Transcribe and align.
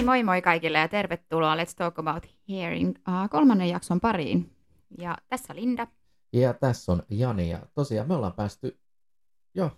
niin, 0.00 0.06
moi 0.06 0.22
moi 0.22 0.42
kaikille 0.42 0.78
ja 0.78 0.88
tervetuloa 0.88 1.56
Let's 1.56 1.74
Talk 1.76 1.98
About 1.98 2.26
Hearing 2.48 2.88
uh, 2.88 3.30
kolmannen 3.30 3.68
jakson 3.68 4.00
pariin. 4.00 4.56
Ja 4.98 5.16
tässä 5.28 5.54
Linda. 5.54 5.86
Ja 6.32 6.54
tässä 6.54 6.92
on 6.92 7.02
Jani 7.10 7.50
ja 7.50 7.58
tosiaan 7.74 8.08
me 8.08 8.14
ollaan 8.14 8.32
päästy 8.32 8.80
jo, 9.54 9.70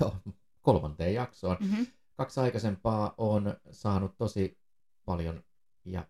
jo 0.00 0.16
kolmanteen 0.62 1.14
jaksoon. 1.14 1.56
Mm-hmm. 1.60 1.86
Kaksi 2.16 2.40
aikaisempaa 2.40 3.14
on 3.18 3.54
saanut 3.70 4.16
tosi 4.16 4.58
paljon 5.04 5.42
ja 5.84 6.04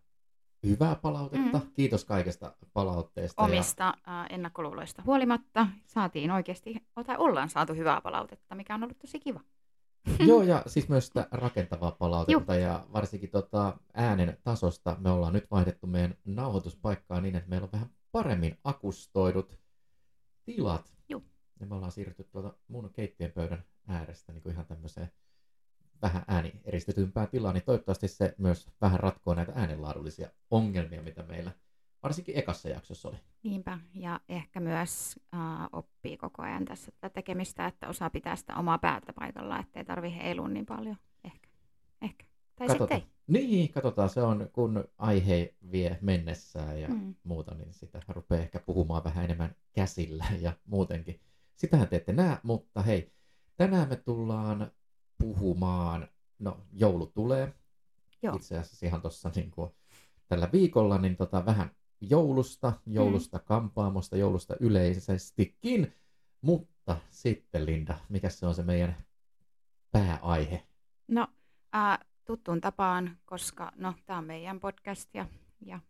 hyvää 0.66 0.94
palautetta. 0.94 1.58
Mm. 1.58 1.70
Kiitos 1.72 2.04
kaikesta 2.04 2.56
palautteesta. 2.72 3.42
Omista 3.42 3.94
uh, 3.96 4.34
ennakkoluuloista 4.34 5.02
huolimatta 5.06 5.66
saatiin 5.86 6.30
oikeasti, 6.30 6.86
tai 7.06 7.16
ollaan 7.18 7.48
saatu 7.48 7.74
hyvää 7.74 8.00
palautetta, 8.00 8.54
mikä 8.54 8.74
on 8.74 8.82
ollut 8.82 8.98
tosi 8.98 9.20
kiva. 9.20 9.40
Joo, 10.28 10.42
ja 10.42 10.62
siis 10.66 10.88
myös 10.88 11.06
sitä 11.06 11.28
rakentavaa 11.30 11.90
palautetta 11.90 12.54
ja 12.54 12.86
varsinkin 12.92 13.30
tota 13.30 13.78
äänen 13.94 14.38
tasosta 14.44 14.96
me 15.00 15.10
ollaan 15.10 15.32
nyt 15.32 15.50
vaihdettu 15.50 15.86
meidän 15.86 16.14
nauhoituspaikkaa 16.24 17.20
niin, 17.20 17.36
että 17.36 17.48
meillä 17.48 17.64
on 17.64 17.72
vähän 17.72 17.90
paremmin 18.12 18.58
akustoidut 18.64 19.58
tilat. 20.44 20.92
Joo. 21.08 21.22
Ja 21.60 21.66
me 21.66 21.74
ollaan 21.74 21.92
siirrytty 21.92 22.24
tuolta 22.24 22.54
mun 22.68 22.90
keittiön 22.92 23.32
pöydän 23.32 23.64
äärestä 23.88 24.32
niin 24.32 24.42
kuin 24.42 24.52
ihan 24.52 24.66
tämmöiseen 24.66 25.12
vähän 26.02 26.24
ääni 26.28 26.60
eristetympään 26.64 27.28
tilaan, 27.28 27.54
niin 27.54 27.64
toivottavasti 27.64 28.08
se 28.08 28.34
myös 28.38 28.70
vähän 28.80 29.00
ratkoo 29.00 29.34
näitä 29.34 29.52
äänenlaadullisia 29.54 30.30
ongelmia, 30.50 31.02
mitä 31.02 31.22
meillä 31.22 31.52
varsinkin 32.02 32.38
ekassa 32.38 32.68
jaksossa 32.68 33.08
oli. 33.08 33.16
Niinpä, 33.42 33.78
ja 33.94 34.20
ehkä 34.28 34.60
myös 34.60 35.16
uh, 35.34 35.78
oppii 35.78 36.16
koko 36.16 36.42
ajan 36.42 36.64
tässä 36.64 36.92
tätä 36.92 37.14
tekemistä, 37.14 37.66
että 37.66 37.88
osaa 37.88 38.10
pitää 38.10 38.36
sitä 38.36 38.56
omaa 38.56 38.78
päätä 38.78 39.12
paikalla, 39.12 39.58
ettei 39.58 39.84
tarvitse 39.84 40.18
heilua 40.18 40.48
niin 40.48 40.66
paljon. 40.66 40.96
Ehkä. 41.24 41.48
Ehkä. 42.02 42.24
Tai 42.56 42.66
Katsotaan. 42.66 43.00
sitten 43.00 43.12
ei. 43.40 43.46
Niin, 43.46 43.72
katsotaan. 43.72 44.08
Se 44.10 44.22
on, 44.22 44.50
kun 44.52 44.84
aihe 44.98 45.54
vie 45.72 45.98
mennessään 46.00 46.80
ja 46.80 46.88
Mm. 46.88 47.14
muuta, 47.24 47.54
niin 47.54 47.74
sitä 47.74 48.00
rupeaa 48.08 48.42
ehkä 48.42 48.60
puhumaan 48.60 49.04
vähän 49.04 49.24
enemmän 49.24 49.54
käsillä 49.72 50.24
ja 50.40 50.52
muutenkin. 50.66 51.20
Sitähän 51.54 51.88
te 51.88 51.96
ette 51.96 52.12
näe, 52.12 52.38
mutta 52.42 52.82
hei, 52.82 53.12
tänään 53.56 53.88
me 53.88 53.96
tullaan 53.96 54.72
puhumaan, 55.18 56.08
no 56.38 56.60
joulu 56.72 57.06
tulee, 57.06 57.52
Joo. 58.22 58.36
itse 58.36 58.58
asiassa 58.58 58.86
ihan 58.86 59.00
tuossa 59.02 59.30
niin 59.34 59.50
kuin, 59.50 59.70
tällä 60.28 60.48
viikolla, 60.52 60.98
niin 60.98 61.16
tota, 61.16 61.46
vähän 61.46 61.70
joulusta, 62.00 62.72
joulusta 62.86 63.38
kampaamosta, 63.38 64.16
joulusta 64.16 64.54
yleisestikin, 64.60 65.94
mutta 66.40 66.96
sitten 67.10 67.66
Linda, 67.66 67.98
mikä 68.08 68.28
se 68.28 68.46
on 68.46 68.54
se 68.54 68.62
meidän 68.62 68.96
pääaihe? 69.92 70.62
No, 71.08 71.28
äh, 71.76 71.98
tuttuun 72.24 72.60
tapaan, 72.60 73.16
koska 73.24 73.72
no, 73.76 73.94
tämä 74.06 74.18
on 74.18 74.24
meidän 74.24 74.60
podcast 74.60 75.14
ja, 75.14 75.26
ja 75.60 75.80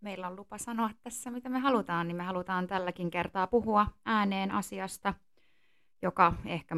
meillä 0.00 0.26
on 0.26 0.36
lupa 0.36 0.58
sanoa 0.58 0.90
tässä, 1.02 1.30
mitä 1.30 1.48
me 1.48 1.58
halutaan, 1.58 2.08
niin 2.08 2.16
me 2.16 2.22
halutaan 2.22 2.66
tälläkin 2.66 3.10
kertaa 3.10 3.46
puhua 3.46 3.86
ääneen 4.04 4.50
asiasta, 4.50 5.14
joka 6.02 6.34
ehkä, 6.44 6.76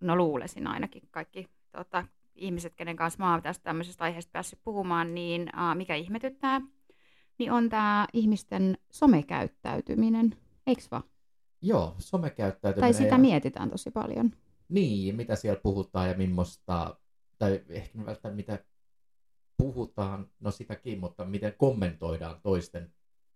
no 0.00 0.16
luulesin 0.16 0.66
ainakin 0.66 1.02
kaikki 1.10 1.48
tota, 1.72 2.04
ihmiset, 2.34 2.74
kenen 2.74 2.96
kanssa 2.96 3.24
mä 3.24 3.32
oon 3.32 3.42
tästä 3.42 3.62
tämmöisestä 3.62 4.04
aiheesta 4.04 4.32
päässyt 4.32 4.58
puhumaan, 4.64 5.14
niin 5.14 5.48
äh, 5.58 5.76
mikä 5.76 5.94
ihmetyttää, 5.94 6.60
niin 7.38 7.52
on 7.52 7.68
tämä 7.68 8.06
ihmisten 8.12 8.78
somekäyttäytyminen, 8.90 10.36
eikö 10.66 10.82
vaan? 10.90 11.02
Joo, 11.62 11.94
somekäyttäytyminen. 11.98 12.94
Tai 12.94 13.02
sitä 13.02 13.14
ja... 13.14 13.18
mietitään 13.18 13.70
tosi 13.70 13.90
paljon. 13.90 14.32
Niin, 14.68 15.16
mitä 15.16 15.36
siellä 15.36 15.60
puhutaan 15.62 16.08
ja 16.08 16.16
millaista, 16.16 16.96
tai 17.38 17.62
ehkä 17.68 17.98
välttämättä 17.98 18.30
mitä 18.30 18.64
puhutaan, 19.56 20.30
no 20.40 20.50
sitäkin, 20.50 21.00
mutta 21.00 21.24
miten 21.24 21.54
kommentoidaan 21.58 22.40
toisten 22.42 22.92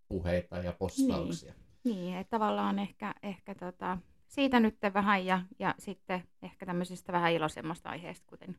puheita 0.07 0.57
ja 0.57 0.73
postauksia. 0.73 1.53
Niin, 1.83 2.17
että 2.17 2.37
tavallaan 2.37 2.79
ehkä, 2.79 3.15
ehkä 3.23 3.55
tota, 3.55 3.97
siitä 4.27 4.59
nyt 4.59 4.77
vähän 4.93 5.25
ja, 5.25 5.41
ja 5.59 5.75
sitten 5.79 6.23
ehkä 6.41 6.65
tämmöisistä 6.65 7.13
vähän 7.13 7.31
iloisemmasta 7.31 7.89
aiheesta, 7.89 8.25
kuten 8.27 8.57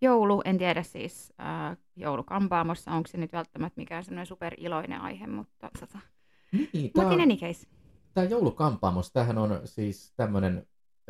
joulu. 0.00 0.42
En 0.44 0.58
tiedä 0.58 0.82
siis 0.82 1.32
äh, 1.40 1.76
joulukampaamossa, 1.96 2.90
onko 2.90 3.06
se 3.06 3.18
nyt 3.18 3.32
välttämättä 3.32 3.80
mikään 3.80 4.04
semmoinen 4.04 4.26
superiloinen 4.26 5.00
aihe, 5.00 5.26
mutta 5.26 5.70
tota. 5.80 5.98
Niin, 6.72 6.90
tämä 6.92 7.12
in 7.12 7.20
any 7.20 7.36
case. 7.36 7.66
tämä 8.14 8.26
joulukampaamos, 8.26 9.12
tämähän 9.12 9.38
on 9.38 9.60
siis 9.64 10.12
tämmöinen, 10.16 10.66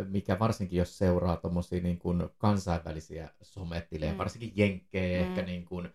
mikä 0.08 0.38
varsinkin 0.38 0.76
jos 0.78 0.98
seuraa 0.98 1.36
tuommoisia 1.36 1.82
niin 1.82 1.98
kuin 1.98 2.28
kansainvälisiä 2.38 3.28
sometilejä, 3.42 4.12
Mm. 4.12 4.18
varsinkin 4.18 4.52
jenkkejä, 4.56 5.22
Mm. 5.22 5.28
ehkä 5.28 5.42
niin 5.42 5.64
kuin 5.64 5.88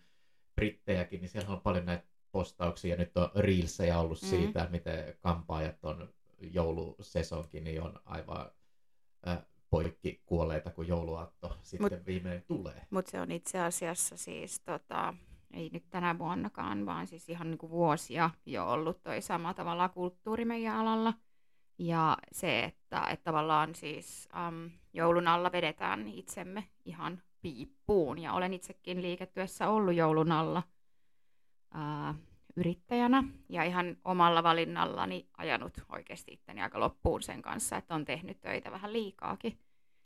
brittejäkin, 0.54 1.20
niin 1.20 1.28
siellä 1.28 1.50
on 1.54 1.60
paljon 1.60 1.86
näitä 1.86 2.04
postauksia, 2.32 2.96
nyt 2.96 3.16
on 3.16 3.30
reelsejä 3.36 3.98
ollut 3.98 4.22
Mm. 4.22 4.28
siitä, 4.28 4.68
miten 4.70 5.14
kampaajat 5.20 5.84
on 5.84 6.08
joulusesonkin, 6.40 7.64
niin 7.64 7.82
on 7.82 8.00
aivan 8.04 8.50
äh, 9.28 9.38
poikki 9.74 10.22
kuolleita, 10.26 10.70
kun 10.70 10.88
jouluaatto 10.88 11.56
sitten 11.62 11.98
Mut- 11.98 12.06
viimein 12.06 12.42
tulee. 12.46 12.86
Mutta 12.90 13.10
se 13.10 13.20
on 13.20 13.32
itse 13.32 13.60
asiassa 13.60 14.16
siis, 14.16 14.60
tota, 14.60 15.14
ei 15.52 15.70
nyt 15.72 15.84
tänä 15.90 16.18
vuonnakaan, 16.18 16.86
vaan 16.86 17.06
siis 17.06 17.28
ihan 17.28 17.50
niinku 17.50 17.70
vuosia 17.70 18.30
jo 18.46 18.70
ollut 18.70 19.02
toi 19.02 19.22
sama 19.22 19.54
tavalla 19.54 19.88
kulttuuri 19.88 20.44
meidän 20.44 20.76
alalla. 20.76 21.14
Ja 21.78 22.18
se, 22.32 22.64
että, 22.64 23.06
että 23.10 23.24
tavallaan 23.24 23.74
siis 23.74 24.28
äm, 24.36 24.70
joulun 24.92 25.28
alla 25.28 25.52
vedetään 25.52 26.08
itsemme 26.08 26.68
ihan 26.84 27.22
piippuun. 27.42 28.18
Ja 28.18 28.32
olen 28.32 28.54
itsekin 28.54 29.02
liiketyössä 29.02 29.68
ollut 29.68 29.94
joulun 29.94 30.32
alla 30.32 30.62
ää, 31.74 32.14
yrittäjänä 32.56 33.24
ja 33.48 33.64
ihan 33.64 33.96
omalla 34.04 34.42
valinnallani 34.42 35.28
ajanut 35.36 35.80
oikeasti 35.88 36.32
itteni 36.32 36.62
aika 36.62 36.80
loppuun 36.80 37.22
sen 37.22 37.42
kanssa, 37.42 37.76
että 37.76 37.94
on 37.94 38.04
tehnyt 38.04 38.40
töitä 38.40 38.70
vähän 38.70 38.92
liikaakin. 38.92 39.58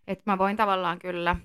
Että 0.07 0.23
mä 0.27 0.39
voin 0.39 0.57
tavallaan 0.57 0.99
kyllä 0.99 1.37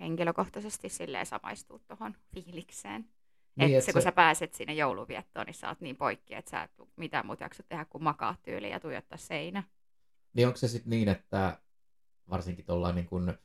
henkilökohtaisesti 0.00 0.88
silleen 0.88 1.26
samaistua 1.26 1.78
tuohon 1.78 2.16
fiilikseen. 2.34 3.02
Niin, 3.02 3.10
Niin, 3.56 3.70
et 3.70 3.78
että 3.78 3.86
se, 3.86 3.92
kun 3.92 4.02
sä 4.02 4.12
pääset 4.12 4.54
sinne 4.54 4.74
jouluviettoon, 4.74 5.46
niin 5.46 5.54
sä 5.54 5.68
oot 5.68 5.80
niin 5.80 5.96
poikki, 5.96 6.34
että 6.34 6.50
sä 6.50 6.62
et 6.62 6.70
mitään 6.96 7.26
muuta 7.26 7.44
jaksa 7.44 7.62
tehdä 7.62 7.84
kuin 7.84 8.04
makaa 8.04 8.36
tyyliin 8.42 8.72
ja 8.72 8.80
tuijottaa 8.80 9.18
seinä. 9.18 9.62
Niin 10.34 10.46
onko 10.46 10.56
se 10.56 10.68
sitten 10.68 10.90
niin, 10.90 11.08
että 11.08 11.58
varsinkin 12.30 12.64
tuolla 12.64 12.92
niin 12.92 13.06
kun, 13.06 13.38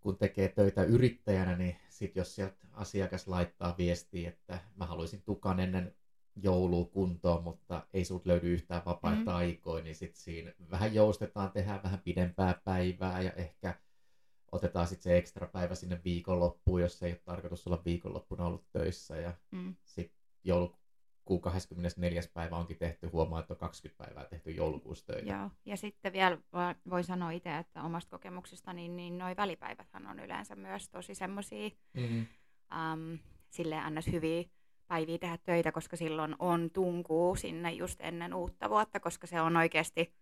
kun 0.00 0.16
tekee 0.18 0.48
töitä 0.48 0.82
yrittäjänä, 0.84 1.56
niin 1.56 1.76
sit 1.88 2.16
jos 2.16 2.34
sieltä 2.34 2.56
asiakas 2.72 3.28
laittaa 3.28 3.74
viestiä, 3.78 4.28
että 4.28 4.58
mä 4.76 4.86
haluaisin 4.86 5.22
tukan 5.22 5.60
ennen 5.60 5.94
joulua 6.36 6.84
kuntoon, 6.84 7.42
mutta 7.44 7.86
ei 7.94 8.04
sulta 8.04 8.28
löydy 8.28 8.52
yhtään 8.52 8.82
vapaita 8.84 9.20
Mhm. 9.20 9.28
mm. 9.30 9.34
aikoja, 9.36 9.84
niin 9.84 9.94
sitten 9.96 10.20
siinä 10.22 10.52
vähän 10.70 10.94
joustetaan, 10.94 11.52
tehdään 11.52 11.82
vähän 11.82 12.00
pidempää 12.00 12.60
päivää 12.64 13.20
ja 13.22 13.32
ehkä 13.32 13.78
otetaan 14.52 14.86
sitten 14.86 15.02
se 15.02 15.18
ekstra 15.18 15.46
päivä 15.46 15.74
sinne 15.74 16.00
viikonloppuun, 16.04 16.80
jos 16.80 17.02
ei 17.02 17.12
ole 17.12 17.20
tarkoitus 17.24 17.66
olla 17.66 17.82
viikonloppuna 17.84 18.46
ollut 18.46 18.64
töissä 18.72 19.16
ja 19.16 19.32
Mm. 19.50 19.74
sitten 19.84 20.16
joulukuun 21.24 21.40
24. 21.40 22.22
päivä 22.34 22.56
onkin 22.56 22.76
tehty, 22.78 23.06
huomaa, 23.06 23.40
että 23.40 23.54
on 23.54 23.58
20 23.58 24.04
päivää 24.04 24.24
tehty 24.24 24.50
joulukuussa 24.50 25.06
töitä. 25.06 25.32
Joo. 25.32 25.50
Ja 25.66 25.76
sitten 25.76 26.12
vielä 26.12 26.38
voi 26.90 27.04
sanoa 27.04 27.30
itse, 27.30 27.56
että 27.58 27.82
omasta 27.82 28.10
kokemuksesta, 28.10 28.72
niin, 28.72 28.96
niin 28.96 29.18
noi 29.18 29.36
välipäiväthän 29.36 30.06
on 30.06 30.20
yleensä 30.20 30.56
myös 30.56 30.88
tosi 30.88 31.14
semmoisia 31.14 31.70
Mm. 31.94 32.26
äm, 32.72 33.18
silleen 33.50 33.94
ns. 33.94 34.06
hyviä 34.06 34.44
päiviä 34.86 35.18
tehdä 35.18 35.38
töitä, 35.38 35.72
koska 35.72 35.96
silloin 35.96 36.36
on 36.38 36.70
tunkuu 36.72 37.36
sinne 37.36 37.72
just 37.72 38.00
ennen 38.00 38.34
uutta 38.34 38.70
vuotta, 38.70 39.00
koska 39.00 39.26
se 39.26 39.40
on 39.40 39.56
oikeasti 39.56 40.14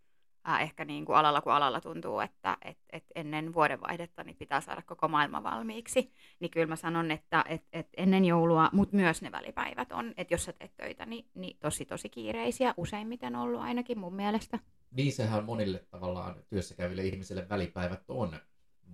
äh, 0.48 0.62
ehkä 0.62 0.84
niin 0.84 1.04
kuin 1.04 1.16
alalla 1.16 1.40
kuin 1.40 1.54
alalla 1.54 1.80
tuntuu, 1.80 2.20
että 2.20 2.56
et, 2.64 2.78
et 2.90 3.04
ennen 3.14 3.54
vuodenvaihdetta 3.54 4.24
niin 4.24 4.36
pitää 4.36 4.60
saada 4.60 4.82
koko 4.82 5.08
maailma 5.08 5.42
valmiiksi. 5.42 6.12
Niin 6.40 6.50
kyllä 6.50 6.66
mä 6.66 6.76
sanon, 6.76 7.10
että 7.10 7.44
et, 7.48 7.62
et 7.72 7.88
ennen 7.96 8.24
joulua, 8.24 8.70
mutta 8.72 8.96
myös 8.96 9.22
ne 9.22 9.32
välipäivät 9.32 9.92
on, 9.92 10.14
että 10.16 10.34
jos 10.34 10.44
sä 10.44 10.52
teet 10.52 10.76
töitä, 10.76 11.06
niin, 11.06 11.30
niin 11.34 11.56
tosi 11.60 11.84
tosi 11.84 12.08
kiireisiä, 12.08 12.74
useimmiten 12.76 13.36
ollut 13.36 13.60
ainakin 13.60 13.98
mun 13.98 14.14
mielestä. 14.14 14.58
Niin 14.90 15.12
sehän 15.12 15.44
monille 15.44 15.86
tavallaan 15.90 16.34
työssä 16.48 16.74
käyville 16.74 17.02
ihmisille 17.02 17.48
välipäivät 17.48 18.02
on 18.08 18.40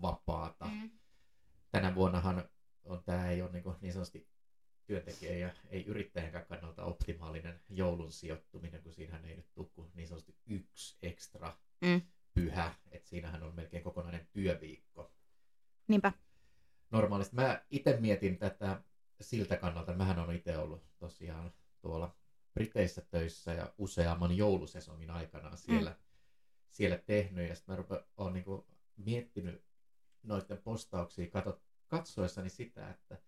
vapaata. 0.03 0.65
Mm. 0.65 0.91
Tänä 1.71 1.95
vuonnahan 1.95 2.45
on, 2.85 3.03
tämä 3.05 3.29
ei 3.29 3.43
ole 3.43 3.51
niin, 3.53 3.65
niin 3.81 3.93
sanotusti 3.93 4.29
työntekijä 4.87 5.37
ja 5.37 5.51
ei 5.71 5.85
yrittäjänkään 5.87 6.47
kannalta 6.47 6.85
optimaalinen 6.85 7.61
joulun 7.69 8.13
sijoittuminen, 8.13 8.83
kun 8.83 8.93
siinähän 8.93 9.25
ei 9.25 9.37
nyt 9.37 9.53
tule 9.55 9.67
kuin 9.75 9.91
niin 9.95 10.09
sanotusti 10.09 10.37
yksi 10.47 10.99
ekstra 11.03 11.59
Mm. 11.85 12.03
pyhä, 12.35 12.75
että 12.91 13.09
siinähän 13.09 13.43
on 13.43 13.55
melkein 13.55 13.83
kokonainen 13.83 14.29
työviikko. 14.33 15.13
Niinpä. 15.89 16.13
Normaalisti 16.91 17.35
mä 17.35 17.65
itse 17.71 17.97
mietin 18.01 18.39
tätä 18.39 18.83
siltä 19.21 19.57
kannalta, 19.57 19.95
mähän 19.95 20.19
on 20.19 20.35
itse 20.35 20.59
ollut 20.59 20.85
tosiaan 20.99 21.53
tuolla 21.81 22.17
Briteissä 22.55 23.01
töissä 23.01 23.53
ja 23.53 23.73
useamman 23.79 24.37
joulusesongin 24.37 25.11
aikana 25.11 25.57
siellä, 25.57 25.91
mm. 25.91 25.97
siellä 26.71 26.99
tehnyt 26.99 27.49
ja 27.49 27.55
sitten 27.55 27.73
mä 27.73 27.77
rupe, 27.77 28.05
olen 28.17 28.33
niinku 28.33 28.67
miettinyt 28.97 29.65
noiden 30.23 30.59
postauksia 30.59 31.31
katsoessani 31.89 32.51
sitä, 32.51 32.91
että 32.91 33.19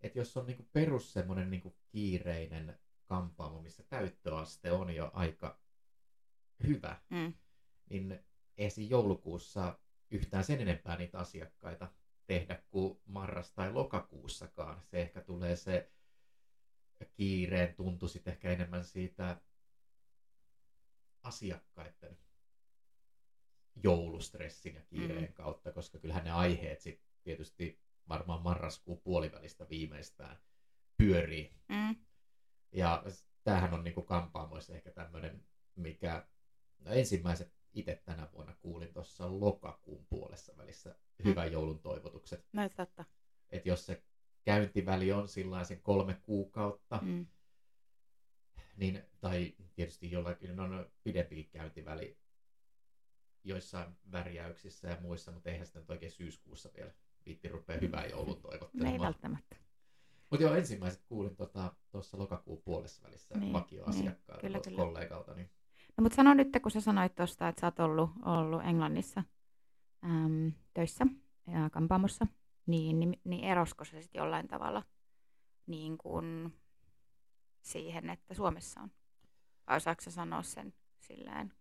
että 0.00 0.18
jos 0.18 0.36
on 0.36 0.46
niinku 0.46 0.68
perus 0.72 1.12
semmoinen 1.12 1.50
niinku 1.50 1.76
kiireinen 1.88 2.78
kampaamo, 3.04 3.62
missä 3.62 3.82
täyttöaste 3.82 4.72
on 4.72 4.94
jo 4.94 5.10
aika 5.14 5.60
hyvä, 6.66 7.00
Mm. 7.10 7.34
niin 7.90 8.18
ei 8.56 8.70
joulukuussa 8.88 9.78
yhtään 10.10 10.44
sen 10.44 10.60
enempää 10.60 10.96
niitä 10.96 11.18
asiakkaita 11.18 11.88
tehdä 12.26 12.62
kuin 12.70 13.00
marras- 13.06 13.52
tai 13.54 13.72
lokakuussakaan. 13.72 14.82
Se 14.84 15.00
ehkä 15.02 15.20
tulee 15.20 15.56
se 15.56 15.92
kiireen 17.12 17.74
tuntu 17.74 18.08
sitten 18.08 18.32
ehkä 18.32 18.50
enemmän 18.50 18.84
siitä 18.84 19.40
asiakkaiden 21.22 22.18
joulustressin 23.82 24.74
ja 24.74 24.80
kiireen 24.80 25.28
Mm. 25.28 25.32
kautta, 25.34 25.72
koska 25.72 25.98
kyllähän 25.98 26.24
ne 26.24 26.30
aiheet 26.30 26.80
sitten 26.80 27.06
tietysti 27.22 27.80
varmaan 28.08 28.42
marraskuun 28.42 29.00
puolivälistä 29.00 29.68
viimeistään 29.68 30.38
pyörii. 30.96 31.54
Mm. 31.68 31.96
Ja 32.72 33.04
tämähän 33.44 33.74
on 33.74 33.84
niinku 33.84 34.02
kampaamoissa 34.02 34.74
ehkä 34.74 34.90
tämmöinen, 34.90 35.44
mikä 35.76 36.26
no 36.78 36.92
ensimmäiset 36.92 37.54
itse 37.74 38.02
tänä 38.04 38.28
vuonna 38.32 38.54
kuulin 38.54 38.92
tuossa 38.92 39.40
lokakuun 39.40 40.06
puolessa 40.06 40.56
välissä 40.56 40.96
hyvän 41.24 41.52
joulun 41.52 41.78
toivotukset. 41.78 42.46
No 42.52 42.68
totta. 42.68 43.04
Että 43.50 43.68
jos 43.68 43.86
se 43.86 44.02
käyntiväli 44.44 45.12
on 45.12 45.28
sellaisen 45.28 45.82
kolme 45.82 46.14
kuukautta, 46.14 46.98
Mm. 47.02 47.26
niin, 48.76 49.02
tai 49.20 49.54
tietysti 49.74 50.10
jollakin 50.10 50.60
on 50.60 50.90
pidempi 51.04 51.44
käyntiväli 51.44 52.18
joissain 53.44 53.96
värjäyksissä 54.12 54.88
ja 54.88 55.00
muissa, 55.00 55.32
mutta 55.32 55.50
eihän 55.50 55.66
sitä 55.66 55.80
nyt 55.80 55.90
oikein 55.90 56.12
syyskuussa 56.12 56.70
vielä 56.76 56.92
viitti 57.26 57.48
rupea 57.48 57.78
hyvää 57.80 58.06
joulun 58.06 58.34
No 58.34 58.34
ei 58.34 58.40
toivottelemaan. 58.58 59.00
välttämättä. 59.00 59.56
Mutta 60.30 60.44
joo, 60.44 60.54
ensimmäiset 60.54 61.02
kuulin 61.08 61.36
tuossa 61.36 61.72
tota, 61.92 62.16
lokakuun 62.16 62.62
puolessa 62.64 63.02
välissä 63.02 63.38
Niin, 63.38 63.52
vakioasiakkaalta, 63.52 64.32
niin, 64.32 64.40
kyllä, 64.52 64.60
kyllä. 64.64 64.76
kollegalta. 64.76 65.34
Niin, 65.34 65.50
No 65.96 66.02
mutta 66.02 66.16
sano 66.16 66.34
nyt, 66.34 66.48
kun 66.62 66.70
sä 66.70 66.80
sanoit 66.80 67.14
tuosta, 67.14 67.48
että 67.48 67.60
sä 67.60 67.66
oot 67.66 67.78
ollut, 67.80 68.10
ollut 68.24 68.62
Englannissa 68.64 69.22
äm, 70.04 70.52
töissä 70.74 71.06
ja 71.46 71.70
kampaamossa, 71.70 72.26
niin, 72.66 73.00
niin, 73.00 73.20
niin 73.24 73.44
erosko 73.44 73.84
se 73.84 74.02
sitten 74.02 74.18
jollain 74.20 74.48
tavalla 74.48 74.82
niin 75.66 75.98
kuin 75.98 76.54
siihen, 77.62 78.10
että 78.10 78.34
Suomessa 78.34 78.80
on? 78.80 78.90
Vai 79.66 79.76
osaatko 79.76 80.02
sä 80.04 80.10
sanoa 80.10 80.42
sen 80.42 80.74
silleen? 80.98 81.52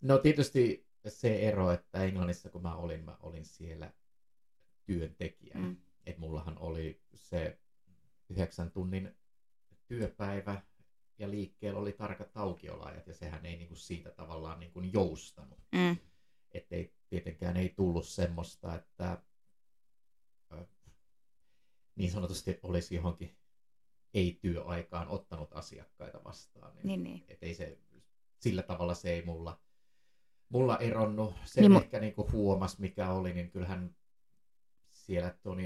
No 0.00 0.18
tietysti 0.18 0.86
se 1.08 1.48
ero, 1.48 1.70
että 1.70 2.04
Englannissa 2.04 2.50
kun 2.50 2.62
mä 2.62 2.76
olin, 2.76 3.04
mä 3.04 3.16
olin 3.20 3.44
siellä 3.44 3.92
työntekijänä. 4.86 5.66
Mm. 5.66 5.76
Että 6.06 6.20
mullahan 6.20 6.58
oli 6.58 7.02
se 7.14 7.58
yhdeksän 8.28 8.70
tunnin 8.70 9.16
työpäivä 9.86 10.62
ja 11.18 11.30
liikkeellä 11.30 11.80
oli 11.80 11.92
tarkat 11.92 12.36
aukioloajat 12.36 13.06
ja 13.06 13.14
sehän 13.14 13.46
ei 13.46 13.56
niinku 13.56 13.74
siitä 13.74 14.10
tavallaan 14.10 14.60
niinku 14.60 14.80
joustanut. 14.80 15.58
Mm. 15.72 15.96
Että 16.50 16.76
ei, 16.76 16.94
tietenkään 17.08 17.56
ei 17.56 17.68
tullut 17.68 18.06
semmoista, 18.06 18.74
että 18.74 19.22
niin 21.96 22.10
sanotusti 22.10 22.58
olisi 22.62 22.94
johonkin 22.94 23.36
ei-työaikaan 24.14 25.08
ottanut 25.08 25.52
asiakkaita 25.52 26.24
vastaan. 26.24 26.72
Niin, 26.82 27.02
niin. 27.02 27.24
Et 27.28 27.42
ei 27.42 27.54
se, 27.54 27.78
sillä 28.38 28.62
tavalla 28.62 28.94
se 28.94 29.12
ei 29.12 29.24
mulla, 29.24 29.60
mulla 30.48 30.78
eronnut. 30.78 31.34
Se 31.44 31.60
Niin 31.60 31.70
niin 31.70 31.80
mu- 31.80 31.84
ehkä 31.84 32.00
niinku 32.00 32.28
huomas, 32.32 32.78
mikä 32.78 33.10
oli, 33.10 33.32
niin 33.32 33.50
kyllähän 33.50 33.96
siellä 35.02 35.34
Toni 35.42 35.64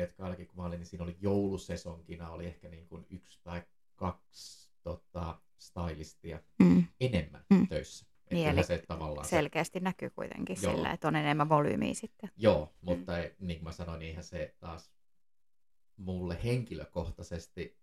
mä 0.57 0.65
olin, 0.65 0.79
niin 0.79 0.87
siinä 0.87 1.05
oli 1.05 1.17
joulusesonkina, 1.21 2.31
oli 2.31 2.47
ehkä 2.47 2.69
niin 2.69 2.89
kuin 2.89 3.07
yksi 3.11 3.41
tai 3.45 3.63
kaksi 3.97 4.71
tota, 4.83 5.41
stylistia 5.59 6.41
Mm. 6.59 6.85
enemmän 7.01 7.45
Mm. 7.51 7.57
mm. 7.57 7.69
töissä. 7.69 8.07
Et 8.27 8.33
Niin, 8.33 8.49
eli 8.49 8.65
se 8.65 8.83
tavallaan 8.89 9.27
se, 9.27 9.31
Selkeästi 9.31 9.81
näkyy 9.81 10.11
kuitenkin 10.11 10.57
Joo. 10.63 10.75
sillä, 10.75 10.93
että 10.93 11.09
on 11.09 11.17
enemmän 11.17 11.49
volyymiä 11.49 11.95
sitten. 11.95 12.31
Joo, 12.37 12.75
mutta 12.81 13.13
mm. 13.13 13.47
niin 13.47 13.59
kuin 13.59 13.65
mä 13.65 13.73
sanoin, 13.73 13.99
niin 13.99 14.09
eihän 14.09 14.25
se 14.25 14.55
taas 14.61 14.93
mulle 15.97 16.39
henkilökohtaisesti 16.45 17.79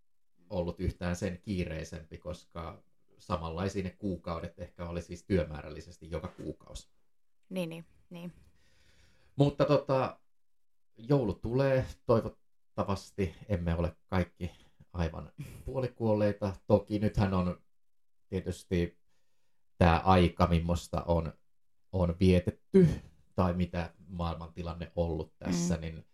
ollut 0.50 0.80
yhtään 0.80 1.16
sen 1.16 1.40
kiireisempi, 1.42 2.18
koska 2.18 2.84
samanlaisia 3.18 3.84
ne 3.84 3.90
kuukaudet 3.90 4.60
ehkä 4.60 4.90
oli 4.90 5.02
siis 5.02 5.24
työmäärällisesti 5.24 6.12
joka 6.12 6.28
kuukausi. 6.28 6.90
Niin, 7.50 7.70
niin, 7.70 7.86
niin. 8.10 8.34
Mutta 9.36 9.66
tota, 9.66 10.20
joulu 10.98 11.34
tulee, 11.34 11.86
toivottavasti 12.06 13.36
emme 13.50 13.75
ole 13.75 13.95
kaikki 14.07 14.51
aivan 14.94 15.31
puolikuolleita. 15.66 16.56
Toki 16.68 17.00
nythän 17.00 17.34
on 17.34 17.62
tietysti 18.30 18.98
tämä 19.78 20.01
aika, 20.06 20.48
millaista 20.48 21.04
on, 21.04 21.34
on 21.92 22.16
vietetty, 22.19 22.88
tai 23.36 23.54
mitä 23.54 23.94
maailmantilanne 24.07 24.92
ollut 24.95 25.34
tässä, 25.40 25.75
Mm. 25.75 25.81
niin 25.81 26.06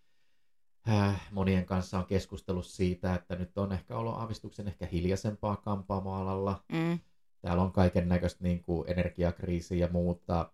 äh, 0.89 1.27
monien 1.31 1.65
kanssa 1.65 1.99
on 1.99 2.05
keskustellut 2.05 2.65
siitä, 2.65 3.15
että 3.15 3.35
nyt 3.35 3.57
on 3.57 3.71
ehkä 3.71 3.97
ollut 3.97 4.13
aavistuksen 4.13 4.67
ehkä 4.67 4.85
hiljaisempaa 4.85 5.55
kampaamoalalla. 5.55 6.63
Mm. 6.71 6.99
Täällä 7.41 7.63
on 7.63 7.71
kaiken 7.71 8.09
näköistä 8.09 8.43
niin 8.43 8.63
kuin 8.63 8.89
energiakriisiä 8.89 9.77
ja 9.77 9.91
muuta, 9.91 10.51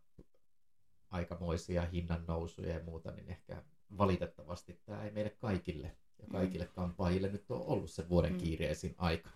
aikamoisia 1.10 1.86
hinnannousuja 1.86 2.74
ja 2.74 2.83
muuta, 2.83 3.12
niin 3.12 3.30
ehkä 3.30 3.63
valitettavasti 3.98 4.82
tämä 4.86 5.04
ei 5.04 5.12
meille 5.12 5.30
kaikille 5.30 5.88
ja 6.20 6.26
Mm. 6.28 6.32
kaikille 6.32 6.66
kampaajille 6.66 7.28
nyt 7.30 7.52
ole 7.52 7.64
ollut 7.66 7.92
se 7.92 8.10
vuoden 8.10 8.32
Mm. 8.32 8.38
kiireisin 8.38 8.96
aika. 8.98 9.30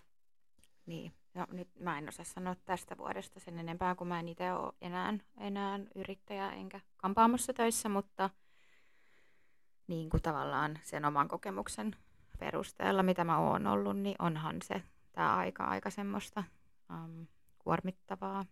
Niin, 0.86 1.13
no 1.34 1.46
nyt 1.51 1.80
mä 1.80 1.98
en 1.98 2.10
osaa 2.10 2.25
sanoa 2.25 2.56
tästä 2.56 2.98
vuodesta 2.98 3.40
sen 3.40 3.60
enempää, 3.60 3.96
kun 3.96 4.07
mä 4.07 4.19
en 4.19 4.28
itse 4.28 4.54
ole 4.54 4.74
enää, 4.81 5.13
enää 5.38 5.80
yrittäjä 5.96 6.51
enkä 6.51 6.80
kampaamossa 6.98 7.54
töissä, 7.54 7.90
mutta 7.90 8.30
niin 9.88 10.10
kuin 10.10 10.22
tavallaan 10.24 10.80
sen 10.84 11.06
oman 11.06 11.28
kokemuksen 11.28 11.96
perusteella, 12.40 13.04
mitä 13.04 13.24
mä 13.24 13.40
oon 13.40 13.68
ollut, 13.68 13.98
niin 13.98 14.16
onhan 14.19 14.56
se 14.63 14.84
tämä 15.12 15.36
aika 15.36 15.63
aika 15.63 15.90
semmoista 15.90 16.44
um, 16.94 17.28
kuormittavaa. 17.60 18.46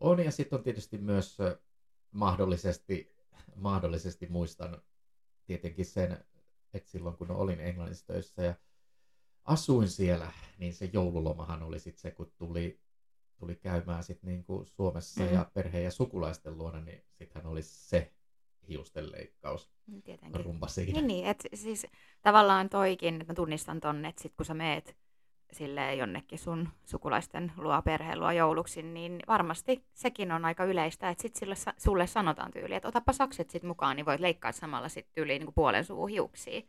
On 0.00 0.24
ja 0.24 0.30
sitten 0.30 0.56
on 0.58 0.62
tietysti 0.62 0.98
myös 0.98 1.38
mahdollisesti, 2.10 3.15
mahdollisesti 3.54 4.26
muistan 4.26 4.82
tietenkin 5.44 5.86
sen, 5.86 6.24
että 6.74 6.90
silloin 6.90 7.16
kun 7.16 7.30
olin 7.30 7.60
Englannissa 7.60 8.06
töissä 8.06 8.42
ja 8.42 8.54
asuin 9.44 9.88
siellä, 9.88 10.32
niin 10.58 10.74
se 10.74 10.90
joululomahan 10.92 11.62
oli 11.62 11.78
sitten 11.78 12.00
se, 12.00 12.10
kun 12.10 12.32
tuli, 12.36 12.80
tuli 13.38 13.56
käymään 13.56 14.04
sit 14.04 14.22
niinku 14.22 14.64
Suomessa 14.66 15.22
mm. 15.24 15.34
ja 15.34 15.50
perheen 15.54 15.84
ja 15.84 15.90
sukulaisten 15.90 16.58
luona, 16.58 16.80
niin 16.80 17.04
sittenhän 17.12 17.52
oli 17.52 17.62
se 17.62 18.12
hiustenleikkaus 18.68 19.76
Mm, 19.86 20.02
Tietenkin. 20.02 20.44
rumba 20.44 20.68
siinä. 20.68 20.92
Niin, 20.92 21.06
niin 21.06 21.26
että 21.26 21.48
siis 21.54 21.86
tavallaan 22.22 22.68
toikin, 22.68 23.14
että 23.14 23.32
mä 23.32 23.34
tunnistan 23.34 23.80
tonne, 23.80 24.08
että 24.08 24.22
sit 24.22 24.34
kun 24.36 24.46
sä 24.46 24.54
meet 24.54 24.96
silleen 25.52 25.98
jonnekin 25.98 26.38
sun 26.38 26.68
sukulaisten 26.84 27.52
luo, 27.56 27.82
perheen 27.82 28.20
luo 28.20 28.30
jouluksi, 28.30 28.82
niin 28.82 29.22
varmasti 29.28 29.84
sekin 29.92 30.32
on 30.32 30.44
aika 30.44 30.64
yleistä, 30.64 31.10
että 31.10 31.22
sit 31.22 31.36
sille, 31.36 31.54
sulle 31.78 32.06
sanotaan 32.06 32.50
tyyli, 32.50 32.74
että 32.74 32.88
otapa 32.88 33.12
sakset 33.12 33.50
sit 33.50 33.62
mukaan, 33.62 33.96
niin 33.96 34.06
voit 34.06 34.20
leikkaa 34.20 34.52
samalla 34.52 34.88
sit 34.88 35.06
tyyliin 35.12 35.40
niin 35.40 35.46
kuin 35.46 35.54
puolen 35.54 35.84
suu 35.84 36.06
hiuksia. 36.06 36.60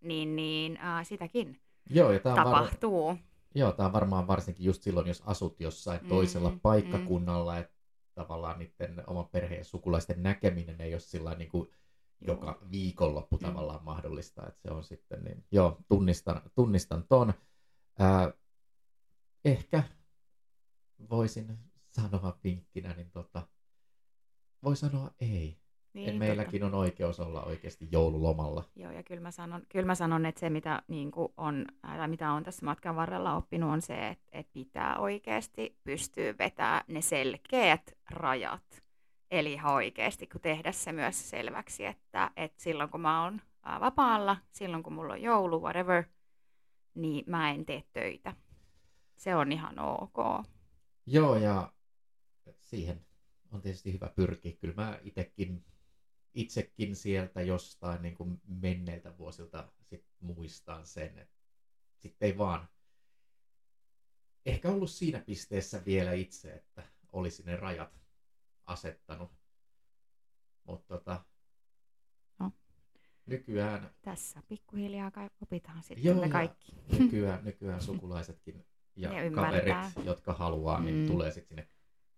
Niin, 0.00 0.36
niin 0.36 0.80
äh, 0.80 1.06
sitäkin 1.06 1.60
Joo, 1.90 2.12
ja 2.12 2.20
tämä 2.20 2.34
on, 2.34 2.50
var... 2.50 2.62
tapahtuu. 2.62 3.16
Joo, 3.54 3.72
tää 3.72 3.86
on 3.86 3.92
varmaan 3.92 4.26
varsinkin 4.26 4.66
just 4.66 4.82
silloin, 4.82 5.06
jos 5.06 5.22
asut 5.26 5.60
jossain 5.60 6.00
Mm, 6.02 6.08
toisella 6.08 6.50
mm. 6.50 6.60
paikkakunnalla, 6.60 7.58
että 7.58 7.74
tavallaan 8.14 8.58
niiden 8.58 9.02
oman 9.06 9.28
perheen 9.28 9.58
ja 9.58 9.64
sukulaisten 9.64 10.22
näkeminen 10.22 10.80
ei 10.80 10.94
ole 10.94 11.00
sillä 11.00 11.34
niin 11.34 11.50
kuin 11.50 11.68
joka 12.20 12.58
viikonloppu 12.70 13.36
Mm. 13.36 13.46
tavallaan 13.46 13.84
mahdollista, 13.84 14.46
että 14.46 14.60
se 14.62 14.70
on 14.70 14.84
sitten 14.84 15.24
niin, 15.24 15.44
joo, 15.52 15.78
tunnistan, 15.88 16.42
tunnistan 16.54 17.04
ton. 17.08 17.32
Ää, 17.98 18.32
ehkä 19.44 19.82
voisin 21.10 21.58
sanoa 21.90 22.38
vinkkinä, 22.44 22.94
niin 22.94 23.10
tota, 23.10 23.48
voi 24.62 24.76
sanoa 24.76 25.10
ei. 25.20 25.58
Niin, 25.92 26.06
totta. 26.06 26.18
meilläkin 26.18 26.64
on 26.64 26.74
oikeus 26.74 27.20
olla 27.20 27.42
oikeasti 27.42 27.88
joululomalla. 27.92 28.64
Joo, 28.76 28.92
ja 28.92 29.02
kyllä 29.02 29.20
mä 29.20 29.30
sanon, 29.30 29.62
kyllä 29.68 29.86
mä 29.86 29.94
sanon 29.94 30.26
että 30.26 30.40
se, 30.40 30.50
mitä, 30.50 30.82
niin 30.88 31.10
on, 31.36 31.64
ää, 31.82 32.08
mitä 32.08 32.32
on 32.32 32.42
tässä 32.42 32.64
matkan 32.64 32.96
varrella 32.96 33.36
oppinut, 33.36 33.70
on 33.70 33.82
se, 33.82 34.08
että, 34.08 34.28
että 34.32 34.52
pitää 34.52 34.98
oikeasti 34.98 35.78
pystyä 35.84 36.34
vetämään 36.38 36.84
ne 36.88 37.00
selkeät 37.00 37.98
rajat. 38.10 38.82
Eli 39.30 39.52
ihan 39.52 39.74
oikeasti, 39.74 40.26
kun 40.26 40.40
tehdä 40.40 40.72
se 40.72 40.92
myös 40.92 41.30
selväksi, 41.30 41.84
että, 41.84 42.30
että 42.36 42.62
silloin 42.62 42.90
kun 42.90 43.00
mä 43.00 43.24
oon 43.24 43.40
vapaalla, 43.80 44.36
silloin 44.52 44.82
kun 44.82 44.92
mulla 44.92 45.12
on 45.12 45.22
joulu, 45.22 45.62
whatever, 45.62 46.04
niin 46.94 47.24
mä 47.26 47.50
en 47.50 47.66
tee 47.66 47.84
töitä. 47.92 48.36
Se 49.16 49.36
on 49.36 49.52
ihan 49.52 49.78
ok. 49.78 50.46
Joo, 51.06 51.36
ja 51.36 51.72
siihen 52.60 53.06
on 53.52 53.60
tietysti 53.60 53.92
hyvä 53.92 54.08
pyrkiä. 54.16 54.52
Kyllä 54.52 54.74
mä 54.74 55.00
itekin, 55.02 55.64
itsekin 56.34 56.96
sieltä 56.96 57.42
jostain 57.42 58.02
niin 58.02 58.14
kuin 58.14 58.40
menneiltä 58.46 59.18
vuosilta 59.18 59.72
sit 59.82 60.06
muistan 60.20 60.86
sen, 60.86 61.18
että 61.18 61.38
sitten 61.96 62.26
ei 62.26 62.38
vaan 62.38 62.68
ehkä 64.46 64.68
ollut 64.68 64.90
siinä 64.90 65.20
pisteessä 65.20 65.84
vielä 65.84 66.12
itse, 66.12 66.52
että 66.52 66.82
olisi 67.12 67.42
ne 67.42 67.56
rajat 67.56 68.00
asettanut. 68.66 69.32
Mutta 70.64 70.98
tota. 70.98 71.24
Nykyään, 73.28 73.90
Tässä 74.02 74.42
pikkuhiljaa 74.48 75.10
kai 75.10 75.30
opitaan 75.42 75.82
sitten 75.82 76.04
Joo, 76.04 76.20
me 76.20 76.28
kaikki. 76.28 76.72
nykyään, 76.98 77.44
nykyään 77.44 77.80
sukulaisetkin 77.82 78.64
ja 78.96 79.08
Ne 79.10 79.26
ymmärtää. 79.26 79.50
kaverit, 79.50 80.06
jotka 80.06 80.32
haluaa, 80.32 80.80
niin 80.80 80.94
Mm. 80.96 81.06
tulee 81.06 81.30
sitten 81.30 81.48
sinne 81.48 81.68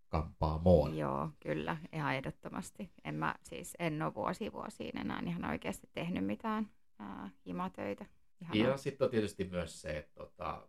kampaamoon. 0.08 0.96
Joo, 0.98 1.30
kyllä, 1.40 1.76
ihan 1.92 2.14
ehdottomasti. 2.14 2.90
En 3.04 3.14
mä 3.14 3.34
siis 3.42 3.74
en 3.78 4.02
ole 4.02 4.14
vuosi 4.14 4.52
vuosiin 4.52 4.98
enää 4.98 5.22
ihan 5.26 5.44
oikeasti 5.44 5.88
tehnyt 5.92 6.26
mitään 6.26 6.70
ää, 6.98 7.30
himatöitä. 7.46 8.06
Ihan 8.40 8.56
Ja 8.58 8.76
sitten 8.76 9.04
on 9.04 9.10
tietysti 9.10 9.44
myös 9.44 9.80
se, 9.80 9.98
että 9.98 10.14
tota, 10.14 10.68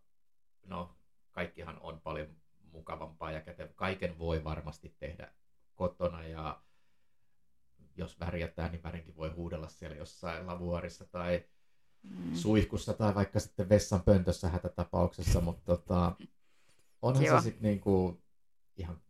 no, 0.65 0.95
kaikkihan 1.31 1.79
on 1.81 2.01
paljon 2.01 2.27
mukavampaa 2.71 3.31
ja 3.31 3.39
käte- 3.39 3.73
kaiken 3.75 4.19
voi 4.19 4.43
varmasti 4.43 4.95
tehdä 4.99 5.33
kotona 5.75 6.23
ja 6.23 6.61
jos 7.97 8.19
värjätään, 8.19 8.71
niin 8.71 8.83
värinkin 8.83 9.15
voi 9.15 9.29
huudella 9.29 9.67
siellä 9.67 9.95
jossain 9.95 10.47
lavuarissa 10.47 11.05
tai 11.05 11.45
mm, 12.03 12.35
suihkussa 12.35 12.93
tai 12.93 13.15
vaikka 13.15 13.39
sitten 13.39 13.69
vessan 13.69 14.01
pöntössä 14.01 14.49
hätätapauksessa, 14.49 15.41
mutta 15.41 15.65
tota, 15.65 16.11
onhan 17.01 17.25
Joo. 17.25 17.39
se 17.39 17.43
sitten 17.43 17.63
niinku 17.63 18.21
ihan 18.77 19.01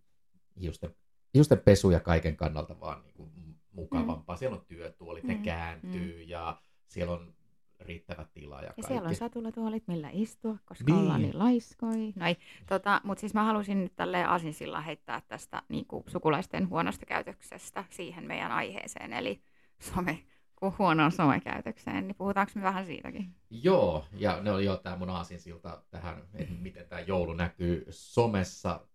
hiusten, 0.61 0.95
hiusten 1.33 1.59
pesu 1.59 1.91
ja 1.91 1.99
kaiken 1.99 2.37
kannalta 2.37 2.79
vaan 2.79 3.01
niinku 3.03 3.31
mukavampaa. 3.71 4.37
Siellä 4.37 4.57
on 4.57 4.65
työtuolit, 4.65 5.23
ne 5.23 5.33
Mm, 5.33 5.43
kääntyy 5.43 6.21
ja 6.21 6.61
siellä 6.87 7.13
on 7.13 7.33
riittävä 7.81 8.25
tila 8.33 8.55
ja 8.55 8.61
Ja 8.61 8.67
kaikki. 8.67 8.83
siellä 8.87 9.09
on 9.09 9.15
satulatuolit, 9.15 9.87
millä 9.87 10.09
istua, 10.13 10.57
koska 10.65 10.83
Niin. 10.93 10.99
ollaan 11.03 11.21
niin 11.21 11.39
laiskoi. 11.39 12.13
No 12.15 12.25
ei, 12.25 12.37
tota, 12.67 13.01
mutta 13.03 13.19
siis 13.21 13.33
mä 13.33 13.43
halusin 13.43 13.83
nyt 13.83 13.95
tälleen 13.95 14.29
aasinsillan 14.29 14.83
heittää 14.83 15.21
tästä 15.27 15.61
niin 15.69 15.85
kuin 15.85 16.03
sukulaisten 16.07 16.69
huonosta 16.69 17.05
käytöksestä 17.05 17.83
siihen 17.89 18.27
meidän 18.27 18.51
aiheeseen, 18.51 19.13
eli 19.13 19.41
some, 19.79 20.19
kun 20.55 20.73
huonoon 20.79 21.11
somekäytökseen, 21.11 22.07
niin 22.07 22.15
puhutaanko 22.15 22.51
me 22.55 22.61
vähän 22.61 22.85
siitäkin? 22.85 23.35
Joo, 23.49 24.05
ja 24.11 24.41
ne 24.41 24.51
oli 24.51 24.65
jo 24.65 24.77
tämä 24.77 24.95
mun 24.95 25.09
aasinsilta 25.09 25.83
tähän, 25.91 26.23
että 26.33 26.53
miten 26.53 26.85
tämä 26.89 27.01
joulu 27.01 27.33
näkyy 27.33 27.85
somessa, 27.89 28.87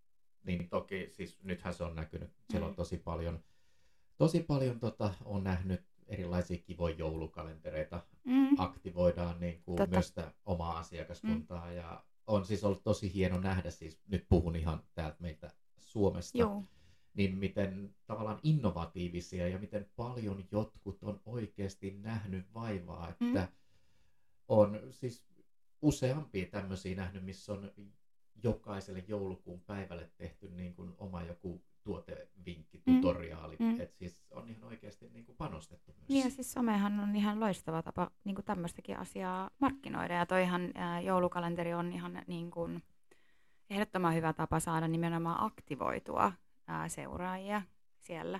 niin 0.43 0.69
toki 0.69 1.09
siis 1.11 1.43
nythän 1.43 1.73
se 1.73 1.83
on 1.83 1.95
näkynyt, 1.95 2.31
siellä 2.51 2.65
on 2.67 2.71
Mm. 2.73 2.75
tosi 2.75 2.97
paljon, 2.97 3.39
tosi 4.17 4.39
paljon 4.43 4.79
tota, 4.79 5.13
on 5.25 5.43
nähnyt 5.43 5.86
erilaisia 6.07 6.57
kivoja 6.57 6.95
joulukalentereita, 6.95 8.03
Mm. 8.23 8.55
aktivoidaan 8.57 9.39
niin 9.39 9.61
kuin 9.63 9.75
Totta. 9.77 9.95
myös 9.95 10.07
sitä 10.07 10.33
omaa 10.45 10.77
asiakaskuntaa, 10.79 11.71
ja 11.71 12.03
on 12.27 12.45
siis 12.45 12.63
ollut 12.63 12.83
tosi 12.83 13.13
hieno 13.13 13.39
nähdä, 13.39 13.71
siis 13.71 13.99
nyt 14.07 14.25
puhun 14.29 14.55
ihan 14.55 14.83
täältä 14.95 15.17
meiltä 15.19 15.51
Suomesta, 15.77 16.37
Joo, 16.37 16.63
niin 17.13 17.37
miten 17.37 17.95
tavallaan 18.05 18.39
innovatiivisia 18.43 19.47
ja 19.47 19.59
miten 19.59 19.89
paljon 19.95 20.45
jotkut 20.51 21.03
on 21.03 21.21
oikeasti 21.25 21.91
nähnyt 22.01 22.53
vaivaa, 22.53 23.09
että 23.09 23.25
Mm. 23.41 23.47
on 24.47 24.79
siis 24.91 25.23
useampia 25.81 26.45
tämmöisiä 26.45 26.95
nähnyt, 26.95 27.23
missä 27.23 27.53
on 27.53 27.71
jokaiselle 28.43 29.03
joulukuun 29.07 29.61
päivälle 29.61 30.11
tehty 30.17 30.49
niin 30.49 30.73
kuin 30.75 30.93
oma 30.97 31.23
joku 31.23 31.61
tuotevinkki, 31.87 32.81
Mm. 32.85 32.95
tutoriaali, 32.95 33.55
Mm. 33.59 33.79
että 33.81 33.97
siis 33.97 34.25
on 34.31 34.49
ihan 34.49 34.63
oikeasti 34.63 35.09
niin 35.09 35.25
kuin 35.25 35.37
panostettu 35.37 35.91
myös. 35.97 36.09
Niin 36.09 36.23
ja 36.23 36.29
siis 36.31 36.51
somehan 36.53 36.99
on 36.99 37.15
ihan 37.15 37.39
loistava 37.39 37.81
tapa 37.83 38.11
niin 38.23 38.35
kuin 38.35 38.45
tämmöistäkin 38.45 38.97
asiaa 38.99 39.49
markkinoida. 39.59 40.13
Ja 40.13 40.25
toihan 40.25 40.71
ää, 40.75 41.01
joulukalenteri 41.01 41.73
on 41.73 41.91
ihan 41.93 42.23
niin 42.27 42.51
kuin 42.51 42.83
ehdottoman 43.69 44.15
hyvä 44.15 44.33
tapa 44.33 44.59
saada 44.59 44.87
nimenomaan 44.87 45.43
aktivoitua 45.45 46.31
ää, 46.67 46.89
seuraajia 46.89 47.61
siellä. 48.01 48.39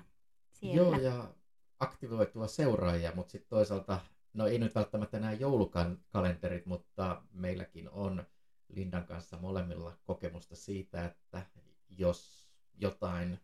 siellä. 0.54 0.76
Joo, 0.78 0.96
ja 1.00 1.34
aktivoitua 1.80 2.48
seuraajia, 2.48 3.12
mutta 3.16 3.32
sitten 3.32 3.50
toisaalta, 3.50 4.00
no 4.34 4.48
ei 4.48 4.60
nyt 4.60 4.76
välttämättä 4.76 5.20
nämä 5.20 5.34
joulukalenterit, 5.34 6.66
mutta 6.66 7.22
meilläkin 7.32 7.90
on 7.90 8.24
Lindan 8.70 9.06
kanssa 9.06 9.38
molemmilla 9.38 9.98
kokemusta 10.04 10.56
siitä, 10.56 11.06
että 11.06 11.46
jos 11.90 12.47
jotain 12.78 13.40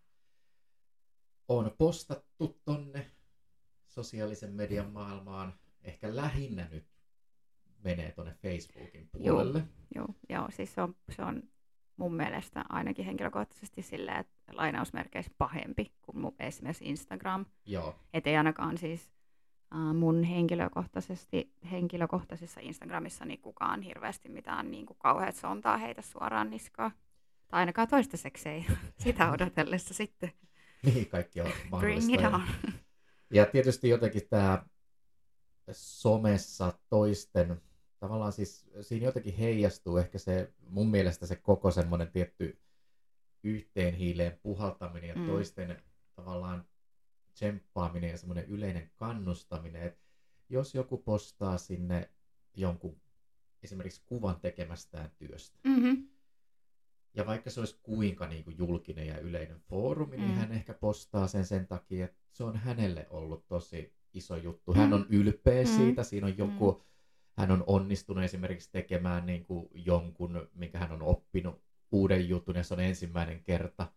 on 1.48 1.72
postattu 1.78 2.60
tonne 2.66 3.12
sosiaalisen 3.88 4.54
median 4.54 4.92
maailmaan, 4.92 5.54
ehkä 5.82 6.16
lähinnä 6.16 6.68
nyt 6.72 6.88
menee 7.84 8.12
tuonne 8.12 8.34
Facebookin 8.34 9.10
Joo. 9.14 9.36
puolelle. 9.36 9.64
Joo, 9.96 10.08
joo 10.30 10.48
siis 10.50 10.74
se 10.74 10.82
on, 10.82 10.96
se 11.16 11.22
on 11.22 11.44
mun 11.98 12.16
mielestä 12.16 12.66
ainakin 12.70 13.06
henkilökohtaisesti 13.06 13.82
silleen, 13.82 14.20
että 14.20 14.34
lainausmerkeissä 14.52 15.32
pahempi 15.38 15.92
kuin 16.02 16.20
mun 16.20 16.36
esimerkiksi 16.40 16.86
Instagram. 16.86 17.46
Joo, 17.66 17.96
Et 18.14 18.28
ei 18.28 18.38
ainakaan 18.38 18.78
siis 18.78 19.12
äh, 19.76 19.94
mun 19.96 20.24
henkilökohtaisesti, 20.24 21.54
henkilökohtaisessa 21.72 22.60
Instagramissa 22.60 23.26
niin 23.26 23.42
kukaan 23.42 23.82
hirveästi 23.82 24.30
mitään 24.30 24.72
niin 24.72 24.86
kuin 24.86 24.98
kauheat 25.00 25.36
sontaa 25.36 25.78
heitä 25.78 26.02
suoraan 26.02 26.50
niskaa. 26.50 26.92
Tai 27.54 27.60
ainakaan 27.60 27.88
toistaiseksi 27.88 28.50
ei 28.50 28.66
sitä 29.04 29.32
odotellessa 29.32 29.94
sitten. 29.94 30.32
niin 30.84 31.10
kaikki 31.10 31.42
on 31.42 31.48
Bring 31.48 31.70
mahdollista. 31.72 32.12
it 32.14 32.22
ja- 32.22 32.30
on. 32.30 32.42
Ja 33.34 33.46
tietysti 33.46 33.90
jotenkin 33.90 34.22
tämä 34.30 34.66
somessa 35.72 36.74
toisten, 36.90 37.62
tavallaan 38.00 38.32
siis 38.34 38.66
siinä 38.82 39.06
jotenkin 39.06 39.36
heijastuu 39.38 39.98
ehkä 39.98 40.18
se, 40.18 40.54
mun 40.70 40.92
mielestä 40.92 41.26
se 41.26 41.36
koko 41.36 41.72
semmoinen 41.72 42.12
tietty 42.12 42.60
yhteen 43.44 43.94
hiileen 43.94 44.40
puhaltaminen 44.44 45.10
ja 45.10 45.16
Mm. 45.16 45.26
toisten 45.26 45.84
tavallaan 46.16 46.66
tsemppaaminen 47.34 48.10
ja 48.10 48.18
semmoinen 48.18 48.46
yleinen 48.46 48.92
kannustaminen, 48.96 49.84
että 49.84 50.02
jos 50.50 50.76
joku 50.76 50.98
postaa 50.98 51.58
sinne 51.58 52.10
jonkun 52.56 53.02
esimerkiksi 53.64 54.02
kuvan 54.06 54.40
tekemästään 54.42 55.12
työstä, 55.18 55.58
Mm-hmm. 55.64 56.08
Ja 57.16 57.26
vaikka 57.26 57.50
se 57.50 57.60
olisi 57.60 57.80
kuinka 57.84 58.28
niin 58.28 58.44
kuin 58.44 58.58
julkinen 58.58 59.08
ja 59.08 59.18
yleinen 59.20 59.60
foorumi, 59.60 60.18
niin 60.18 60.30
Mm. 60.30 60.36
hän 60.36 60.52
ehkä 60.52 60.74
postaa 60.74 61.28
sen 61.28 61.46
sen 61.46 61.68
takia, 61.68 62.06
että 62.06 62.18
se 62.32 62.44
on 62.44 62.58
hänelle 62.58 63.08
ollut 63.10 63.48
tosi 63.48 63.94
iso 64.14 64.36
juttu. 64.38 64.74
Hän 64.74 64.88
Mm. 64.90 64.94
on 64.94 65.06
ylpeä 65.10 65.64
Mm. 65.64 65.68
siitä, 65.70 66.04
siinä 66.04 66.28
on 66.28 66.38
joku, 66.38 66.84
hän 67.38 67.52
on 67.52 67.64
onnistunut 67.68 68.24
esimerkiksi 68.24 68.72
tekemään 68.72 69.26
niin 69.26 69.46
kuin 69.46 69.70
jonkun, 69.74 70.50
minkä 70.54 70.80
hän 70.80 70.92
on 70.92 71.02
oppinut 71.02 71.62
uuden 71.92 72.30
jutun 72.30 72.56
ja 72.56 72.64
se 72.64 72.74
on 72.74 72.80
ensimmäinen 72.80 73.44
kerta. 73.44 73.92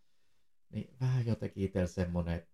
Niin 0.71 0.95
vähän 1.01 1.27
jotenkin 1.27 1.65
itsellä 1.65 1.87
semmoinen, 1.87 2.47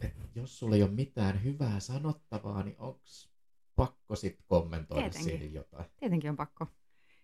että 0.00 0.18
jos 0.34 0.58
sulla 0.58 0.76
ei 0.76 0.82
ole 0.82 0.90
mitään 0.90 1.44
hyvää 1.44 1.80
sanottavaa, 1.80 2.62
niin 2.62 2.76
onks 2.78 3.30
pakko 3.76 4.16
sitten 4.16 4.44
kommentoida 4.46 5.02
Tietenkin. 5.02 5.24
siihen 5.30 5.52
jotain? 5.54 5.84
Tietenkin 5.96 6.30
on 6.30 6.36
pakko. 6.36 6.66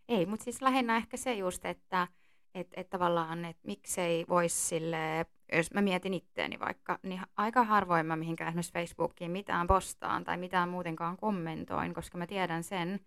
Ei, 0.08 0.26
mutta 0.26 0.44
siis 0.44 0.62
lähinnä 0.62 0.96
ehkä 0.96 1.16
se 1.16 1.34
just, 1.34 1.64
että 1.64 2.08
et, 2.56 2.68
et 2.76 2.90
tavallaan, 2.90 3.44
että 3.44 3.62
miksei 3.66 4.24
voisi 4.28 4.56
sille, 4.56 5.26
jos 5.52 5.72
mä 5.74 5.82
mietin 5.82 6.14
itteeni 6.14 6.60
vaikka, 6.60 6.98
niin 7.02 7.20
aika 7.36 7.64
harvoin 7.64 8.06
mä 8.06 8.16
mihinkään 8.16 8.48
esimerkiksi 8.48 8.72
Facebookiin 8.72 9.30
mitään 9.30 9.66
postaan 9.66 10.24
tai 10.24 10.36
mitään 10.36 10.68
muutenkaan 10.68 11.16
kommentoin, 11.16 11.94
koska 11.94 12.18
mä 12.18 12.26
tiedän 12.26 12.62
sen, 12.62 13.00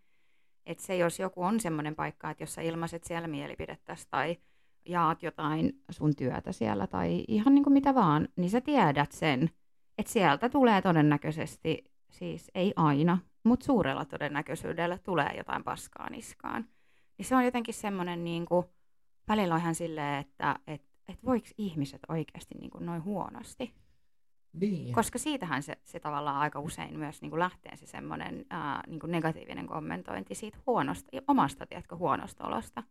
että 0.65 0.84
se 0.84 0.98
jos 0.98 1.20
joku 1.20 1.44
on 1.44 1.60
semmoinen 1.60 1.96
paikka, 1.96 2.29
että 2.29 2.44
jos 2.44 2.53
sä 2.53 2.62
ilmaiset 2.62 3.03
siellä 3.03 3.27
mielipidettäsi 3.27 4.08
tai 4.10 4.38
jaat 4.86 5.24
jotain 5.24 5.74
sun 5.89 6.15
työtä 6.15 6.51
siellä 6.51 6.88
tai 6.88 7.25
ihan 7.27 7.56
niin 7.56 7.63
kuin 7.63 7.74
mitä 7.74 7.96
vaan, 7.96 8.27
niin 8.36 8.50
sä 8.50 8.62
tiedät 8.62 9.12
sen, 9.12 9.50
että 9.98 10.12
sieltä 10.12 10.50
tulee 10.50 10.82
todennäköisesti, 10.82 11.84
siis 12.10 12.51
ei 12.56 12.74
aina, 12.75 13.18
mutta 13.44 13.65
suurella 13.65 14.06
todennäköisyydellä 14.06 14.98
tulee 14.98 15.34
jotain 15.38 15.63
paskaa 15.63 16.10
niskaan. 16.10 16.65
Niin 17.18 17.25
se 17.25 17.36
on 17.36 17.46
jotenkin 17.46 17.74
semmoinen, 17.74 18.24
niin 18.24 18.46
kuin, 18.46 18.65
välillä 19.29 19.55
on 19.55 19.62
ihan 19.62 19.75
silleen, 19.75 20.19
että 20.19 20.59
et, 20.67 20.81
et 21.07 21.25
voiko 21.25 21.48
ihmiset 21.57 22.00
oikeasti 22.09 22.55
niin 22.59 22.71
kuin 22.71 22.86
noin 22.86 23.03
huonosti. 23.03 23.74
Niin. 24.53 24.93
Koska 24.93 25.19
siitähän 25.19 25.63
se, 25.63 25.77
se 25.86 26.00
tavallaan 26.00 26.38
aika 26.38 26.59
usein 26.59 27.00
myös 27.00 27.21
niin 27.21 27.29
kuin 27.29 27.39
lähtee 27.39 27.77
se 27.77 27.86
semmoinen 27.86 28.45
ää, 28.50 28.83
niin 28.88 29.00
kuin 29.00 29.12
negatiivinen 29.12 29.67
kommentointi 29.67 30.36
siitä 30.36 30.57
huonosta, 30.67 31.09
omasta, 31.27 31.65
tiedätkö, 31.65 31.95
huonosta 31.95 32.48
olosta. 32.48 32.83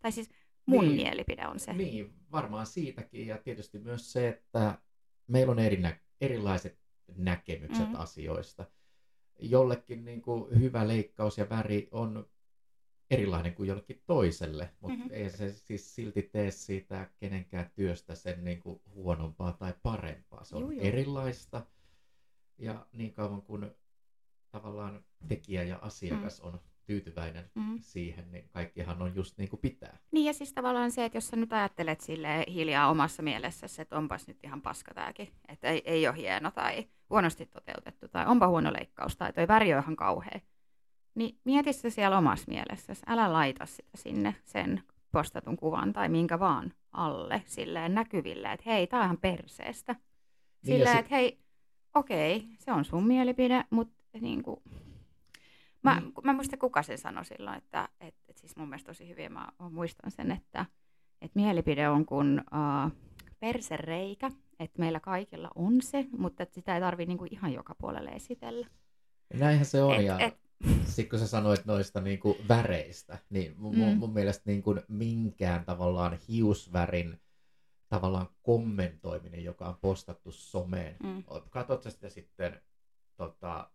Tai 0.00 0.12
siis 0.12 0.30
mun 0.66 0.84
Niin. 0.84 0.96
mielipide 0.96 1.46
on 1.46 1.58
se. 1.60 1.72
Niin, 1.72 2.12
varmaan 2.32 2.66
siitäkin 2.66 3.26
ja 3.26 3.38
tietysti 3.38 3.78
myös 3.78 4.12
se, 4.12 4.28
että 4.28 4.78
meillä 5.26 5.50
on 5.50 5.58
eri 5.58 5.76
nä- 5.76 6.00
erilaiset 6.20 6.78
näkemykset 7.16 7.88
Mm. 7.88 7.94
asioista. 8.00 8.64
Jollekin 9.40 10.04
niin 10.04 10.22
kuin, 10.22 10.60
hyvä 10.60 10.88
leikkaus 10.88 11.38
ja 11.38 11.48
väri 11.48 11.88
on 11.90 12.26
erilainen 13.12 13.54
kuin 13.54 13.68
jollekin 13.68 14.02
toiselle, 14.06 14.70
mutta 14.80 14.98
Mhm. 14.98 15.08
ei 15.10 15.30
se 15.30 15.52
siis 15.52 15.94
silti 15.94 16.22
tee 16.22 16.50
siitä 16.50 17.10
kenenkään 17.20 17.70
työstä 17.74 18.14
sen 18.14 18.44
niin 18.44 18.60
kuin, 18.60 18.80
huonompaa 18.94 19.52
tai 19.52 19.74
parempaa. 19.82 20.44
Se 20.44 20.56
on 20.56 20.62
Juu, 20.62 20.70
juu. 20.70 20.80
erilaista 20.84 21.66
ja 22.58 22.86
niin 22.92 23.12
kauan 23.12 23.42
kuin 23.42 23.70
tavallaan 24.50 25.04
tekijä 25.28 25.62
ja 25.62 25.78
asiakas 25.82 26.42
mm. 26.42 26.48
on 26.48 26.60
tyytyväinen 26.86 27.50
mm. 27.54 27.78
siihen, 27.80 28.32
niin 28.32 28.48
kaikkihan 28.52 29.02
on 29.02 29.14
just 29.14 29.38
niin 29.38 29.50
kuin 29.50 29.60
pitää. 29.60 29.98
Niin 30.10 30.26
ja 30.26 30.32
siis 30.32 30.52
tavallaan 30.52 30.90
se, 30.90 31.04
että 31.04 31.16
jos 31.16 31.28
sä 31.28 31.36
nyt 31.36 31.52
ajattelet 31.52 32.00
sille 32.00 32.44
hiljaa 32.48 32.90
omassa 32.90 33.22
mielessäsi, 33.22 33.82
että 33.82 33.96
onpas 33.98 34.28
nyt 34.28 34.38
ihan 34.44 34.62
paska 34.62 34.94
tääkin, 34.94 35.28
että 35.48 35.68
ei, 35.68 35.82
ei 35.84 36.08
ole 36.08 36.16
hieno 36.16 36.50
tai 36.50 36.88
huonosti 37.10 37.46
toteutettu 37.46 38.08
tai 38.08 38.26
onpa 38.26 38.48
huono 38.48 38.72
leikkaus 38.72 39.16
tai 39.16 39.32
toi 39.32 39.48
väri 39.48 39.74
on 39.74 39.82
ihan 39.82 39.96
kauhea, 39.96 40.40
niin 41.14 41.38
mieti 41.44 41.72
se 41.72 41.90
siellä 41.90 42.18
omassa 42.18 42.44
mielessäsi. 42.48 43.02
Älä 43.06 43.32
laita 43.32 43.66
sitä 43.66 43.90
sinne 43.94 44.34
sen 44.44 44.82
postatun 45.12 45.56
kuvan 45.56 45.92
tai 45.92 46.08
minkä 46.08 46.38
vaan 46.38 46.72
alle 46.92 47.42
silleen 47.46 47.94
näkyville, 47.94 48.52
että 48.52 48.70
hei, 48.70 48.86
tää 48.86 49.00
on 49.00 49.04
ihan 49.04 49.18
perseestä. 49.18 49.92
Niin 49.92 50.02
silleen, 50.62 50.96
niin 50.96 51.00
että 51.00 51.14
hei, 51.14 51.38
okei, 51.94 52.48
se 52.58 52.72
on 52.72 52.84
sun 52.84 53.06
mielipide, 53.06 53.64
mutta 53.70 54.18
niin 54.20 54.42
kuin, 54.42 54.62
Mä, 55.82 56.00
niin. 56.00 56.12
mä 56.24 56.32
muistan, 56.32 56.58
kuka 56.58 56.82
sen 56.82 56.98
sanoi 56.98 57.24
silloin, 57.24 57.56
että 57.56 57.88
et, 58.00 58.14
et 58.28 58.38
siis 58.38 58.56
mun 58.56 58.68
mielestä 58.68 58.86
tosi 58.86 59.08
hyvin, 59.08 59.32
mä, 59.32 59.48
muistan 59.70 60.10
sen, 60.10 60.30
että 60.30 60.66
et 61.20 61.34
mielipide 61.34 61.88
on 61.88 62.06
kuin 62.06 62.40
uh, 62.40 62.92
persereikä, 63.40 64.30
että 64.60 64.80
meillä 64.80 65.00
kaikilla 65.00 65.50
on 65.54 65.82
se, 65.82 66.06
mutta 66.18 66.42
että 66.42 66.54
sitä 66.54 66.74
ei 66.74 66.80
tarvitse 66.80 67.08
niinku 67.08 67.26
ihan 67.30 67.52
joka 67.52 67.74
puolelle 67.74 68.10
esitellä. 68.10 68.66
Näinhän 69.34 69.64
se 69.64 69.82
on, 69.82 69.94
et, 69.94 70.02
ja 70.02 70.18
et... 70.18 70.41
sitten 70.84 71.08
kun 71.08 71.18
sä 71.18 71.26
sanoit 71.26 71.64
noista 71.64 72.00
niinku 72.00 72.36
väreistä, 72.48 73.18
niin 73.30 73.54
mun, 73.58 73.74
mm. 73.74 73.96
mun 73.98 74.12
mielestä 74.12 74.42
niinku 74.46 74.76
minkään 74.88 75.64
tavallaan 75.64 76.18
hiusvärin 76.28 77.20
tavallaan 77.88 78.28
kommentoiminen, 78.42 79.44
joka 79.44 79.68
on 79.68 79.78
postattu 79.80 80.32
someen, 80.32 80.96
mm. 81.02 81.24
katsot 81.50 81.82
sitä 81.82 82.08
sitten 82.08 82.60
tota, 83.16 83.70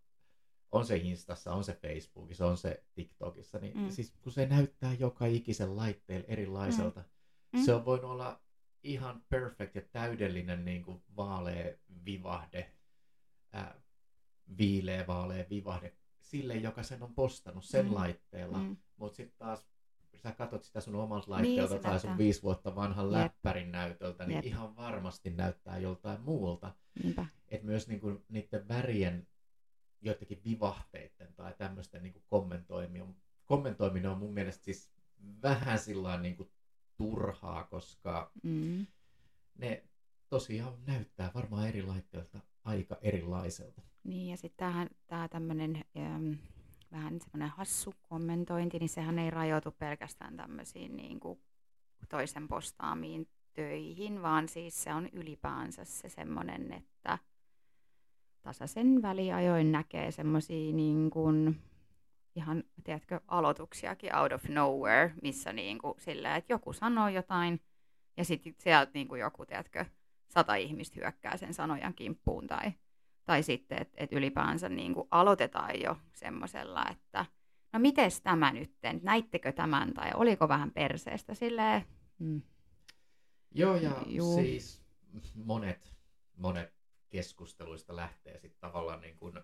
on 0.72 0.86
se 0.86 0.98
Instassa, 0.98 1.53
on 1.53 1.63
se 1.63 1.74
Facebookissa, 1.82 2.48
on 2.48 2.58
se 2.58 2.84
TikTokissa, 2.94 3.60
niin 3.60 3.77
mm. 3.77 3.89
siis 3.89 4.13
kun 4.22 4.32
se 4.32 4.46
näyttää 4.46 4.94
joka 4.94 5.25
ikisen 5.25 5.75
laitteella 5.75 6.27
erilaiselta, 6.27 7.00
mm. 7.00 7.60
Mm. 7.60 7.65
se 7.65 7.74
on 7.74 7.86
voinut 7.86 8.12
olla 8.12 8.41
ihan 8.84 9.24
perfect 9.29 9.75
ja 9.75 9.82
täydellinen 9.82 10.65
niin 10.65 10.84
kuin 10.84 11.03
vaalea 11.15 11.74
vivahde, 12.06 12.72
ää, 13.53 13.82
viileä 14.58 15.08
vaalea 15.08 15.46
vivahde 15.50 15.94
sille, 16.29 16.55
joka 16.55 16.84
sen 16.84 17.03
on 17.03 17.13
postannut 17.13 17.65
sen 17.65 17.86
mm. 17.86 17.93
laitteella, 17.93 18.57
mm. 18.57 18.77
mutta 18.98 19.15
sitten 19.15 19.38
taas 19.38 19.67
sä 20.24 20.31
katsot 20.31 20.63
sitä 20.63 20.81
sun 20.81 20.96
omalta 20.96 21.31
laitteelta 21.31 21.74
niin, 21.74 21.84
tai 21.84 22.00
sun 22.00 22.17
viisi 22.17 22.43
vuotta 22.43 22.75
vanhan 22.75 23.05
Jep. 23.05 23.13
läppärin 23.13 23.72
näytöltä, 23.72 24.25
niin 24.25 24.36
Jep. 24.36 24.46
ihan 24.46 24.75
varmasti 24.75 25.29
näyttää 25.29 25.77
joltain 25.77 26.22
muulta. 26.22 26.75
että 27.48 27.65
myös 27.65 27.88
niin 27.88 28.00
kuin, 28.00 28.25
niiden 28.29 28.67
värien 28.67 29.27
joidenkin 30.01 30.41
vivahteiden 30.46 31.34
tai 31.36 31.53
tämmöisten 31.57 32.03
niin 32.03 32.24
kommentoiminen, 32.27 33.15
kommentoiminen 33.46 34.12
on 34.12 34.17
mun 34.17 34.34
mielestä 34.34 34.63
siis 34.63 34.91
vähän 35.43 35.79
sillä 35.79 36.19
niin 36.19 36.38
kuin 36.38 36.51
turhaa, 36.98 37.63
koska 37.63 38.31
mm. 38.43 38.88
ne 39.55 39.84
tosiaan 40.29 40.74
näyttää 40.86 41.31
varmaan 41.34 41.67
eri 41.67 41.81
laitteilta 41.81 42.39
aika 42.68 42.98
erilaiselta. 43.02 43.82
Niin, 44.04 44.32
ja 44.32 44.38
sitten 44.38 44.90
tämä 45.08 45.28
tämmöinen 45.28 45.86
ähm, 45.98 46.32
vähän 46.92 47.20
semmoinen 47.22 47.50
hassu 47.50 47.94
kommentointi, 48.02 48.80
niin 48.80 48.90
sehän 48.90 49.20
ei 49.20 49.32
rajoitu 49.32 49.72
pelkästään 49.72 50.38
tämmöisiin 50.38 50.96
niin 50.96 51.20
kuin 51.20 51.40
toisen 52.10 52.48
postaamiin 52.48 53.28
töihin, 53.54 54.22
vaan 54.22 54.50
siis 54.50 54.84
se 54.84 54.94
on 54.94 55.10
ylipäänsä 55.14 55.86
se 55.86 56.10
semmoinen, 56.10 56.74
että 56.74 57.18
tasaisen 58.42 59.02
väliajoin 59.02 59.72
näkee 59.72 60.12
semmoisia 60.12 60.74
niin 60.74 61.10
kuin, 61.10 61.62
ihan, 62.36 62.64
tiedätkö, 62.84 63.22
aloituksiakin 63.27 64.16
out 64.16 64.32
of 64.32 64.44
nowhere, 64.50 65.14
missä 65.22 65.53
niin 65.53 65.77
kuin, 65.77 65.94
sillä, 65.98 66.36
että 66.36 66.53
joku 66.53 66.74
sanoo 66.74 67.08
jotain, 67.08 67.62
ja 68.18 68.25
sitten 68.25 68.56
sieltä 68.60 68.92
niin 68.94 69.08
kuin 69.08 69.22
joku, 69.22 69.46
tiedätkö, 69.46 69.86
sata 70.27 70.55
ihmistä 70.55 70.96
hyökkää 71.01 71.37
sen 71.37 71.53
sanojan 71.53 71.94
kimppuun, 71.94 72.48
tai, 72.48 72.72
tai 73.25 73.44
sitten, 73.44 73.81
että 73.81 74.03
et 74.03 74.13
ylipäänsä 74.13 74.70
niin 74.70 74.94
kuin 74.94 75.07
aloitetaan 75.11 75.81
jo 75.81 75.98
semmoisella, 76.13 76.85
että 76.92 77.25
no 77.74 77.79
mites 77.79 78.22
tämä 78.22 78.53
nyt, 78.53 78.72
näittekö 79.01 79.51
tämän, 79.51 79.94
tai 79.94 80.11
oliko 80.13 80.48
vähän 80.48 80.72
perseestä, 80.72 81.33
silleen, 81.33 81.85
mm. 82.20 82.42
Joo, 83.51 83.75
ja 83.75 84.03
Juu. 84.05 84.35
siis 84.35 84.81
monet, 85.35 85.96
monet 86.35 86.74
keskusteluista 87.09 87.96
lähtee 87.96 88.40
sitten 88.40 88.61
tavallaan 88.61 89.01
niin 89.01 89.18
kuin 89.18 89.40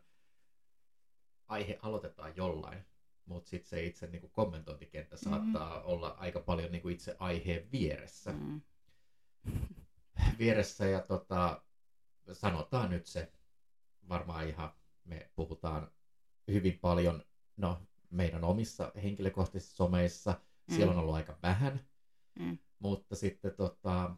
aihe 1.48 1.80
aloitetaan 1.82 2.34
jollain, 2.36 2.86
mutta 3.26 3.50
sitten 3.50 3.69
se 3.69 3.86
itse 3.86 4.08
niin 4.08 4.22
kuin 4.22 4.32
kommentointikenttä 4.32 5.15
mm-hmm. 5.15 5.32
saattaa 5.32 5.82
olla 5.84 6.08
aika 6.08 6.39
paljon 6.39 6.72
niin 6.72 6.82
kuin 6.82 6.93
itse 6.93 7.15
aiheen 7.19 7.72
vieressä. 7.72 8.32
Mm. 8.32 8.62
Vieressä 10.39 10.86
ja 10.86 11.02
tota, 11.02 11.63
sanotaan 12.34 12.89
nyt 12.89 13.06
se, 13.06 13.32
varmaan 14.10 14.47
ihan 14.47 14.73
me 15.06 15.30
puhutaan 15.36 15.91
hyvin 16.47 16.80
paljon, 16.80 17.26
no 17.58 17.82
meidän 18.10 18.43
omissa 18.43 18.91
henkilökohtaisissa 19.04 19.76
someissa, 19.76 20.32
mm. 20.32 20.76
siellä 20.76 20.93
on 20.93 20.99
ollut 20.99 21.15
aika 21.15 21.38
vähän, 21.43 21.88
mm. 22.39 22.58
mutta 22.80 23.15
sitten 23.15 23.56
tota, 23.56 24.15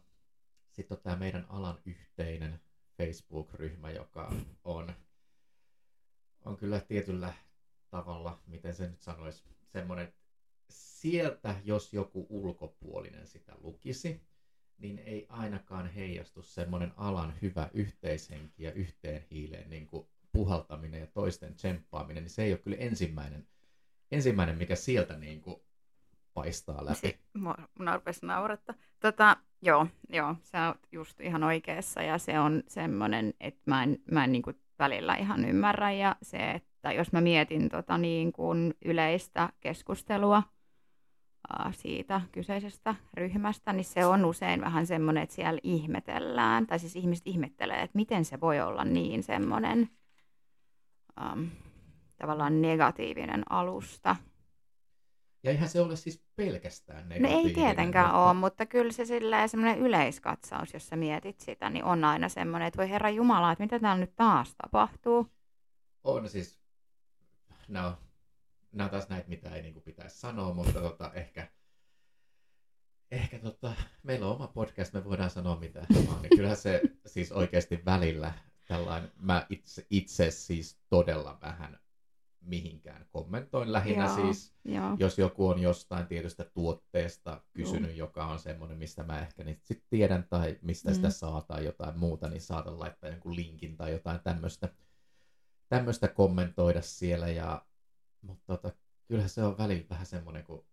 sit 0.72 0.92
on 0.92 0.98
tämä 0.98 1.16
meidän 1.16 1.46
alan 1.48 1.78
yhteinen 1.84 2.60
Facebook-ryhmä, 2.98 3.90
joka 3.90 4.32
on, 4.64 4.92
on 6.44 6.56
kyllä 6.56 6.80
tietyllä 6.80 7.34
tavalla, 7.90 8.38
miten 8.46 8.74
se 8.74 8.88
nyt 8.88 9.00
sanoisi, 9.00 9.44
semmoinen, 9.72 10.14
sieltä 10.70 11.60
jos 11.64 11.92
joku 11.92 12.26
ulkopuolinen 12.28 13.26
sitä 13.26 13.54
lukisi, 13.60 14.20
niin 14.78 14.98
ei 14.98 15.26
ainakaan 15.28 15.86
heijastu 15.86 16.42
semmoinen 16.42 16.92
alan 16.96 17.34
hyvä 17.42 17.70
yhteishenki 17.74 18.64
ja 18.64 18.72
yhteen 18.72 19.24
hiileen 19.30 19.70
niin 19.70 19.86
kuin 19.86 20.06
puhaltaminen 20.32 21.00
ja 21.00 21.06
toisten 21.06 21.54
tsemppaaminen, 21.54 22.22
niin 22.22 22.30
se 22.30 22.42
ei 22.42 22.52
ole 22.52 22.58
kyllä 22.58 22.76
ensimmäinen, 22.76 23.46
ensimmäinen 24.12 24.58
mikä 24.58 24.76
sieltä 24.76 25.16
niin 25.16 25.40
kuin 25.40 25.56
paistaa 26.34 26.84
läpi. 26.84 26.96
Si- 26.96 27.18
mua, 27.34 27.54
mua 27.78 28.00
naurattaa. 28.22 28.74
Tota, 29.00 29.36
joo, 29.62 29.86
joo, 30.08 30.36
se 30.42 30.58
on 30.58 30.74
just 30.92 31.20
ihan 31.20 31.42
oikeassa 31.42 32.02
ja 32.02 32.18
se 32.18 32.38
on 32.38 32.62
semmoinen, 32.68 33.34
että 33.40 33.62
mä 33.66 33.82
en, 33.82 33.98
mä 34.10 34.24
en 34.24 34.32
niin 34.32 34.42
kuin 34.42 34.60
välillä 34.78 35.14
ihan 35.14 35.44
ymmärrä 35.44 35.92
ja 35.92 36.16
se, 36.22 36.50
että 36.50 36.92
jos 36.92 37.12
mä 37.12 37.20
mietin 37.20 37.68
tota 37.68 37.98
niin 37.98 38.32
kuin 38.32 38.74
yleistä 38.84 39.48
keskustelua 39.60 40.42
siitä 41.70 42.20
kyseisestä 42.32 42.94
ryhmästä, 43.14 43.72
niin 43.72 43.84
se 43.84 44.06
on 44.06 44.24
usein 44.24 44.60
vähän 44.60 44.86
semmoinen, 44.86 45.22
että 45.22 45.34
siellä 45.34 45.60
ihmetellään, 45.62 46.66
tai 46.66 46.78
siis 46.78 46.96
ihmiset 46.96 47.26
ihmettelee, 47.26 47.82
että 47.82 47.96
miten 47.96 48.24
se 48.24 48.40
voi 48.40 48.60
olla 48.60 48.84
niin 48.84 49.22
semmoinen 49.22 49.90
äm, 51.22 51.50
tavallaan 52.16 52.62
negatiivinen 52.62 53.42
alusta, 53.50 54.16
ja 55.42 55.52
eihän 55.52 55.68
se 55.68 55.80
ole 55.80 55.96
siis 55.96 56.24
pelkästään 56.36 57.08
negatiivinen. 57.08 57.42
No 57.42 57.48
ei 57.48 57.54
tietenkään 57.54 58.06
mutta... 58.06 58.24
ole, 58.24 58.34
mutta 58.34 58.66
kyllä 58.66 58.92
se 58.92 59.04
semmoinen 59.46 59.78
yleiskatsaus, 59.78 60.74
jos 60.74 60.88
sä 60.88 60.96
mietit 60.96 61.40
sitä, 61.40 61.70
niin 61.70 61.84
on 61.84 62.04
aina 62.04 62.28
semmoinen, 62.28 62.68
että 62.68 62.78
voi 62.78 62.90
herra 62.90 63.10
Jumala, 63.10 63.52
että 63.52 63.64
mitä 63.64 63.78
täällä 63.78 64.00
nyt 64.00 64.16
taas 64.16 64.54
tapahtuu. 64.62 65.26
On 66.04 66.28
siis, 66.28 66.60
no, 67.68 67.98
nämä 68.76 68.88
taas 68.90 69.08
näitä, 69.08 69.28
mitä 69.28 69.54
ei 69.54 69.62
niin 69.62 69.82
pitäisi 69.82 70.18
sanoa, 70.18 70.54
mutta 70.54 70.80
tota, 70.80 71.12
ehkä, 71.14 71.48
ehkä 73.10 73.38
tota, 73.38 73.72
meillä 74.02 74.26
on 74.26 74.34
oma 74.34 74.46
podcast, 74.46 74.92
me 74.92 75.04
voidaan 75.04 75.30
sanoa 75.30 75.60
mitä 75.60 75.86
vaan, 76.06 76.22
niin 76.22 76.36
kyllähän 76.36 76.56
se 76.56 76.82
siis 77.06 77.32
oikeasti 77.32 77.82
välillä 77.84 78.32
tällainen, 78.68 79.12
mä 79.16 79.46
itse, 79.50 79.86
itse 79.90 80.30
siis 80.30 80.78
todella 80.88 81.38
vähän 81.42 81.78
mihinkään 82.40 83.06
kommentoin. 83.12 83.72
Lähinnä 83.72 84.04
Joo, 84.04 84.16
siis, 84.16 84.54
jo. 84.64 84.82
jos 84.98 85.18
joku 85.18 85.48
on 85.48 85.58
jostain 85.58 86.06
tietystä 86.06 86.44
tuotteesta 86.44 87.42
kysynyt, 87.52 87.96
Joo. 87.96 88.06
joka 88.06 88.26
on 88.26 88.38
semmoinen, 88.38 88.78
mistä 88.78 89.02
mä 89.02 89.20
ehkä 89.20 89.44
niin 89.44 89.60
sit 89.64 89.84
tiedän, 89.90 90.26
tai 90.30 90.58
mistä 90.62 90.90
mm. 90.90 90.94
sitä 90.94 91.10
saa 91.10 91.42
tai 91.42 91.64
jotain 91.64 91.98
muuta, 91.98 92.28
niin 92.28 92.40
saatan 92.40 92.80
laittaa 92.80 93.10
jonkun 93.10 93.36
linkin 93.36 93.76
tai 93.76 93.92
jotain 93.92 94.20
tämmöistä, 94.20 94.68
tämmöistä 95.68 96.08
kommentoida 96.08 96.82
siellä. 96.82 97.28
Ja, 97.28 97.66
mutta 98.26 98.56
tota, 98.56 98.76
kyllähän 99.08 99.30
se 99.30 99.42
on 99.42 99.58
välillä 99.58 99.86
vähän 99.90 100.06
semmoinen, 100.06 100.44
kun 100.44 100.66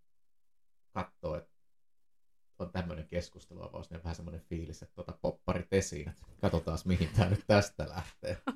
katsoo, 0.94 1.36
että 1.36 1.54
on 2.60 2.72
tämmöinen 2.72 3.08
keskusteluavaus, 3.08 3.90
niin 3.90 3.98
on 3.98 4.04
vähän 4.04 4.16
semmoinen 4.16 4.42
fiilis, 4.42 4.84
että 4.84 4.96
tuota 4.96 5.18
popparit 5.22 5.74
esiin, 5.74 6.10
että 6.10 6.28
katsotaan 6.42 6.78
mihin 6.86 7.10
tämä 7.16 7.30
nyt 7.30 7.44
tästä 7.48 7.90
lähtee. 7.90 8.38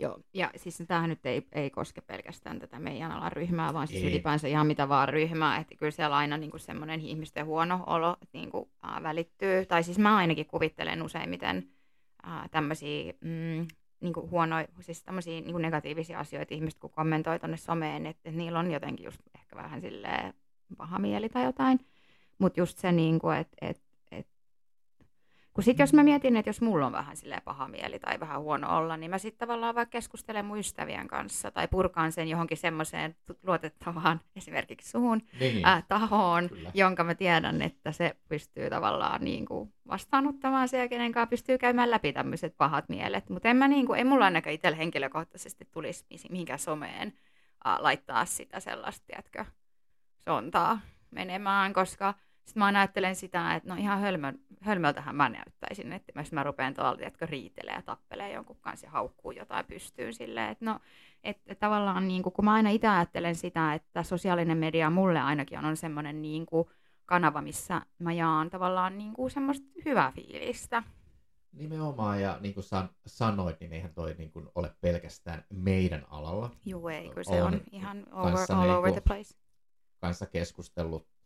Joo, 0.00 0.18
ja 0.34 0.50
siis 0.56 0.82
tämähän 0.88 1.10
nyt 1.10 1.26
ei, 1.26 1.46
ei 1.52 1.70
koske 1.70 2.00
pelkästään 2.00 2.58
tätä 2.58 2.78
meidän 2.78 3.12
alan 3.12 3.32
ryhmää, 3.32 3.74
vaan 3.74 3.86
siis 3.86 4.02
ei. 4.02 4.10
ylipäänsä 4.10 4.48
ihan 4.48 4.66
mitä 4.66 4.88
vaan 4.88 5.08
ryhmää, 5.08 5.58
että 5.58 5.74
kyllä 5.74 5.90
siellä 5.90 6.16
aina 6.16 6.36
niin 6.36 6.50
kuin 6.50 6.60
semmoinen 6.60 7.00
ihmisten 7.00 7.46
huono 7.46 7.84
olo 7.86 8.16
niin 8.32 8.50
kuin, 8.50 8.70
äh, 8.84 9.02
välittyy, 9.02 9.66
tai 9.66 9.82
siis 9.82 9.98
mä 9.98 10.16
ainakin 10.16 10.46
kuvittelen 10.46 11.02
useimmiten 11.02 11.70
äh, 12.26 12.50
tämmöisiä 12.50 13.12
mm, 13.20 13.66
niin 14.00 14.12
kuin 14.12 14.30
huonoja, 14.30 14.68
siis 14.80 15.02
tämmöisiä 15.02 15.40
niin 15.40 15.62
negatiivisia 15.62 16.18
asioita 16.18 16.54
ihmiset, 16.54 16.80
kun 16.80 16.90
kommentoi 16.90 17.38
tuonne 17.38 17.56
someen, 17.56 18.06
että, 18.06 18.28
että 18.28 18.38
niillä 18.38 18.58
on 18.58 18.70
jotenkin 18.70 19.04
just 19.04 19.20
ehkä 19.34 19.56
vähän 19.56 19.80
silleen 19.80 20.34
paha 20.76 20.98
mieli 20.98 21.28
tai 21.28 21.44
jotain. 21.44 21.80
Mutta 22.38 22.60
just 22.60 22.78
se, 22.78 22.92
niin 22.92 23.18
kuin, 23.18 23.36
että, 23.36 23.56
että 23.60 23.82
kun 25.58 25.64
sitten 25.64 25.82
jos 25.82 25.92
mä 25.92 26.02
mietin, 26.02 26.36
että 26.36 26.48
jos 26.48 26.60
mulla 26.60 26.86
on 26.86 26.92
vähän 26.92 27.16
sille 27.16 27.42
paha 27.44 27.68
mieli 27.68 27.98
tai 27.98 28.20
vähän 28.20 28.40
huono 28.40 28.76
olla, 28.76 28.96
niin 28.96 29.10
mä 29.10 29.18
sitten 29.18 29.38
tavallaan 29.48 29.74
vaikka 29.74 29.90
keskustelen 29.90 30.44
mun 30.44 30.58
ystävien 30.58 31.08
kanssa 31.08 31.50
tai 31.50 31.68
purkaan 31.68 32.12
sen 32.12 32.28
johonkin 32.28 32.56
semmoiseen 32.56 33.16
luotettavaan 33.42 34.20
esimerkiksi 34.36 34.90
suhun 34.90 35.22
niin. 35.40 35.66
äh, 35.66 35.84
tahoon, 35.88 36.48
Kyllä. 36.48 36.70
jonka 36.74 37.04
mä 37.04 37.14
tiedän, 37.14 37.62
että 37.62 37.92
se 37.92 38.16
pystyy 38.28 38.70
tavallaan 38.70 39.24
niin 39.24 39.46
kuin 39.46 39.72
vastaanottamaan 39.88 40.68
se 40.68 40.78
ja 40.78 40.88
kenen 40.88 41.12
kanssa 41.12 41.30
pystyy 41.30 41.58
käymään 41.58 41.90
läpi 41.90 42.12
tämmöiset 42.12 42.56
pahat 42.56 42.88
mielet. 42.88 43.30
Mutta 43.30 43.48
en 43.48 43.56
mä 43.56 43.68
niin 43.68 43.86
kuin, 43.86 43.98
ei 43.98 44.04
mulla 44.04 44.24
ainakaan 44.24 44.54
itsellä 44.54 44.76
henkilökohtaisesti 44.76 45.68
tulisi 45.70 46.06
mihinkään 46.30 46.58
someen 46.58 47.12
äh, 47.66 47.76
laittaa 47.78 48.24
sitä 48.24 48.60
sellaista, 48.60 49.06
tiedätkö, 49.06 49.44
sontaa 50.24 50.80
menemään, 51.10 51.72
koska– 51.72 52.14
sitten 52.48 52.60
mä 52.60 52.64
aina 52.64 52.80
ajattelen 52.80 53.16
sitä, 53.16 53.54
että 53.54 53.68
no 53.68 53.74
ihan 53.74 54.00
hölmö, 54.00 54.32
hölmöltähän 54.60 55.16
mä 55.16 55.28
näyttäisin, 55.28 55.92
että 55.92 56.12
jos 56.16 56.32
mä 56.32 56.42
rupean 56.42 56.74
tuolla, 56.74 56.98
että 57.00 57.26
riitelee 57.26 57.74
ja 57.74 57.82
tappelee 57.82 58.32
jonkun 58.32 58.56
kanssa 58.60 58.86
ja 58.86 58.90
haukkuu 58.90 59.30
jotain 59.30 59.64
pystyyn 59.66 60.14
silleen, 60.14 60.50
että 60.50 60.64
no, 60.64 60.80
että 61.24 61.54
tavallaan 61.54 62.08
niin 62.08 62.22
kuin, 62.22 62.32
kun 62.32 62.44
mä 62.44 62.52
aina 62.52 62.70
itse 62.70 62.88
ajattelen 62.88 63.34
sitä, 63.34 63.74
että 63.74 64.02
sosiaalinen 64.02 64.58
media 64.58 64.90
mulle 64.90 65.20
ainakin 65.20 65.58
on, 65.58 65.64
on 65.64 65.76
semmoinen 65.76 66.22
niin 66.22 66.46
kuin 66.46 66.68
kanava, 67.06 67.42
missä 67.42 67.82
mä 67.98 68.12
jaan 68.12 68.50
tavallaan 68.50 68.98
niin 68.98 69.12
kuin 69.12 69.30
semmoista 69.30 69.66
hyvää 69.84 70.12
fiilistä. 70.12 70.82
Nimenomaan, 71.52 72.22
ja 72.22 72.38
niin 72.40 72.54
kuin 72.54 72.64
san, 72.64 72.90
sanoit, 73.06 73.60
niin 73.60 73.72
eihän 73.72 73.94
toi 73.94 74.14
niin 74.18 74.30
kuin 74.30 74.48
ole 74.54 74.74
pelkästään 74.80 75.44
meidän 75.50 76.06
alalla. 76.10 76.50
Joo, 76.64 76.88
ei, 76.88 77.10
kun 77.10 77.24
se 77.24 77.42
on, 77.42 77.54
on 77.54 77.60
ihan 77.72 78.06
over, 78.12 78.38
all 78.50 78.62
niin 78.62 78.74
over 78.74 78.92
the 78.92 79.00
place. 79.00 79.34
Kanssa 79.98 80.26
keskustellut 80.26 81.17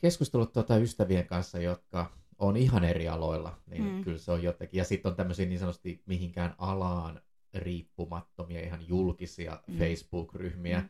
keskustellut 0.00 0.52
tuota 0.52 0.76
ystävien 0.76 1.26
kanssa, 1.26 1.58
jotka 1.58 2.12
on 2.38 2.56
ihan 2.56 2.84
eri 2.84 3.08
aloilla, 3.08 3.58
niin 3.66 3.84
mm. 3.84 4.04
kyllä 4.04 4.18
se 4.18 4.32
on 4.32 4.42
jotenkin. 4.42 4.78
Ja 4.78 4.84
sitten 4.84 5.10
on 5.10 5.16
tämmöisiä 5.16 5.46
niin 5.46 5.58
sanotusti 5.58 6.02
mihinkään 6.06 6.54
alaan 6.58 7.20
riippumattomia, 7.54 8.60
ihan 8.60 8.88
julkisia 8.88 9.62
mm. 9.66 9.78
Facebook-ryhmiä, 9.78 10.80
mm. 10.80 10.88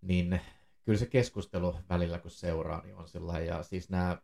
niin 0.00 0.40
kyllä 0.84 0.98
se 0.98 1.06
keskustelu 1.06 1.76
välillä 1.88 2.18
kun 2.18 2.30
seuraa, 2.30 2.82
niin 2.82 2.96
on 2.96 3.08
sillä 3.08 3.40
Ja 3.40 3.62
siis 3.62 3.90
nämä 3.90 4.22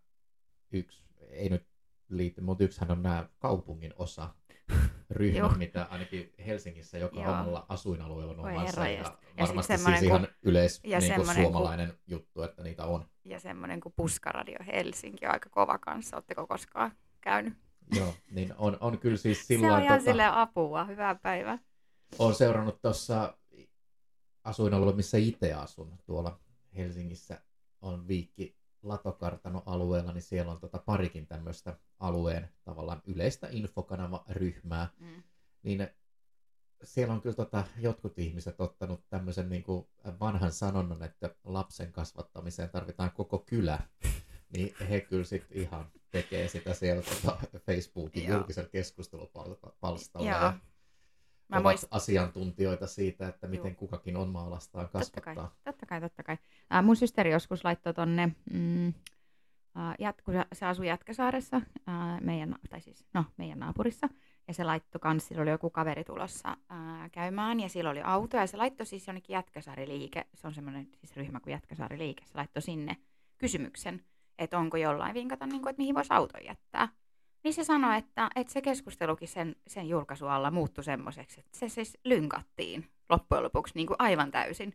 yksi, 0.73 1.03
ei 1.31 1.49
nyt 1.49 1.67
liity, 2.09 2.41
mutta 2.41 2.65
yksihän 2.65 2.91
on 2.91 3.03
nämä 3.03 3.29
kaupungin 3.39 3.93
osa 3.97 4.35
ryhmä, 5.11 5.49
mitä 5.49 5.87
ainakin 5.91 6.33
Helsingissä 6.47 6.99
joka 6.99 7.21
Joo. 7.21 7.33
omalla 7.33 7.67
asuinalueella 7.69 8.33
on 8.33 8.39
omassa. 8.39 8.89
Ja, 8.89 8.93
ja 8.93 9.47
varmasti 9.47 9.79
siis 9.79 10.03
ihan 10.03 10.21
kun, 10.21 10.29
yleis 10.43 10.81
ja 10.85 10.99
niin 10.99 11.15
kuin 11.15 11.35
suomalainen 11.35 11.89
kun, 11.89 11.99
juttu, 12.07 12.43
että 12.43 12.63
niitä 12.63 12.85
on. 12.85 13.09
Ja 13.25 13.41
semmoinen 13.41 13.81
kuin 13.81 13.93
Puskaradio 13.97 14.59
Helsinki 14.67 15.27
on 15.27 15.33
aika 15.33 15.51
kova 15.51 15.79
kanssa. 15.79 16.17
Oletteko 16.17 16.47
koskaan 16.47 16.93
käynyt? 17.21 17.55
Joo, 17.97 18.15
niin 18.31 18.55
on, 18.59 18.77
on 18.81 18.99
kyllä 18.99 19.17
siis 19.17 19.47
silloin... 19.47 19.71
Se 19.73 19.77
on 19.77 19.83
ihan 19.83 19.99
tota, 19.99 20.11
sille 20.11 20.25
apua. 20.25 20.85
Hyvää 20.85 21.15
päivää. 21.15 21.59
Olen 22.19 22.35
seurannut 22.35 22.83
tuossa 22.83 23.39
asuinalueella, 24.45 24.97
missä 24.97 25.19
itse 25.19 25.53
asun 25.53 25.99
tuolla 26.07 26.41
Helsingissä. 26.77 27.41
On 27.83 28.09
viikki 28.09 28.57
Latokartano-alueella, 28.85 30.13
niin 30.13 30.23
siellä 30.23 30.53
on 30.53 30.61
tota 30.61 30.79
parikin 30.79 31.27
tämmöistä 31.27 31.79
alueen 32.01 32.49
tavallaan 32.65 33.03
yleistä 33.07 33.49
infokanava-ryhmää. 33.51 34.89
Mm. 35.01 35.23
Niin 35.63 35.89
siellä 36.85 37.15
on 37.15 37.21
kyllä 37.21 37.37
tota, 37.37 37.65
jotkut 37.79 38.19
ihmiset 38.19 38.61
ottanut 38.61 39.05
tämmöisen 39.09 39.49
niin 39.49 39.63
kuin 39.63 39.87
vanhan 40.21 40.53
sanonnan, 40.53 41.03
että 41.03 41.35
lapsen 41.45 41.93
kasvattamiseen 41.93 42.71
tarvitaan 42.71 43.11
koko 43.13 43.39
kylä. 43.39 43.79
Niin 44.57 44.75
he 44.89 45.01
kyllä 45.01 45.25
sitten 45.25 45.59
ihan 45.59 45.91
tekee 46.11 46.49
sitä 46.49 46.75
siellä 46.75 47.03
tota 47.03 47.39
Facebookin 47.67 48.29
julkisen 48.29 48.69
keskustelupalstalla. 48.71 50.29
Ja 50.29 50.59
Mä 51.55 51.61
ovat 51.61 51.73
muist... 51.73 51.87
asiantuntijoita 51.91 52.87
siitä, 52.87 53.29
että 53.29 53.47
miten 53.47 53.71
Joo. 53.71 53.79
kukakin 53.79 54.17
on 54.17 54.29
maalastaan 54.29 54.89
kasvattaa. 54.89 55.35
Totta 55.35 55.51
kai, 55.51 55.51
totta 55.65 55.87
kai. 55.87 56.01
Totta 56.01 56.23
kai. 56.23 56.37
Äh, 56.75 56.85
mun 56.85 56.97
systeri 56.97 57.33
joskus 57.33 57.65
laittoi 57.65 57.95
tonne, 57.95 58.33
mm, 58.53 58.89
äh, 58.89 59.95
jat, 59.99 60.23
kun 60.23 60.35
se, 60.53 60.67
asui 60.67 60.89
Jätkäsaaressa, 60.89 61.57
äh, 61.89 62.21
meidän, 62.21 62.57
tai 62.71 62.81
siis, 62.81 63.07
no, 63.15 63.25
meidän 63.37 63.59
naapurissa, 63.59 64.09
ja 64.49 64.55
se 64.55 64.65
laittoi 64.65 65.01
kans, 65.01 65.29
sillä 65.29 65.43
oli 65.43 65.51
joku 65.51 65.71
kaveri 65.71 66.05
tulossa 66.05 66.49
äh, 66.49 67.11
käymään, 67.13 67.61
ja 67.61 67.69
sillä 67.69 67.91
oli 67.91 68.03
auto, 68.03 68.37
ja 68.37 68.47
se 68.47 68.57
laittoi 68.57 68.87
siis 68.87 69.07
jonnekin 69.07 69.35
Jätkäsaari-liike, 69.35 70.25
se 70.35 70.47
on 70.47 70.55
semmoinen 70.55 70.89
siis 70.95 71.17
ryhmä 71.17 71.41
kuin 71.41 71.53
Jätkäsaari-liike, 71.53 72.25
se 72.27 72.33
laittoi 72.35 72.63
sinne 72.63 72.97
kysymyksen, 73.39 74.05
että 74.39 74.59
onko 74.59 74.77
jollain 74.77 75.15
vinkata, 75.15 75.47
niin 75.47 75.63
kuin, 75.63 75.71
että 75.71 75.81
mihin 75.81 75.95
voisi 75.95 76.13
auton 76.13 76.45
jättää. 76.45 76.89
Niin 77.45 77.55
se 77.55 77.65
sanoi, 77.65 77.99
että, 77.99 78.31
että 78.37 78.53
se 78.53 78.63
keskustelukin 78.63 79.29
sen, 79.29 79.57
sen 79.67 79.89
julkaisualla 79.89 80.51
muuttui 80.51 80.85
semmoiseksi, 80.85 81.41
että 81.41 81.59
se 81.59 81.69
siis 81.69 81.99
lynkattiin 82.05 82.91
loppujen 83.09 83.45
lopuksi 83.45 83.75
niin 83.75 83.87
kuin 83.87 83.97
aivan 83.99 84.31
täysin. 84.31 84.75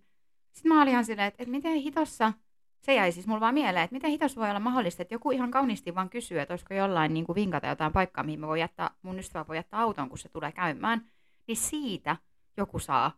Sitten 0.54 0.74
mä 0.74 0.82
olin 0.82 0.92
ihan 0.92 1.06
silleen, 1.06 1.28
että, 1.28 1.44
että 1.44 1.52
miten 1.52 1.76
hitossa, 1.76 2.34
se 2.82 2.94
jäi 2.94 3.12
siis 3.12 3.28
mulla 3.28 3.40
vaan 3.40 3.54
mieleen, 3.54 3.84
että 3.84 3.96
miten 3.96 4.12
hitos 4.12 4.36
voi 4.36 4.50
olla 4.50 4.60
mahdollista, 4.60 5.02
että 5.02 5.14
joku 5.16 5.32
ihan 5.32 5.52
kauniisti 5.52 5.96
vaan 5.96 6.10
kysyy, 6.10 6.40
että 6.40 6.52
olisiko 6.52 6.74
jollain 6.74 7.14
niin 7.14 7.26
kuin 7.26 7.36
vinkata 7.36 7.68
jotain 7.68 7.94
paikkaa, 7.94 8.24
mihin 8.24 8.40
mä 8.40 8.48
voin 8.48 8.60
jättää, 8.60 8.92
mun 9.02 9.20
ystävä 9.20 9.48
voi 9.48 9.56
jättää 9.56 9.80
auton, 9.80 10.10
kun 10.10 10.18
se 10.18 10.30
tulee 10.30 10.52
käymään, 10.52 11.12
niin 11.48 11.58
siitä 11.58 12.18
joku 12.58 12.80
saa 12.80 13.12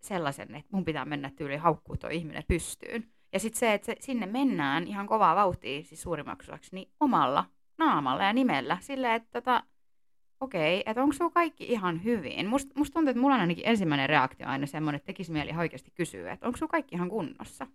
sellaisen, 0.00 0.54
että 0.54 0.68
mun 0.72 0.84
pitää 0.84 1.04
mennä 1.04 1.30
tyyli 1.30 1.56
haukkuu 1.56 1.96
tuo 1.96 2.10
ihminen 2.10 2.44
pystyyn. 2.48 3.08
Ja 3.32 3.38
sitten 3.38 3.58
se, 3.58 3.74
että 3.74 3.86
se, 3.86 3.96
sinne 4.00 4.26
mennään 4.26 4.86
ihan 4.86 5.06
kovaa 5.06 5.36
vauhtia, 5.36 5.82
siis 5.82 6.02
suurimmaksi 6.02 6.52
niin 6.72 6.90
omalla 7.00 7.44
naamalla 7.78 8.24
ja 8.24 8.32
nimellä. 8.32 8.78
Silleen, 8.80 9.14
että 9.14 9.40
tota, 9.40 9.62
okei, 10.40 10.80
okay, 10.80 10.90
että 10.90 11.02
onko 11.02 11.12
sulla 11.12 11.30
kaikki 11.30 11.64
ihan 11.64 12.04
hyvin? 12.04 12.46
Musta 12.46 12.72
must 12.76 12.94
tuntuu, 12.94 13.10
että 13.10 13.20
mulla 13.20 13.34
on 13.34 13.40
ainakin 13.40 13.66
ensimmäinen 13.66 14.08
reaktio 14.08 14.46
aina 14.46 14.66
semmoinen, 14.66 14.96
että 14.96 15.06
tekisi 15.06 15.32
mieli 15.32 15.52
oikeasti 15.58 15.90
kysyä, 15.90 16.32
että 16.32 16.46
onko 16.46 16.58
sulla 16.58 16.70
kaikki 16.70 16.94
ihan 16.94 17.08
kunnossa? 17.08 17.66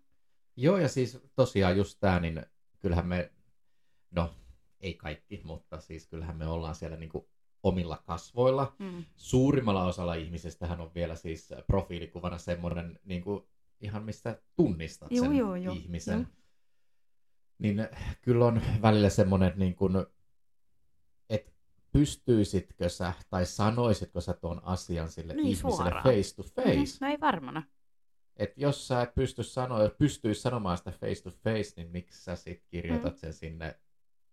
Joo, 0.56 0.78
ja 0.78 0.88
siis 0.88 1.20
tosiaan 1.36 1.78
just 1.78 1.98
tämä, 2.00 2.20
niin 2.20 2.46
kyllähän 2.80 3.08
me, 3.08 3.32
no 4.12 4.34
ei 4.80 4.94
kaikki, 4.94 5.42
mutta 5.44 5.80
siis 5.80 6.08
kyllähän 6.08 6.38
me 6.38 6.48
ollaan 6.48 6.76
siellä 6.76 6.98
niin 6.98 7.10
kuin 7.10 7.26
omilla 7.64 8.04
kasvoilla. 8.06 8.76
Mm. 8.80 9.06
Suurimmalla 9.16 9.86
osalla 9.86 10.14
ihmisistähän 10.14 10.82
on 10.82 10.92
vielä 10.96 11.16
siis 11.16 11.54
profiilikuvana 11.68 12.38
semmoinen 12.38 13.00
niin 13.04 13.22
kuin 13.22 13.44
ihan 13.82 14.04
mistä 14.04 14.42
tunnistat 14.56 15.12
joo, 15.12 15.26
sen 15.26 15.36
joo, 15.36 15.56
joo, 15.56 15.74
ihmisen. 15.74 16.20
Joo 16.20 16.38
niin 17.60 17.88
kyllä 18.22 18.46
on 18.46 18.62
välillä 18.82 19.10
semmoinen, 19.10 19.54
niin 19.56 19.76
kuin, 19.76 19.94
että 21.30 21.52
pystyisitkö 21.92 22.90
sä 22.90 23.14
tai 23.30 23.46
sanoisitko 23.46 24.22
sä 24.22 24.34
tuon 24.34 24.62
asian 24.64 25.10
sille 25.10 25.34
niin, 25.34 25.48
ihmiselle 25.48 25.76
suoraan. 25.76 26.04
face 26.04 26.36
to 26.36 26.44
face. 26.44 26.70
Mm-hmm. 26.70 26.86
No 27.02 27.08
ei 27.08 27.20
varmana. 27.20 27.64
Et 28.38 28.58
jos 28.58 28.88
sä 28.88 29.02
et 29.02 29.16
pysty 29.16 29.44
sanoa, 29.44 29.90
pystyisi 29.90 30.42
sanomaan 30.42 30.78
sitä 30.78 30.92
face 30.92 31.24
to 31.24 31.30
face, 31.30 31.74
niin 31.78 31.92
miksi 31.92 32.24
sä 32.24 32.36
sit 32.36 32.64
kirjoitat 32.68 33.14
mm. 33.14 33.18
sen 33.18 33.34
sinne 33.34 33.80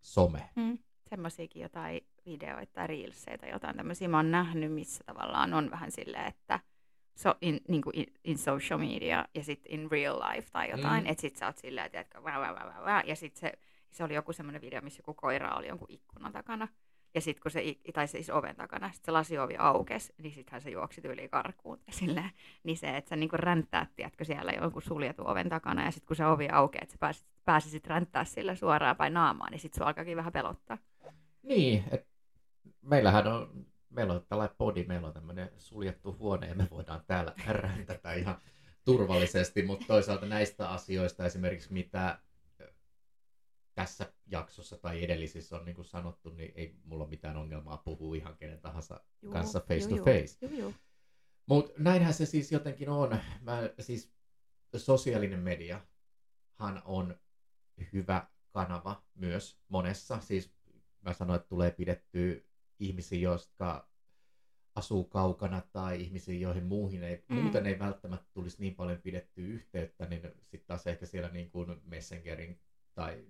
some? 0.00 0.50
Mm. 0.56 0.78
Semmoisiakin 1.10 1.62
jotain 1.62 2.06
videoita 2.26 2.72
tai 2.72 2.86
reelseja 2.86 3.38
tai 3.38 3.50
jotain 3.50 3.76
tämmöisiä 3.76 4.08
mä 4.08 4.16
oon 4.16 4.30
nähnyt, 4.30 4.72
missä 4.72 5.04
tavallaan 5.06 5.54
on 5.54 5.70
vähän 5.70 5.92
silleen, 5.92 6.26
että– 6.26 6.60
so, 7.14 7.34
in, 7.40 7.60
niin 7.68 7.82
kuin 7.82 7.98
in, 7.98 8.06
in 8.24 8.38
social 8.38 8.78
media 8.78 9.24
ja 9.34 9.44
sitten 9.44 9.72
in 9.72 9.90
real 9.90 10.20
life 10.20 10.48
tai 10.52 10.70
jotain, 10.70 11.04
mm. 11.04 11.10
että 11.10 11.20
sit 11.20 11.36
sä 11.36 11.46
oot 11.46 11.58
silleen, 11.58 11.90
että 11.92 12.24
vä, 12.24 12.40
vä, 12.40 12.54
vä, 12.54 12.66
vä, 12.66 12.84
vä, 12.84 13.02
ja 13.06 13.16
sitten 13.16 13.40
se, 13.40 13.52
se 13.90 14.04
oli 14.04 14.14
joku 14.14 14.32
semmoinen 14.32 14.62
video, 14.62 14.80
missä 14.80 15.00
joku 15.00 15.14
koira 15.14 15.56
oli 15.56 15.68
jonkun 15.68 15.90
ikkunan 15.90 16.32
takana, 16.32 16.68
ja 17.14 17.20
sitten 17.20 17.42
kun 17.42 17.50
se, 17.50 17.62
tai 17.94 18.08
siis 18.08 18.30
oven 18.30 18.56
takana, 18.56 18.92
sitten 18.92 19.04
se 19.04 19.10
lasiovi 19.10 19.56
aukesi, 19.58 20.14
niin 20.18 20.34
sittenhän 20.34 20.60
se 20.60 20.70
juoksi 20.70 21.00
tyyliin 21.00 21.30
karkuun. 21.30 21.80
Silleen, 21.90 22.30
niin 22.64 22.76
se, 22.76 22.96
että 22.96 23.08
sä 23.08 23.16
niinku 23.16 23.36
ränttäät, 23.36 23.88
tiedätkö, 23.96 24.24
siellä 24.24 24.52
jonkun 24.52 24.82
suljetun 24.82 25.26
oven 25.26 25.48
takana, 25.48 25.84
ja 25.84 25.90
sitten 25.90 26.06
kun 26.06 26.16
se 26.16 26.26
ovi 26.26 26.48
aukeaa, 26.48 26.82
että 26.82 26.92
sä 26.92 26.98
pääsisit, 26.98 27.28
pääsisit 27.44 27.86
ränttää 27.86 28.24
sillä 28.24 28.54
suoraan 28.54 28.96
päin 28.96 29.14
naamaan, 29.14 29.50
niin 29.50 29.60
sitten 29.60 29.78
se 29.78 29.84
alkaakin 29.84 30.16
vähän 30.16 30.32
pelottaa. 30.32 30.78
Niin, 31.42 31.84
että 31.90 32.06
meillähän 32.82 33.26
on 33.26 33.66
meillä 33.94 34.12
on 34.12 34.26
tällainen 34.28 34.56
podi, 34.56 34.84
meillä 34.84 35.06
on 35.06 35.14
tämmöinen 35.14 35.50
suljettu 35.58 36.16
huone 36.18 36.48
ja 36.48 36.54
me 36.54 36.68
voidaan 36.70 37.04
täällä 37.06 37.34
räntätä 37.46 38.12
ihan 38.12 38.40
turvallisesti, 38.84 39.62
mutta 39.62 39.86
toisaalta 39.86 40.26
näistä 40.26 40.70
asioista 40.70 41.26
esimerkiksi 41.26 41.72
mitä 41.72 42.18
tässä 43.74 44.12
jaksossa 44.26 44.76
tai 44.76 45.04
edellisissä 45.04 45.56
on 45.56 45.64
niin 45.64 45.76
kuin 45.76 45.84
sanottu, 45.84 46.30
niin 46.30 46.52
ei 46.54 46.76
mulla 46.84 47.04
ole 47.04 47.10
mitään 47.10 47.36
ongelmaa 47.36 47.76
puhua 47.76 48.16
ihan 48.16 48.36
kenen 48.36 48.60
tahansa 48.60 49.00
Juu, 49.22 49.32
kanssa 49.32 49.60
face 49.60 49.88
to 49.88 49.96
face. 50.04 50.38
Mutta 51.46 51.72
näinhän 51.78 52.14
se 52.14 52.26
siis 52.26 52.52
jotenkin 52.52 52.88
on. 52.88 53.18
Mä, 53.40 53.70
siis 53.80 54.12
sosiaalinen 54.76 55.40
mediahan 55.40 56.82
on 56.84 57.16
hyvä 57.92 58.26
kanava 58.50 59.04
myös 59.14 59.58
monessa. 59.68 60.20
Siis 60.20 60.54
mä 61.00 61.12
sanoin, 61.12 61.36
että 61.36 61.48
tulee 61.48 61.70
pidettyä 61.70 62.36
ihmisiä, 62.78 63.18
jotka 63.18 63.88
asuu 64.74 65.04
kaukana 65.04 65.62
tai 65.72 66.00
ihmisiin, 66.00 66.40
joihin 66.40 66.64
muuhin 66.64 67.02
ei, 67.02 67.24
mm. 67.28 67.36
muuten 67.36 67.66
ei 67.66 67.78
välttämättä 67.78 68.26
tulisi 68.34 68.56
niin 68.60 68.74
paljon 68.74 69.00
pidettyä 69.00 69.44
yhteyttä, 69.46 70.06
niin 70.06 70.22
sitten 70.22 70.66
taas 70.66 70.86
ehkä 70.86 71.06
siellä 71.06 71.28
niin 71.28 71.50
kuin 71.50 71.80
Messengerin 71.84 72.60
tai 72.94 73.26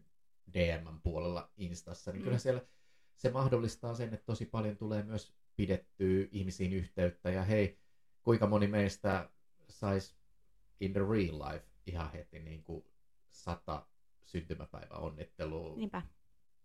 DM 0.52 1.00
puolella 1.02 1.50
Instassa, 1.56 2.12
niin 2.12 2.20
mm. 2.20 2.24
kyllä 2.24 2.38
siellä 2.38 2.62
se 3.16 3.30
mahdollistaa 3.30 3.94
sen, 3.94 4.14
että 4.14 4.26
tosi 4.26 4.46
paljon 4.46 4.76
tulee 4.76 5.02
myös 5.02 5.34
pidettyä 5.56 6.26
ihmisiin 6.32 6.72
yhteyttä 6.72 7.30
ja 7.30 7.42
hei, 7.42 7.78
kuinka 8.22 8.46
moni 8.46 8.66
meistä 8.66 9.30
saisi 9.68 10.16
in 10.80 10.92
the 10.92 11.00
real 11.00 11.38
life 11.38 11.66
ihan 11.86 12.12
heti 12.12 12.38
niin 12.38 12.64
kuin 12.64 12.84
sata 13.30 13.86
syntymäpäivä 14.24 14.94
onnittelua 14.94 15.76
Niinpä. 15.76 16.02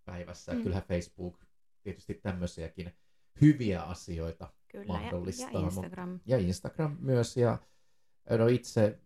päivässä. 0.06 0.54
Mm. 0.54 0.64
Kyllähän 0.64 0.84
Facebook 0.84 1.49
tietysti 1.84 2.14
tämmöisiäkin 2.14 2.94
hyviä 3.42 3.82
asioita 3.82 4.54
Kyllä, 4.68 4.86
mahdollistaa. 4.86 5.50
Ja, 5.52 5.60
ja 5.60 5.66
Instagram. 5.66 6.20
Ja 6.26 6.38
Instagram 6.38 6.98
myös. 7.00 7.38
Ja 7.38 7.58
no 8.30 8.48
itse 8.48 9.00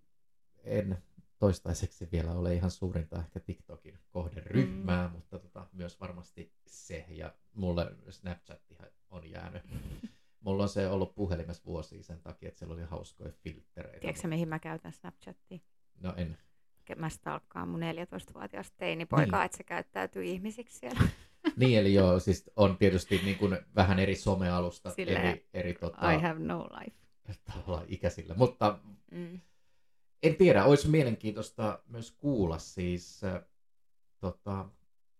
en 0.63 0.97
toistaiseksi 1.39 2.09
vielä 2.11 2.31
ole 2.31 2.53
ihan 2.53 2.71
suurinta 2.71 3.19
ehkä 3.19 3.39
TikTokin 3.39 3.99
kohderyhmää, 4.09 5.07
mm. 5.07 5.13
mutta 5.13 5.39
tota, 5.39 5.67
myös 5.71 5.99
varmasti 5.99 6.53
se. 6.67 7.05
Ja 7.09 7.33
mulle 7.53 7.95
Snapchat 8.09 8.61
on 9.09 9.31
jäänyt. 9.31 9.63
Mulla 10.39 10.63
on 10.63 10.69
se 10.69 10.87
ollut 10.87 11.15
puhelimessa 11.15 11.63
vuosia 11.65 12.03
sen 12.03 12.21
takia, 12.21 12.49
että 12.49 12.59
siellä 12.59 12.73
oli 12.73 12.83
hauskoja 12.83 13.31
filtreitä. 13.31 13.99
Tiedätkö 13.99 14.27
mihin 14.27 14.49
mä 14.49 14.59
käytän 14.59 14.93
Snapchatia? 14.93 15.59
No 15.99 16.13
en. 16.17 16.37
Mä 16.95 17.09
stalkkaan 17.09 17.67
mun 17.67 17.79
14-vuotias 17.79 18.71
teinipoika, 18.71 19.37
niin. 19.37 19.45
että 19.45 19.57
se 19.57 19.63
käyttäytyy 19.63 20.23
ihmisiksi 20.23 20.79
siellä. 20.79 20.99
niin, 21.59 21.79
eli 21.79 21.93
joo, 21.93 22.19
siis 22.19 22.51
on 22.55 22.77
tietysti 22.77 23.21
niin 23.25 23.37
kuin 23.37 23.57
vähän 23.75 23.99
eri 23.99 24.15
somealusta, 24.15 24.91
Silleen, 24.91 25.25
eri, 25.25 25.47
eri 25.53 25.73
tota, 25.73 26.11
I 26.11 26.21
have 26.21 26.39
no 26.39 26.67
life. 26.79 26.97
Tavallaan 27.45 27.85
ikäisillä, 27.87 28.35
mutta 28.35 28.79
mm. 29.11 29.39
en 30.23 30.35
tiedä, 30.35 30.65
olisi 30.65 30.89
mielenkiintoista 30.89 31.79
myös 31.87 32.11
kuulla 32.11 32.57
siis, 32.57 33.23
äh, 33.23 33.41
tota, 34.19 34.69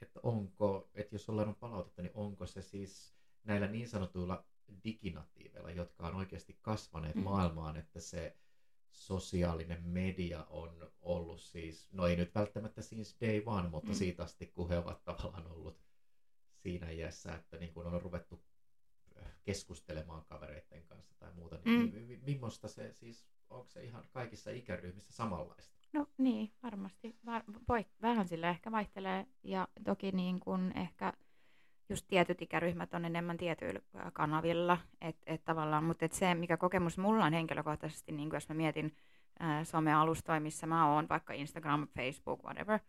että 0.02 0.20
onko, 0.24 0.90
että 0.94 1.16
jos 1.16 1.30
ollaan 1.30 1.48
on 1.48 1.56
palautetta, 1.56 2.02
niin 2.02 2.12
onko 2.14 2.46
se 2.46 2.62
siis 2.62 3.14
näillä 3.44 3.68
niin 3.68 3.88
sanotuilla 3.90 4.46
diginatiiveilla, 4.84 5.72
jotka 5.72 6.08
on 6.08 6.16
oikeasti 6.16 6.58
kasvaneet 6.62 7.16
mm. 7.16 7.24
maailmaan, 7.24 7.78
että 7.78 8.00
se 8.00 8.38
sosiaalinen 8.92 9.84
media 9.84 10.44
on 10.50 10.92
ollut 11.02 11.42
siis, 11.42 11.88
no 11.92 12.08
ei 12.08 12.16
nyt 12.16 12.36
välttämättä 12.36 12.82
siis 12.82 13.18
day 13.22 13.44
one, 13.46 13.70
mutta 13.70 13.90
mm. 13.90 13.96
siitä 13.96 14.24
asti, 14.24 14.48
kun 14.48 14.70
he 14.70 14.78
ovat 14.78 15.04
tavallaan 15.04 15.48
siinä 16.64 16.90
iässä, 16.90 17.36
että 17.36 17.58
niin 17.58 17.74
kun 17.74 17.88
on 17.88 18.02
ruvettu 18.02 18.44
keskustelemaan 19.44 20.26
kavereiden 20.26 20.84
kanssa 20.84 21.16
tai 21.20 21.32
muuta, 21.34 21.60
niin 21.66 21.94
mm. 21.94 22.26
millaista 22.26 22.68
se 22.68 22.94
siis, 22.94 23.28
onko 23.50 23.70
se 23.70 23.84
ihan 23.84 24.04
kaikissa 24.12 24.52
ikäryhmissä 24.52 25.14
samanlaista? 25.14 25.78
No 25.94 26.08
niin, 26.18 26.52
varmasti. 26.64 27.16
Var, 27.26 27.44
voi, 27.70 27.86
vähän 28.02 28.28
sille 28.28 28.50
ehkä 28.50 28.72
vaihtelee 28.72 29.28
ja 29.44 29.68
toki 29.86 30.12
niin 30.12 30.40
kuin 30.40 30.78
ehkä 30.78 31.14
just 31.90 32.06
tietyt 32.08 32.42
ikäryhmät 32.42 32.94
on 32.94 33.06
enemmän 33.06 33.38
tietyillä 33.38 33.82
kanavilla, 34.14 34.78
et, 35.02 35.18
et 35.26 35.46
tavallaan, 35.46 35.84
mutta 35.84 36.06
et 36.06 36.12
se, 36.12 36.36
mikä 36.36 36.58
kokemus 36.58 36.98
mulla 36.98 37.26
on 37.26 37.34
henkilökohtaisesti, 37.34 38.12
niin 38.12 38.30
jos 38.34 38.50
mä 38.50 38.56
mietin 38.56 38.96
ää, 39.40 39.64
somealustoja, 39.64 40.40
missä 40.40 40.68
mä 40.68 40.94
oon, 40.94 41.10
vaikka 41.10 41.34
Instagram, 41.34 41.88
Facebook, 41.96 42.44
whatever, 42.44 42.80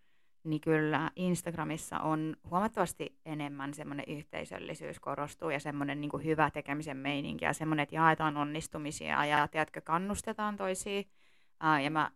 niin 0.45 0.61
kyllä 0.61 1.11
Instagramissa 1.17 2.01
on 2.01 2.37
huomattavasti 2.51 3.14
enemmän 3.35 3.75
semmoinen 3.75 4.07
yhteisöllisyys 4.09 5.01
korostuu 5.01 5.51
ja 5.51 5.61
semmoinen 5.61 6.01
niin 6.01 6.25
hyvä 6.25 6.51
tekemisen 6.51 6.97
meininki 6.97 7.45
ja 7.45 7.53
semmoinen, 7.53 7.83
että 7.83 7.95
jaetaan 7.95 8.37
onnistumisia 8.37 9.25
ja 9.25 9.49
tiedätkö, 9.49 9.81
kannustetaan 9.81 10.57
toisia. 10.57 11.03
Ää, 11.61 11.81
ja 11.81 11.91
mä 11.91 12.11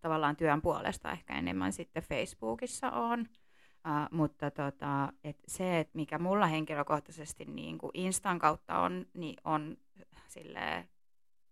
tavallaan 0.00 0.36
työn 0.36 0.62
puolesta 0.62 1.10
ehkä 1.12 1.38
enemmän 1.38 1.72
sitten 1.72 2.02
Facebookissa 2.02 2.90
on. 2.90 3.20
Uh, 3.20 4.18
mutta 4.18 4.50
tota, 4.50 5.12
et 5.24 5.36
se, 5.48 5.80
et 5.80 5.94
mikä 5.94 6.18
mulla 6.18 6.46
henkilökohtaisesti 6.46 7.44
niin 7.44 7.78
Instan 7.94 8.38
kautta 8.38 8.78
on, 8.78 9.06
niin 9.14 9.36
on 9.44 9.76
sille 10.28 10.88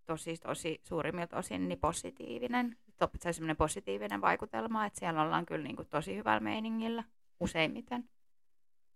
tosi, 0.07 0.37
tosi 0.37 0.81
suurimmilta 0.83 1.37
osin 1.37 1.69
niin 1.69 1.79
positiivinen. 1.79 2.77
Se 3.21 3.43
on 3.51 3.57
positiivinen 3.57 4.21
vaikutelma, 4.21 4.87
että 4.87 4.99
siellä 4.99 5.23
ollaan 5.23 5.47
kyllä 5.47 5.65
niin 5.65 5.77
tosi 5.91 6.17
hyvällä 6.17 6.41
meiningillä 6.41 7.05
useimmiten. 7.41 8.09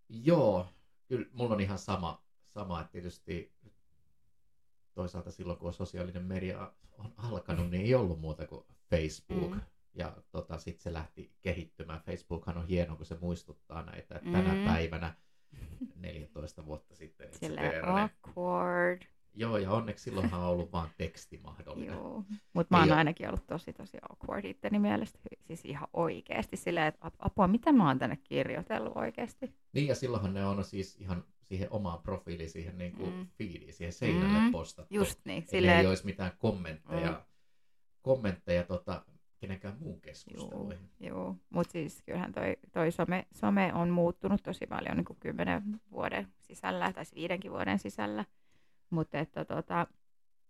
Joo, 0.09 0.67
kyllä 1.09 1.27
mulla 1.33 1.55
on 1.55 1.61
ihan 1.61 1.79
sama, 1.79 2.23
sama 2.47 2.81
että 2.81 2.93
tietysti 2.93 3.53
toisaalta 4.95 5.31
silloin, 5.31 5.59
kun 5.59 5.73
sosiaalinen 5.73 6.25
media 6.25 6.73
on 6.99 7.13
alkanut, 7.17 7.71
niin 7.71 7.85
ei 7.85 7.95
ollut 7.95 8.21
muuta 8.21 8.47
kuin 8.47 8.65
Facebook. 8.91 9.51
Mm 9.51 9.61
ja 9.99 10.17
tota, 10.31 10.59
sitten 10.59 10.83
se 10.83 10.93
lähti 10.93 11.33
kehittymään. 11.43 12.01
Facebookhan 12.01 12.59
on 12.59 12.67
hieno, 12.67 12.97
kun 12.97 13.07
se 13.07 13.17
muistuttaa 13.21 13.83
näitä, 13.83 14.15
että 14.15 14.33
tänä 14.33 14.55
mm. 14.55 14.65
päivänä 14.65 15.15
14 15.97 16.67
vuotta 16.67 16.95
sitten. 16.95 17.29
Sille 17.33 17.81
awkward. 17.83 19.03
Joo, 19.39 19.57
ja 19.57 19.71
onneksi 19.71 20.05
silloinhan 20.05 20.41
on 20.41 20.47
ollut 20.47 20.73
vain 20.73 20.91
teksti 20.97 21.41
mahdollinen. 21.45 21.95
Joo, 21.95 22.25
mutta 22.53 22.77
mä 22.77 22.83
oon 22.83 22.93
ainakin 22.93 23.29
ollut 23.29 23.47
tosi 23.47 23.73
tosi 23.73 23.99
awkward 24.11 24.45
itteni 24.45 24.79
mielestä. 24.79 25.19
Siis 25.41 25.65
ihan 25.65 25.89
oikeasti 25.93 26.57
silleen, 26.57 26.87
että 26.87 27.11
apua, 27.19 27.49
mitä 27.49 27.73
mä 27.73 27.87
oon 27.87 27.99
tänne 27.99 28.17
kirjoitellut 28.17 28.97
oikeasti. 28.97 29.55
Niin, 29.73 29.87
ja 29.87 29.95
silloinhan 29.95 30.35
ne 30.35 30.47
on 30.47 30.65
siis 30.65 30.97
ihan 30.97 31.25
siihen 31.43 31.69
omaan 31.71 32.03
profiiliin, 32.03 32.51
siihen 32.51 32.79
niin 32.79 32.93
kuin 32.93 33.15
mm. 33.15 33.27
feediin, 33.39 33.73
siihen 33.73 33.93
seinälle 33.93 34.39
mm. 34.39 34.53
postattu. 34.53 34.95
Just 34.95 35.21
niin. 35.25 35.45
Silleen, 35.47 35.81
ei 35.81 35.87
olisi 35.87 36.05
mitään 36.05 36.33
kommentteja, 36.39 37.11
mm. 37.11 37.17
kommentteja 38.03 38.65
tota, 38.65 39.05
kenenkään 39.39 39.77
muun 39.81 40.01
keskusteluihin. 40.01 40.91
Joo, 41.01 41.19
joo. 41.19 41.37
mutta 41.51 41.73
siis 41.73 42.03
kyllähän 42.03 42.33
toi, 42.33 42.57
toi 42.73 42.93
some, 42.93 43.27
some 43.35 43.75
on 43.75 43.89
muuttunut 43.89 44.43
tosi 44.43 44.67
paljon 44.67 44.97
niin 44.97 45.05
kuin 45.05 45.19
kymmenen 45.21 45.63
vuoden 45.91 46.29
sisällä, 46.41 46.93
tai 46.93 47.05
siis 47.05 47.15
viidenkin 47.15 47.51
vuoden 47.51 47.79
sisällä. 47.79 48.25
Mutta 48.91 49.19
että 49.19 49.45
tota... 49.45 49.87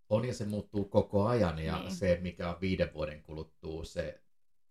On 0.09 0.25
ja 0.25 0.35
se 0.35 0.45
muuttuu 0.45 0.85
koko 0.85 1.27
ajan, 1.27 1.59
ja 1.59 1.79
niin. 1.79 1.95
se, 1.95 2.19
mikä 2.23 2.51
on 2.51 2.61
viiden 2.61 2.95
vuoden 2.95 3.23
kuluttua 3.23 3.85
se 3.85 4.23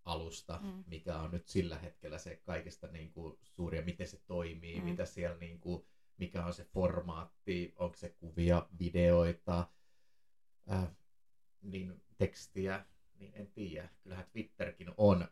alusta, 0.05 0.59
mm. 0.63 0.83
mikä 0.87 1.17
on 1.17 1.31
nyt 1.31 1.47
sillä 1.47 1.77
hetkellä 1.77 2.17
se 2.17 2.35
kaikista 2.35 2.87
niin 2.87 3.11
kuin, 3.11 3.37
suuria, 3.43 3.81
miten 3.81 4.07
se 4.07 4.21
toimii, 4.27 4.79
mm. 4.79 4.85
mitä 4.85 5.05
siellä, 5.05 5.37
niin 5.37 5.59
kuin, 5.59 5.85
mikä 6.17 6.45
on 6.45 6.53
se 6.53 6.63
formaatti, 6.63 7.73
onko 7.75 7.97
se 7.97 8.09
kuvia, 8.09 8.67
videoita, 8.79 9.67
äh, 10.71 10.87
niin 11.61 12.03
tekstiä, 12.17 12.85
niin 13.19 13.31
en 13.35 13.51
tiedä. 13.51 13.89
Kyllähän 14.03 14.27
Twitterkin 14.31 14.93
on. 14.97 15.27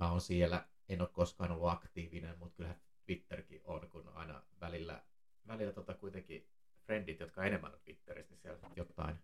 Mä 0.00 0.10
oon 0.10 0.20
siellä, 0.20 0.68
en 0.88 1.00
ole 1.00 1.08
koskaan 1.08 1.52
ollut 1.52 1.68
aktiivinen, 1.68 2.38
mutta 2.38 2.56
kyllähän 2.56 2.80
Twitterkin 3.04 3.60
on, 3.64 3.90
kun 3.90 4.08
aina 4.08 4.42
välillä, 4.60 5.04
välillä 5.46 5.72
tota 5.72 5.94
kuitenkin 5.94 6.48
friendit, 6.86 7.20
jotka 7.20 7.40
on 7.40 7.46
enemmän 7.46 7.72
Twitterissä, 7.84 8.34
niin 8.34 8.40
siellä 8.40 8.70
jotain, 8.76 9.16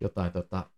jotain 0.00 0.32
tota, 0.32 0.70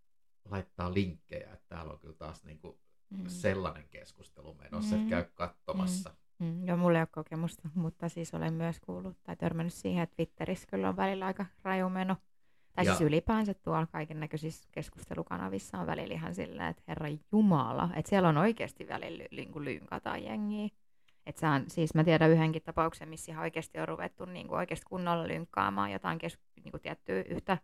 laittaa 0.45 0.95
linkkejä, 0.95 1.53
että 1.53 1.67
täällä 1.69 1.93
on 1.93 1.99
kyllä 1.99 2.15
taas 2.15 2.45
niinku 2.45 2.81
mm. 3.11 3.25
sellainen 3.29 3.89
keskustelu 3.89 4.55
menossa, 4.55 4.97
mm. 4.97 5.03
että 5.03 5.11
käy 5.11 5.25
katsomassa. 5.35 6.11
Mm. 6.11 6.47
Mm. 6.47 6.69
Joo, 6.69 6.77
mulla 6.77 6.99
ei 6.99 7.03
ole 7.03 7.09
kokemusta, 7.13 7.69
mutta 7.75 8.09
siis 8.09 8.35
olen 8.35 8.55
myös 8.55 8.81
kuullut 8.81 9.17
tai 9.23 9.37
törmännyt 9.37 9.75
siihen, 9.75 10.03
että 10.03 10.17
Twitterissä 10.17 10.67
kyllä 10.71 10.89
on 10.89 10.97
välillä 10.97 11.27
aika 11.27 11.47
raju 11.63 11.89
meno. 11.89 12.17
Tai 12.75 12.85
ja. 12.85 12.95
siis 12.95 13.09
ylipäänsä 13.09 13.55
tuolla 13.55 13.87
kaiken 13.87 14.21
näköisissä 14.21 14.69
keskustelukanavissa 14.73 15.79
on 15.79 15.87
välillä 15.87 16.15
ihan 16.15 16.35
silleen, 16.35 16.69
että 16.69 16.83
herra 16.89 17.09
Jumala, 17.33 17.91
että 17.97 18.09
siellä 18.09 18.29
on 18.29 18.37
oikeasti 18.37 18.89
välillä 18.89 19.25
niin 19.31 19.53
kuin 19.53 19.65
lynkataan 19.65 20.25
jengiä. 20.25 20.69
Et 21.27 21.37
saan, 21.37 21.65
siis 21.69 21.95
mä 21.95 22.05
tiedän 22.05 22.31
yhdenkin 22.31 22.63
tapauksen, 22.63 23.09
missä 23.09 23.33
ihan 23.33 23.43
oikeasti 23.43 23.79
on 23.79 23.89
ruvettu 23.89 24.25
niin 24.25 24.49
kuin 24.49 24.59
oikeasti 24.59 24.87
kunnolla 24.89 25.29
lynkkaamaan 25.29 25.93
jotain 25.93 26.19
kes, 26.19 26.39
niin 26.65 26.71
kuin 26.71 26.81
tiettyä 26.81 27.23
yhtä 27.29 27.59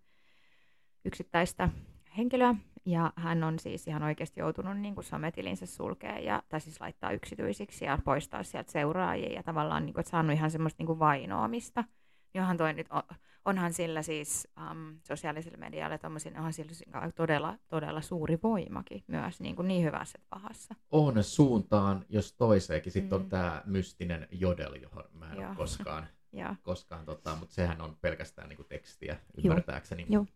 yksittäistä 1.04 1.68
henkilöä. 2.16 2.54
Ja 2.84 3.12
hän 3.16 3.44
on 3.44 3.58
siis 3.58 3.86
ihan 3.86 4.02
oikeasti 4.02 4.40
joutunut 4.40 4.78
niin 4.78 4.94
kuin 4.94 5.04
sometilinsä 5.04 5.66
sulkea, 5.66 6.18
ja, 6.18 6.42
tai 6.48 6.60
siis 6.60 6.80
laittaa 6.80 7.12
yksityisiksi 7.12 7.84
ja 7.84 7.98
poistaa 8.04 8.42
sieltä 8.42 8.72
seuraajia 8.72 9.32
ja 9.32 9.42
tavallaan 9.42 9.86
niin 9.86 9.94
kuin, 9.94 10.00
että 10.00 10.10
saanut 10.10 10.32
ihan 10.36 10.50
semmoista 10.50 10.80
niin 10.80 10.86
kuin 10.86 10.98
vainoamista. 10.98 11.84
Johan 12.34 12.56
toi 12.56 12.72
nyt 12.72 12.86
on, 12.90 13.02
onhan 13.44 13.72
sillä 13.72 14.02
siis 14.02 14.48
um, 14.70 14.98
sosiaalisella 15.02 15.58
medialla 15.58 15.98
onhan 16.36 16.52
sillä 16.52 16.72
todella, 17.14 17.58
todella 17.68 18.00
suuri 18.00 18.38
voimakin 18.42 19.04
myös 19.06 19.40
niin, 19.40 19.56
kuin 19.56 19.68
niin 19.68 19.84
hyvässä 19.84 20.18
että 20.18 20.26
pahassa. 20.30 20.74
On 20.90 21.24
suuntaan, 21.24 22.04
jos 22.08 22.32
toiseenkin. 22.32 22.92
Sitten 22.92 23.18
mm. 23.18 23.24
on 23.24 23.30
tämä 23.30 23.62
mystinen 23.66 24.28
jodel, 24.30 24.74
johon 24.74 25.04
mä 25.12 25.30
en 25.32 25.36
Joo. 25.36 25.48
ole 25.48 25.56
koskaan, 25.56 26.06
koskaan 26.62 27.04
tota, 27.04 27.36
mutta 27.36 27.54
sehän 27.54 27.80
on 27.80 27.96
pelkästään 28.00 28.48
niin 28.48 28.56
kuin 28.56 28.68
tekstiä, 28.68 29.16
ymmärtääkseni. 29.44 30.06
Joo. 30.08 30.26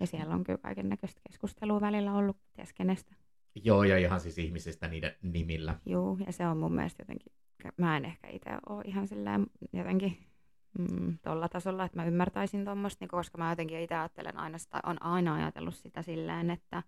Ja 0.00 0.06
siellä 0.06 0.34
on 0.34 0.44
kyllä 0.44 0.58
kaiken 0.58 0.88
näköistä 0.88 1.20
keskustelua 1.28 1.80
välillä 1.80 2.14
ollut 2.14 2.36
keskenestä. 2.52 3.14
Joo, 3.54 3.84
ja 3.84 3.98
ihan 3.98 4.20
siis 4.20 4.38
ihmisistä 4.38 4.88
niiden 4.88 5.14
nimillä. 5.22 5.78
Joo, 5.86 6.16
ja 6.26 6.32
se 6.32 6.46
on 6.46 6.56
mun 6.56 6.74
mielestä 6.74 7.02
jotenkin, 7.02 7.32
mä 7.76 7.96
en 7.96 8.04
ehkä 8.04 8.28
itse 8.28 8.50
ole 8.68 8.82
ihan 8.84 9.08
silleen 9.08 9.46
jotenkin 9.72 10.31
mm, 10.78 11.18
tuolla 11.22 11.48
tasolla, 11.48 11.84
että 11.84 11.98
mä 11.98 12.04
ymmärtäisin 12.04 12.64
tuommoista, 12.64 13.02
niin 13.02 13.08
koska 13.08 13.38
mä 13.38 13.50
jotenkin 13.50 13.80
itse 13.80 13.94
ajattelen 13.94 14.36
aina 14.38 14.58
sitä, 14.58 14.80
on 14.86 15.02
aina 15.02 15.34
ajatellut 15.34 15.74
sitä 15.74 16.02
silleen, 16.02 16.50
että 16.50 16.82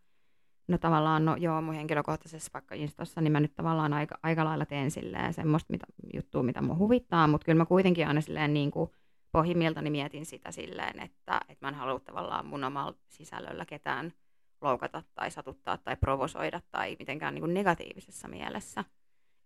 no 0.68 0.79
tavallaan, 0.79 1.25
no 1.25 1.37
joo, 1.37 1.62
mun 1.62 1.75
henkilökohtaisessa 1.75 2.51
vaikka 2.55 2.75
Instassa, 2.75 3.20
niin 3.20 3.33
mä 3.33 3.40
nyt 3.40 3.55
tavallaan 3.55 3.92
aika, 3.92 4.18
aika 4.23 4.44
lailla 4.44 4.66
teen 4.66 4.90
silleen 4.90 5.35
semmoista 5.35 5.73
mitä, 5.73 5.87
juttua, 6.14 6.42
mitä 6.42 6.62
mua 6.62 6.77
huvittaa, 6.77 7.27
mutta 7.27 7.44
kyllä 7.44 7.59
mä 7.59 7.66
kuitenkin 7.66 8.09
aina 8.09 8.20
silleen 8.20 8.55
niin 8.55 8.70
kuin 8.70 8.90
pohjimmiltani 9.33 9.90
mietin 9.90 10.27
sitä 10.27 10.51
silleen, 10.51 11.01
että, 11.01 11.40
että 11.49 11.66
mä 11.66 11.68
en 11.68 11.75
halua 11.75 12.01
tavallaan 12.01 12.47
mun 12.47 12.64
omalla 12.64 12.94
sisällöllä 13.09 13.64
ketään 13.64 14.12
loukata 14.61 15.03
tai 15.14 15.31
satuttaa 15.31 15.79
tai 15.79 15.97
provosoida 15.97 16.61
tai 16.70 16.97
mitenkään 16.99 17.35
niin 17.35 17.42
kuin 17.42 17.55
negatiivisessa 17.55 18.29
mielessä. 18.29 18.85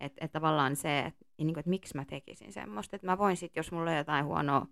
Että 0.01 0.25
et 0.25 0.33
tavallaan 0.33 0.77
se, 0.77 0.99
että 0.99 1.25
niin 1.39 1.59
että 1.59 1.71
miksi 1.71 1.97
mä 1.97 2.05
tekisin 2.05 2.53
semmoista. 2.53 2.97
Että 2.97 3.07
mä 3.07 3.19
voin 3.19 3.37
sitten, 3.37 3.61
jos 3.61 3.73
mulla 3.73 3.91
on 3.91 3.97
jotain 3.97 4.25
huonoa 4.25 4.67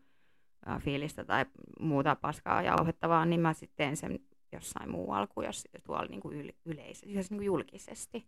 fiilistä 0.81 1.25
tai 1.25 1.47
muuta 1.81 2.17
paskaa 2.17 2.63
jauhettavaa, 2.63 3.25
niin 3.25 3.41
mä 3.41 3.53
sitten 3.53 3.77
teen 3.77 3.97
sen 3.97 4.19
jossain 4.53 4.91
muualla 4.91 5.27
kuin 5.27 5.47
jos 5.47 5.65
tuolla 5.85 6.07
niin 6.07 6.21
kuin 6.21 6.55
yleisesti, 6.65 7.13
siis 7.13 7.31
niin 7.31 7.39
kuin 7.39 7.47
julkisesti. 7.47 8.27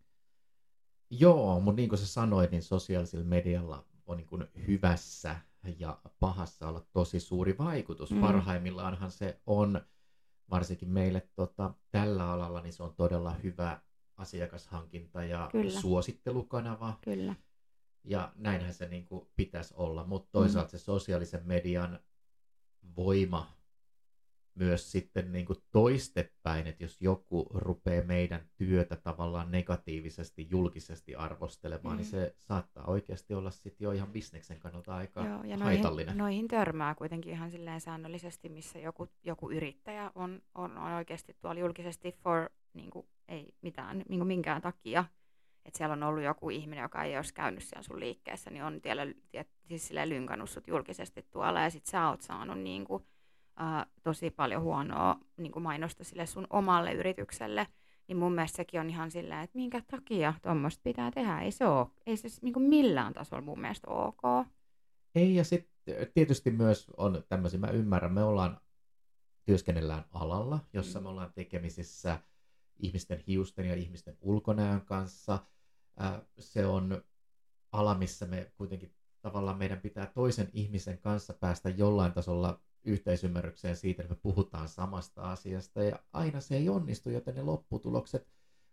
Joo, 1.11 1.61
mutta 1.61 1.77
niin 1.77 1.89
kuin 1.89 1.99
sä 1.99 2.07
sanoit, 2.07 2.51
niin 2.51 2.63
sosiaalisella 2.63 3.25
medialla 3.25 3.85
on 4.07 4.17
niin 4.17 4.27
kuin 4.27 4.45
hyvässä 4.67 5.37
ja 5.79 6.01
pahassa 6.21 6.69
olla 6.69 6.87
tosi 6.93 7.21
suuri 7.21 7.59
vaikutus. 7.59 8.11
Mm. 8.11 8.21
Parhaimmillaanhan 8.21 9.11
se 9.11 9.41
on, 9.47 9.81
varsinkin 10.51 10.89
meille 10.89 11.29
tota, 11.35 11.75
tällä 11.91 12.31
alalla, 12.31 12.61
niin 12.61 12.73
se 12.73 12.83
on 12.83 12.95
todella 12.95 13.31
hyvä 13.31 13.81
asiakashankinta 14.19 15.25
ja 15.25 15.49
Kyllä. 15.53 15.81
suosittelukanava. 15.81 16.99
Kyllä. 17.01 17.35
Ja 18.05 18.33
näinhän 18.37 18.75
se 18.75 18.89
niin 18.89 19.05
kuin 19.05 19.29
pitäisi 19.37 19.75
olla, 19.77 20.05
mutta 20.05 20.29
toisaalta 20.33 20.69
mm. 20.69 20.71
se 20.71 20.79
sosiaalisen 20.79 21.47
median 21.47 22.01
voima 22.97 23.59
myös 24.59 24.93
sitten 24.93 25.33
niin 25.33 25.47
kuin 25.47 25.59
toistepäin, 25.71 26.67
että 26.67 26.85
jos 26.85 27.01
joku 27.01 27.47
rupeaa 27.55 28.05
meidän 28.05 28.49
työtä 28.57 28.97
tavallaan 28.97 29.51
negatiivisesti, 29.51 30.47
julkisesti 30.51 31.15
arvostelemaan, 31.15 31.97
niin 31.97 32.07
mm. 32.07 32.17
niin 32.17 32.31
se 32.31 32.35
saattaa 32.39 32.85
oikeasti 32.87 33.35
olla 33.35 33.51
sitten 33.51 33.85
jo 33.85 33.93
ihan 33.93 34.13
bisneksen 34.13 34.59
kannalta 34.59 34.95
aika 34.95 35.27
Joo, 35.27 35.43
ja 35.45 35.59
haitallinen. 35.59 36.07
Noihin, 36.07 36.19
noihin 36.19 36.49
törmää 36.49 36.95
kuitenkin 36.95 37.33
ihan 37.33 37.51
silleen 37.51 37.81
säännöllisesti, 37.81 38.49
missä 38.49 38.79
joku, 38.79 39.09
joku 39.25 39.51
yrittäjä 39.51 40.13
on, 40.15 40.43
on, 40.55 40.79
on 40.79 40.93
oikeasti 40.93 41.37
tuolla 41.41 41.61
julkisesti 41.61 42.13
for 42.13 42.51
niin 42.75 42.91
kuin, 42.91 43.07
ei 43.29 43.55
mitään, 43.63 43.99
niin 44.09 44.19
kuin 44.19 44.27
minkään 44.27 44.63
takia. 44.63 45.05
Että 45.65 45.79
siellä 45.79 45.93
on 45.93 46.03
ollut 46.03 46.23
joku 46.23 46.51
ihminen, 46.51 46.83
joka 46.83 47.05
ei 47.05 47.17
olisi 47.17 47.35
käynyt 47.35 47.63
siellä 47.63 47.83
sun 47.83 48.01
liikkeessä, 48.01 48.51
niin 48.51 48.65
on 48.65 48.81
tiellä, 48.81 49.03
siis 49.69 49.93
lynkannut 50.05 50.51
sut 50.51 50.69
julkisesti 50.69 51.27
tuolla, 51.31 51.61
ja 51.61 51.71
sitten 51.71 51.91
sä 51.91 52.09
oot 52.09 52.23
saanut 52.23 52.59
niin 52.59 52.85
kuin, 52.85 53.05
ää, 53.57 53.87
tosi 54.03 54.31
paljon 54.31 54.63
huonoa 54.63 55.21
niin 55.37 55.53
kuin 55.53 55.63
mainosta 55.63 56.05
sille 56.05 56.27
sun 56.27 56.47
omalle 56.51 56.93
yritykselle, 56.93 57.67
niin 58.09 58.17
mun 58.17 58.33
mielestä 58.33 58.57
sekin 58.57 58.81
on 58.81 58.91
ihan 58.91 59.11
silleen, 59.11 59.41
että 59.41 59.59
minkä 59.59 59.83
takia 59.91 60.35
tuommoista 60.43 60.81
pitää 60.85 61.11
tehdä. 61.11 61.41
Ei 61.41 61.51
se 61.51 61.67
ole, 61.67 61.87
ei 62.07 62.17
se 62.17 62.29
niin 62.43 62.53
kuin 62.53 62.69
millään 62.69 63.13
tasolla 63.13 63.43
mun 63.43 63.61
mielestä 63.61 63.91
ok. 63.91 64.47
Ei, 65.15 65.35
ja 65.35 65.45
sitten 65.45 66.09
tietysti 66.15 66.51
myös 66.51 66.91
on 66.97 67.25
tämmöisiä, 67.29 67.61
mä 67.61 67.71
ymmärrän, 67.71 68.13
me 68.13 68.23
ollaan, 68.23 68.61
työskennellään 69.45 70.05
alalla, 70.11 70.59
jossa 70.73 70.99
mm. 70.99 71.03
me 71.03 71.09
ollaan 71.09 71.33
tekemisissä 71.35 72.19
ihmisten 72.79 73.19
hiusten 73.27 73.67
ja 73.67 73.75
ihmisten 73.75 74.17
ulkonäön 74.21 74.81
kanssa. 74.81 75.39
Se 76.39 76.67
on 76.67 77.03
ala, 77.73 77.95
missä 77.95 78.27
me 78.27 78.53
kuitenkin 78.57 78.95
tavallaan 79.23 79.59
meidän 79.59 79.81
pitää 79.81 80.07
toisen 80.07 80.51
ihmisen 80.53 80.99
kanssa 80.99 81.35
päästä 81.35 81.69
jollain 81.69 82.13
tasolla 82.13 82.61
yhteisymmärrykseen 82.85 83.77
siitä, 83.77 84.03
että 84.03 84.15
me 84.15 84.21
puhutaan 84.23 84.69
samasta 84.69 85.23
asiasta 85.23 85.83
ja 85.83 85.99
aina 86.13 86.41
se 86.41 86.57
ei 86.57 86.69
onnistu, 86.69 87.11
joten 87.11 87.35
ne 87.35 87.43
lopputulokset, 87.43 88.29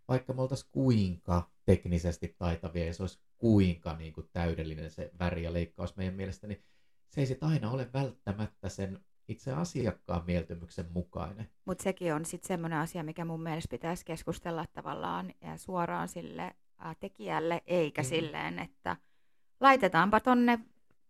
vaikka 0.08 0.34
me 0.34 0.42
oltaisiin 0.42 0.70
kuinka 0.72 1.50
teknisesti 1.66 2.36
taitavia 2.38 2.86
ja 2.86 2.94
se 2.94 3.04
olisi 3.04 3.20
kuinka 3.38 3.96
niin 3.96 4.14
kuin 4.14 4.30
täydellinen 4.34 4.92
se 4.92 5.12
väri 5.20 5.44
ja 5.44 5.54
leikkaus 5.54 5.96
meidän 5.96 6.16
mielestä, 6.16 6.48
niin 6.48 6.64
se 7.10 7.22
ei 7.22 7.28
sitten 7.28 7.50
aina 7.50 7.72
ole 7.72 7.90
välttämättä 7.94 8.70
sen 8.70 9.06
itse 9.28 9.52
asiakkaan 9.52 10.24
mieltymyksen 10.26 10.86
mukainen. 10.94 11.50
Mutta 11.66 11.84
sekin 11.84 12.14
on 12.14 12.26
sitten 12.26 12.48
semmoinen 12.48 12.80
asia, 12.80 13.04
mikä 13.04 13.26
mun 13.26 13.44
mielestä 13.44 13.72
pitäisi 13.72 14.06
keskustella 14.06 14.66
tavallaan 14.74 15.34
ja 15.42 15.58
suoraan 15.58 16.08
sille 16.08 16.56
tekijälle, 17.00 17.64
eikä 17.68 18.02
mm. 18.02 18.06
silleen, 18.06 18.60
että 18.60 18.98
laitetaanpa 19.60 20.20
tonne 20.20 20.60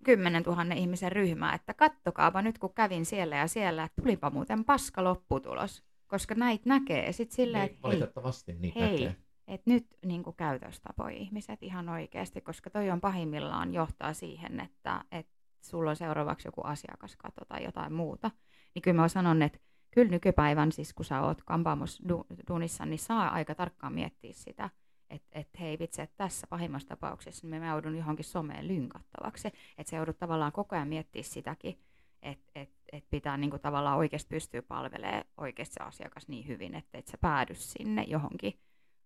10 0.03 0.43
000 0.43 0.63
ihmisen 0.75 1.11
ryhmää, 1.11 1.53
että 1.53 1.73
kattokaapa 1.73 2.41
nyt 2.41 2.57
kun 2.57 2.73
kävin 2.73 3.05
siellä 3.05 3.35
ja 3.35 3.47
siellä, 3.47 3.83
että 3.83 4.01
tulipa 4.01 4.29
muuten 4.29 4.65
paska 4.65 5.03
lopputulos, 5.03 5.83
koska 6.07 6.35
näitä 6.35 6.69
näkee. 6.69 7.11
Sitten 7.11 7.35
silleen, 7.35 7.63
niin, 7.63 7.73
että 7.73 7.87
valitettavasti 7.87 8.51
hei, 8.51 8.61
niitä 8.61 8.79
hei, 8.79 8.91
näkee. 8.91 9.15
Et 9.47 9.65
nyt 9.65 9.87
niin 10.05 10.23
käytöstapoi 10.37 11.17
ihmiset 11.17 11.63
ihan 11.63 11.89
oikeasti, 11.89 12.41
koska 12.41 12.69
toi 12.69 12.89
on 12.89 13.01
pahimmillaan 13.01 13.73
johtaa 13.73 14.13
siihen, 14.13 14.59
että, 14.59 15.03
että 15.11 15.34
sulla 15.69 15.89
on 15.89 15.95
seuraavaksi 15.95 16.47
joku 16.47 16.61
asiakaskato 16.61 17.45
tai 17.45 17.63
jotain 17.63 17.93
muuta. 17.93 18.31
Niin 18.75 18.81
kyllä 18.81 19.01
mä 19.01 19.07
sanon, 19.07 19.41
että 19.41 19.59
kyllä 19.91 20.11
nykypäivän, 20.11 20.71
siis 20.71 20.93
kun 20.93 21.05
sä 21.05 21.21
oot 21.21 21.43
kampaamos 21.43 22.01
duunissa, 22.49 22.85
niin 22.85 22.99
saa 22.99 23.29
aika 23.29 23.55
tarkkaan 23.55 23.93
miettiä 23.93 24.33
sitä, 24.33 24.69
että 25.09 25.39
et, 25.39 25.49
hei 25.59 25.79
vitsi, 25.79 26.01
että 26.01 26.17
tässä 26.17 26.47
pahimmassa 26.47 26.89
tapauksessa 26.89 27.47
niin 27.47 27.61
mä 27.61 27.69
joudun 27.69 27.97
johonkin 27.97 28.25
someen 28.25 28.67
lynkattavaksi. 28.67 29.47
Että 29.47 29.89
se 29.89 29.95
joudut 29.95 30.19
tavallaan 30.19 30.51
koko 30.51 30.75
ajan 30.75 30.87
miettiä 30.87 31.23
sitäkin, 31.23 31.79
että 32.21 32.51
et, 32.55 32.69
et 32.91 33.05
pitää 33.09 33.37
niinku 33.37 33.59
tavallaan 33.59 33.97
oikeasti 33.97 34.29
pystyä 34.29 34.61
palvelemaan 34.61 35.23
oikeasti 35.37 35.73
se 35.73 35.83
asiakas 35.83 36.27
niin 36.27 36.47
hyvin, 36.47 36.75
että 36.75 36.97
et 36.97 37.07
sä 37.07 37.17
päädy 37.17 37.55
sinne 37.55 38.03
johonkin 38.07 38.59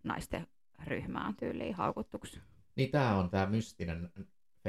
naisten 0.04 0.48
ryhmään 0.86 1.36
tyyliin 1.36 1.76
haukuttuksi. 1.76 2.39
Niin 2.76 2.91
tämä 2.91 3.17
on 3.17 3.30
tämä 3.30 3.45
mystinen 3.45 4.10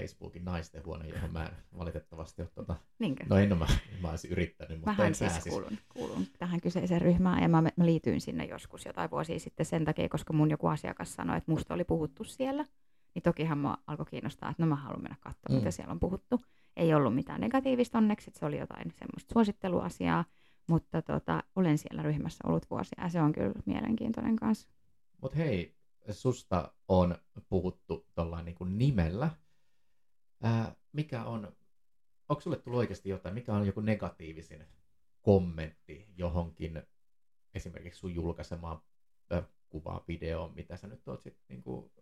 Facebookin 0.00 0.44
naisten 0.44 0.84
huone, 0.84 1.08
johon 1.08 1.32
mä 1.32 1.44
en 1.46 1.52
valitettavasti 1.78 2.42
ole 2.42 2.50
tuota... 2.54 2.76
Niinkö? 2.98 3.24
No 3.28 3.36
en 3.36 3.52
ole, 3.52 3.58
mä, 3.58 3.66
mä 4.00 4.10
olisin 4.10 4.30
yrittänyt, 4.30 4.78
mutta 4.78 4.90
Vähän 4.90 5.06
en 5.06 5.14
siis 5.14 5.32
pääsis. 5.32 5.52
kuulun, 5.52 5.78
kuulun 5.88 6.26
tähän 6.38 6.60
kyseiseen 6.60 7.00
ryhmään 7.00 7.42
ja 7.42 7.48
mä, 7.48 7.62
mä 7.62 7.86
liityin 7.86 8.20
sinne 8.20 8.44
joskus 8.44 8.84
jotain 8.84 9.10
vuosia 9.10 9.38
sitten 9.38 9.66
sen 9.66 9.84
takia, 9.84 10.08
koska 10.08 10.32
mun 10.32 10.50
joku 10.50 10.66
asiakas 10.66 11.14
sanoi, 11.14 11.36
että 11.36 11.52
musta 11.52 11.74
oli 11.74 11.84
puhuttu 11.84 12.24
siellä. 12.24 12.64
Niin 13.14 13.22
tokihan 13.22 13.58
mua 13.58 13.76
alkoi 13.86 14.06
kiinnostaa, 14.06 14.50
että 14.50 14.62
no 14.62 14.66
mä 14.66 14.76
haluan 14.76 15.02
mennä 15.02 15.16
katsomaan, 15.20 15.60
mm. 15.60 15.64
mitä 15.64 15.70
siellä 15.70 15.92
on 15.92 16.00
puhuttu. 16.00 16.40
Ei 16.76 16.94
ollut 16.94 17.14
mitään 17.14 17.40
negatiivista 17.40 17.98
onneksi, 17.98 18.30
että 18.30 18.40
se 18.40 18.46
oli 18.46 18.58
jotain 18.58 18.92
semmoista 18.98 19.32
suositteluasiaa, 19.32 20.24
mutta 20.68 21.02
tota, 21.02 21.42
olen 21.56 21.78
siellä 21.78 22.02
ryhmässä 22.02 22.44
ollut 22.46 22.70
vuosia 22.70 23.02
ja 23.02 23.08
se 23.08 23.20
on 23.20 23.32
kyllä 23.32 23.52
mielenkiintoinen 23.66 24.36
kanssa. 24.36 24.68
Mutta 25.22 25.36
hei, 25.36 25.76
susta 26.10 26.72
on 26.88 27.14
puhuttu 27.48 28.06
tuollain 28.14 28.44
niin 28.44 28.78
nimellä, 28.78 29.30
Ää, 30.42 30.74
mikä 30.92 31.24
on, 31.24 31.57
onko 32.29 32.40
sulle 32.40 32.57
tullut 32.57 32.79
oikeasti 32.79 33.09
jotain, 33.09 33.35
mikä 33.35 33.53
on 33.53 33.66
joku 33.66 33.81
negatiivisin 33.81 34.66
kommentti 35.22 36.09
johonkin 36.16 36.83
esimerkiksi 37.55 38.00
sun 38.00 38.14
julkaisemaan 38.14 38.83
kuvaa, 39.68 40.05
videoon, 40.09 40.55
mitä 40.55 40.76
sä 40.76 40.87
nyt 40.87 41.09
oot 41.09 41.22
sitten 41.22 41.44
niinku 41.48 41.92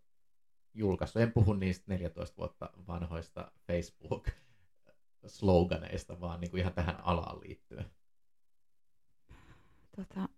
julkaissut. 0.74 1.22
En 1.22 1.32
puhu 1.32 1.52
niistä 1.52 1.84
14 1.88 2.36
vuotta 2.36 2.70
vanhoista 2.86 3.52
Facebook-sloganeista, 3.66 6.20
vaan 6.20 6.40
niinku 6.40 6.56
ihan 6.56 6.72
tähän 6.72 7.04
alaan 7.04 7.40
liittyen. 7.40 7.90
Tota, 9.96 10.28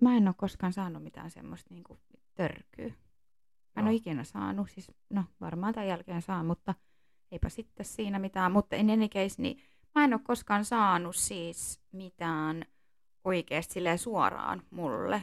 mä 0.00 0.16
en 0.16 0.28
ole 0.28 0.34
koskaan 0.38 0.72
saanut 0.72 1.02
mitään 1.02 1.30
semmoista 1.30 1.74
niinku 1.74 2.00
törkyä. 2.34 2.88
Mä 2.88 2.94
en 3.76 3.84
no. 3.84 3.90
ole 3.90 3.94
ikinä 3.94 4.24
saanut, 4.24 4.70
siis 4.70 4.92
no 5.10 5.24
varmaan 5.40 5.74
tämän 5.74 5.88
jälkeen 5.88 6.22
saa, 6.22 6.44
mutta– 6.44 6.74
eipä 7.32 7.48
sitten 7.48 7.86
siinä 7.86 8.18
mitään. 8.18 8.52
Mutta 8.52 8.76
in 8.76 8.90
any 8.90 9.08
case, 9.08 9.42
niin 9.42 9.62
mä 9.94 10.04
en 10.04 10.12
ole 10.14 10.20
koskaan 10.24 10.64
saanut 10.64 11.16
siis 11.16 11.80
mitään 11.92 12.64
oikeasti 13.24 13.80
suoraan 13.96 14.62
mulle 14.70 15.22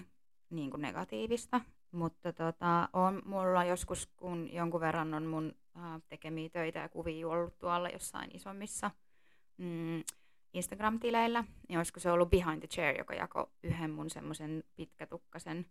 niin 0.49 0.71
kuin 0.71 0.81
negatiivista. 0.81 1.61
Mutta 1.91 2.33
tota, 2.33 2.89
on 2.93 3.21
mulla 3.25 3.63
joskus, 3.63 4.07
kun 4.15 4.53
jonkun 4.53 4.81
verran 4.81 5.13
on 5.13 5.25
mun 5.25 5.55
äh, 5.77 6.01
tekemiä 6.07 6.49
töitä 6.49 6.79
ja 6.79 6.89
kuvia 6.89 7.27
ollut 7.27 7.59
tuolla 7.59 7.89
jossain 7.89 8.35
isommissa 8.35 8.91
mm, 9.57 10.03
Instagram-tileillä, 10.53 11.43
niin 11.69 11.77
olisiko 11.77 11.99
se 11.99 12.11
ollut 12.11 12.29
Behind 12.29 12.59
the 12.59 12.67
Chair, 12.67 12.97
joka 12.97 13.13
jako 13.13 13.51
yhden 13.63 13.91
mun 13.91 14.09
semmoisen 14.09 14.63
pitkätukkasen, 14.75 15.65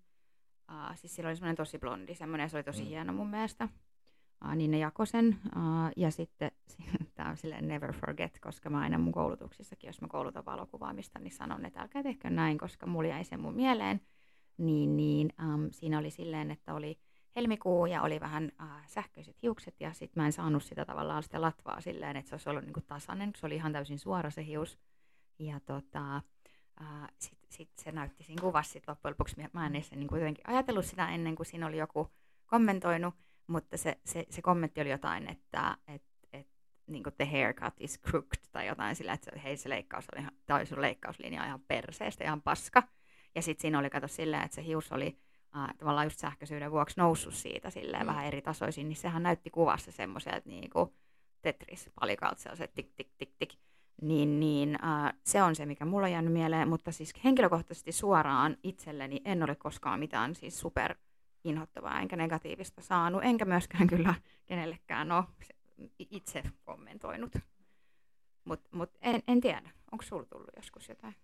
äh, 0.70 0.96
siis 0.98 1.14
sillä 1.14 1.28
oli 1.28 1.36
semmoinen 1.36 1.56
tosi 1.56 1.78
blondi, 1.78 2.14
semmoinen, 2.14 2.50
se 2.50 2.56
oli 2.56 2.64
tosi 2.64 2.82
mm. 2.82 2.88
hieno 2.88 3.12
mun 3.12 3.30
mielestä 3.30 3.68
niin 4.56 4.70
ne 4.70 4.78
jakoi 4.78 5.06
sen. 5.06 5.38
Ja 5.96 6.10
sitten 6.10 6.50
tämä 7.14 7.30
on 7.30 7.36
silleen 7.36 7.68
never 7.68 7.92
forget, 7.92 8.38
koska 8.40 8.70
mä 8.70 8.80
aina 8.80 8.98
mun 8.98 9.12
koulutuksissakin, 9.12 9.88
jos 9.88 10.00
mä 10.00 10.08
koulutan 10.08 10.44
valokuvaamista, 10.44 11.18
niin 11.18 11.32
sanon, 11.32 11.64
että 11.64 11.80
älkää 11.80 12.02
tehkö 12.02 12.30
näin, 12.30 12.58
koska 12.58 12.86
mulla 12.86 13.08
jäi 13.08 13.24
se 13.24 13.36
mun 13.36 13.54
mieleen. 13.54 14.00
Niin, 14.58 14.96
niin 14.96 15.32
um, 15.44 15.68
siinä 15.70 15.98
oli 15.98 16.10
silleen, 16.10 16.50
että 16.50 16.74
oli 16.74 16.98
helmikuu 17.36 17.86
ja 17.86 18.02
oli 18.02 18.20
vähän 18.20 18.52
äh, 18.60 18.86
sähköiset 18.86 19.42
hiukset 19.42 19.74
ja 19.80 19.92
sitten 19.92 20.22
mä 20.22 20.26
en 20.26 20.32
saanut 20.32 20.62
sitä 20.62 20.84
tavallaan 20.84 21.22
sitä 21.22 21.40
latvaa 21.40 21.80
silleen, 21.80 22.16
että 22.16 22.28
se 22.28 22.34
olisi 22.34 22.48
ollut 22.48 22.64
niinku 22.64 22.80
tasainen, 22.80 23.32
se 23.36 23.46
oli 23.46 23.54
ihan 23.54 23.72
täysin 23.72 23.98
suora 23.98 24.30
se 24.30 24.44
hius. 24.44 24.78
Ja 25.38 25.60
tota, 25.60 26.16
äh, 26.80 27.08
sitten 27.18 27.48
sit 27.52 27.70
se 27.76 27.92
näytti 27.92 28.22
siinä 28.22 28.42
kuvassa 28.42 28.72
sit 28.72 28.88
loppujen 28.88 29.12
lopuksi, 29.12 29.36
mä 29.52 29.66
en 29.66 29.74
edes 29.74 29.90
niin 29.90 30.08
jotenkin 30.12 30.48
ajatellut 30.48 30.84
sitä 30.84 31.08
ennen 31.08 31.36
kuin 31.36 31.46
siinä 31.46 31.66
oli 31.66 31.78
joku 31.78 32.10
kommentoinut, 32.46 33.14
mutta 33.48 33.76
se, 33.76 33.98
se, 34.04 34.26
se 34.30 34.42
kommentti 34.42 34.80
oli 34.80 34.90
jotain, 34.90 35.30
että 35.30 35.76
et, 35.88 36.02
et, 36.32 36.46
niin 36.86 37.02
the 37.16 37.24
haircut 37.24 37.74
is 37.78 38.00
crooked 38.00 38.42
tai 38.52 38.66
jotain 38.66 38.96
sillä, 38.96 39.12
että 39.12 39.30
hei 39.44 39.56
se 39.56 39.68
leikkaus 39.68 40.04
oli 40.12 40.20
ihan, 40.20 40.32
tai 40.46 40.66
sun 40.66 40.80
leikkauslinja 40.80 41.44
ihan 41.44 41.60
perseestä, 41.60 42.24
ihan 42.24 42.42
paska. 42.42 42.82
Ja 43.34 43.42
sitten 43.42 43.62
siinä 43.62 43.78
oli 43.78 43.90
kato 43.90 44.08
silleen, 44.08 44.44
että 44.44 44.54
se 44.54 44.64
hius 44.64 44.92
oli 44.92 45.18
äh, 45.56 45.74
tavallaan 45.78 46.06
just 46.06 46.18
sähköisyyden 46.18 46.70
vuoksi 46.70 46.94
noussut 46.98 47.34
siitä 47.34 47.70
silleen 47.70 48.02
mm. 48.02 48.06
vähän 48.06 48.26
eri 48.26 48.42
tasoisin, 48.42 48.88
niin 48.88 48.96
sehän 48.96 49.22
näytti 49.22 49.50
kuvassa 49.50 49.92
semmoiselta 49.92 50.48
niin 50.48 50.70
kuin 50.70 50.90
Tetris-palikalta 51.42 52.42
sellaiset 52.42 52.74
tik 52.74 52.92
tik 52.96 53.08
tik 53.18 53.30
tik. 53.38 53.54
Niin, 54.02 54.40
niin 54.40 54.84
äh, 54.84 55.14
se 55.24 55.42
on 55.42 55.56
se, 55.56 55.66
mikä 55.66 55.84
mulla 55.84 56.06
on 56.06 56.12
jäänyt 56.12 56.32
mieleen, 56.32 56.68
mutta 56.68 56.92
siis 56.92 57.12
henkilökohtaisesti 57.24 57.92
suoraan 57.92 58.56
itselleni 58.62 59.20
en 59.24 59.42
ole 59.42 59.54
koskaan 59.54 60.00
mitään 60.00 60.34
siis 60.34 60.60
super 60.60 60.94
inhottavaa 61.44 62.00
enkä 62.00 62.16
negatiivista 62.16 62.82
saanut, 62.82 63.24
enkä 63.24 63.44
myöskään 63.44 63.86
kyllä 63.96 64.14
kenellekään 64.46 65.12
ole 65.12 65.24
itse 65.98 66.42
kommentoinut. 66.64 67.32
Mutta 68.44 68.68
mut 68.72 68.90
en, 69.00 69.22
en 69.28 69.40
tiedä, 69.40 69.70
onko 69.92 70.04
sulla 70.04 70.24
tullut 70.24 70.50
joskus 70.56 70.88
jotain? 70.88 71.14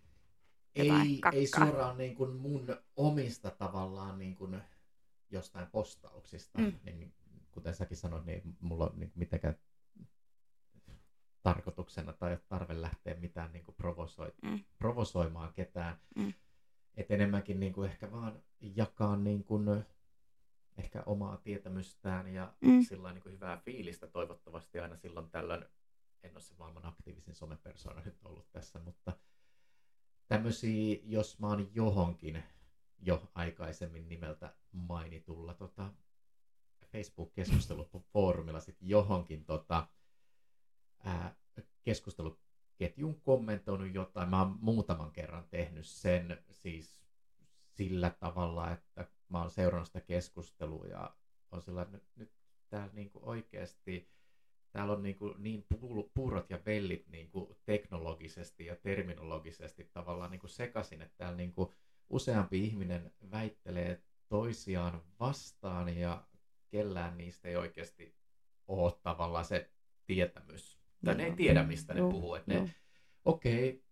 ei, 0.75 1.21
ei 1.33 1.47
suoraan 1.47 1.99
niin 1.99 2.15
kuin 2.15 2.37
mun 2.37 2.67
omista 2.97 3.51
tavallaan 3.51 4.19
niin 4.19 4.37
kuin 4.37 4.61
jostain 5.31 5.67
postauksista, 5.67 6.59
mm. 6.59 6.73
niin 6.85 7.15
kuten 7.51 7.75
säkin 7.75 7.97
sanoit, 7.97 8.25
niin 8.25 8.57
mulla 8.61 8.87
on 8.87 8.93
niin 8.97 9.13
mitenkään 9.15 9.55
tarkoituksena 11.43 12.13
tai 12.13 12.39
tarve 12.49 12.81
lähteä 12.81 13.15
mitään 13.15 13.53
niin 13.53 13.65
kuin 13.65 13.75
provosoi, 13.75 14.33
mm. 14.43 14.65
provosoimaan 14.79 15.53
ketään. 15.53 16.01
Mm. 16.17 16.33
Et 16.97 17.11
enemmänkin 17.11 17.61
niin 17.61 17.73
kuin 17.73 17.91
ehkä 17.91 18.13
vaan 18.13 18.43
jakaa 18.61 19.17
niin 19.17 19.45
kuin 19.45 19.85
ehkä 20.79 21.03
omaa 21.07 21.37
tietämystään 21.37 22.35
ja 22.35 22.55
mm. 22.61 22.83
sillä 22.83 23.13
niin 23.13 23.25
hyvää 23.25 23.57
fiilistä 23.57 24.07
toivottavasti 24.07 24.81
aina 24.81 24.97
silloin 24.97 25.31
tällöin. 25.31 25.65
En 26.23 26.33
ole 26.33 26.41
se 26.41 26.55
maailman 26.59 26.87
aktiivisin 26.87 27.35
somepersona 27.35 28.03
nyt 28.05 28.19
ollut 28.25 28.53
tässä, 28.53 28.79
mutta 28.79 29.13
tämmöisiä, 30.29 30.99
jos 31.03 31.39
mä 31.39 31.47
oon 31.49 31.71
johonkin 31.75 32.45
jo 32.99 33.31
aikaisemmin 33.35 34.09
nimeltä 34.09 34.55
mainitulla 34.73 35.55
tota, 35.55 35.93
Facebook-keskustelufoorumilla 36.93 38.61
sitten 38.61 38.89
johonkin 38.89 39.45
tota, 39.45 39.89
ää, 41.05 41.37
keskusteluketjun 41.83 43.21
kommentoinut 43.21 43.95
jotain. 43.95 44.31
Mä 44.31 44.43
oon 44.43 44.59
muutaman 44.61 45.13
kerran 45.13 45.49
tehnyt 45.51 45.87
sen 45.87 46.45
siis 46.51 46.99
sillä 47.71 48.11
tavalla, 48.11 48.71
että 48.71 49.07
mä 49.29 49.41
oon 49.41 49.51
seurannut 49.51 49.87
sitä 49.87 50.01
keskustelua 50.01 50.87
ja 50.87 51.17
on 51.51 51.63
sillä 51.63 51.83
että 51.83 51.97
nyt, 51.97 52.05
nyt 52.17 52.33
täällä 52.71 52.93
niinku 52.93 53.21
oikeasti 53.23 54.15
täällä 54.75 54.93
on 54.93 55.03
niin, 55.03 55.19
kuin 55.19 55.35
niin 55.39 55.67
puurot 56.15 56.51
ja 56.51 56.59
vellit 56.67 57.09
niin 57.09 57.31
kuin 57.31 57.57
teknologisesti 57.65 58.67
ja 58.67 58.77
terminologisesti 58.77 59.91
tavallaan 59.93 60.31
niin 60.31 60.41
kuin 60.41 60.51
sekaisin, 60.51 61.03
että 61.03 61.15
täällä 61.17 61.37
niin 61.37 61.53
kuin 61.53 61.71
useampi 62.11 62.65
ihminen 62.65 63.13
väittelee 63.31 64.03
toisiaan 64.29 65.03
vastaan 65.21 65.97
ja 65.97 66.27
kellään 66.71 67.17
niistä 67.17 67.49
ei 67.49 67.57
oikeasti 67.57 68.17
ole 68.67 68.93
tavallaan 69.03 69.45
se 69.45 69.71
tietämys. 70.07 70.79
Tai 71.05 71.15
no, 71.15 71.19
ne 71.19 71.25
ei 71.25 71.37
tiedä, 71.37 71.63
mistä 71.63 71.95
no, 71.95 72.05
ne 72.05 72.13
puhuu. 72.13 72.35
Että 72.35 72.55
no. 72.55 72.69
okei, 73.25 73.69
okay, 73.71 73.83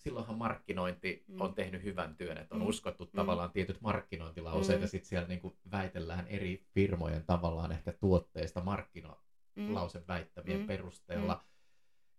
silloinhan 0.00 0.38
markkinointi 0.38 1.24
mm. 1.28 1.40
on 1.40 1.54
tehnyt 1.54 1.82
hyvän 1.82 2.16
työn, 2.16 2.38
että 2.38 2.54
on 2.54 2.60
mm. 2.60 2.66
uskottu 2.66 3.04
mm. 3.04 3.10
tavallaan 3.16 3.50
tietyt 3.50 3.80
markkinointilauseet 3.80 4.78
mm. 4.78 4.82
ja 4.82 4.88
sitten 4.88 5.08
siellä 5.08 5.28
niin 5.28 5.40
kuin 5.40 5.56
väitellään 5.70 6.26
eri 6.26 6.66
firmojen 6.74 7.24
tavallaan 7.24 7.72
ehkä 7.72 7.92
tuotteista 7.92 8.64
markkino 8.64 9.20
mm. 9.56 9.74
lauseväittämien 9.74 10.60
mm. 10.60 10.66
perusteella. 10.66 11.34
Mm. 11.34 11.40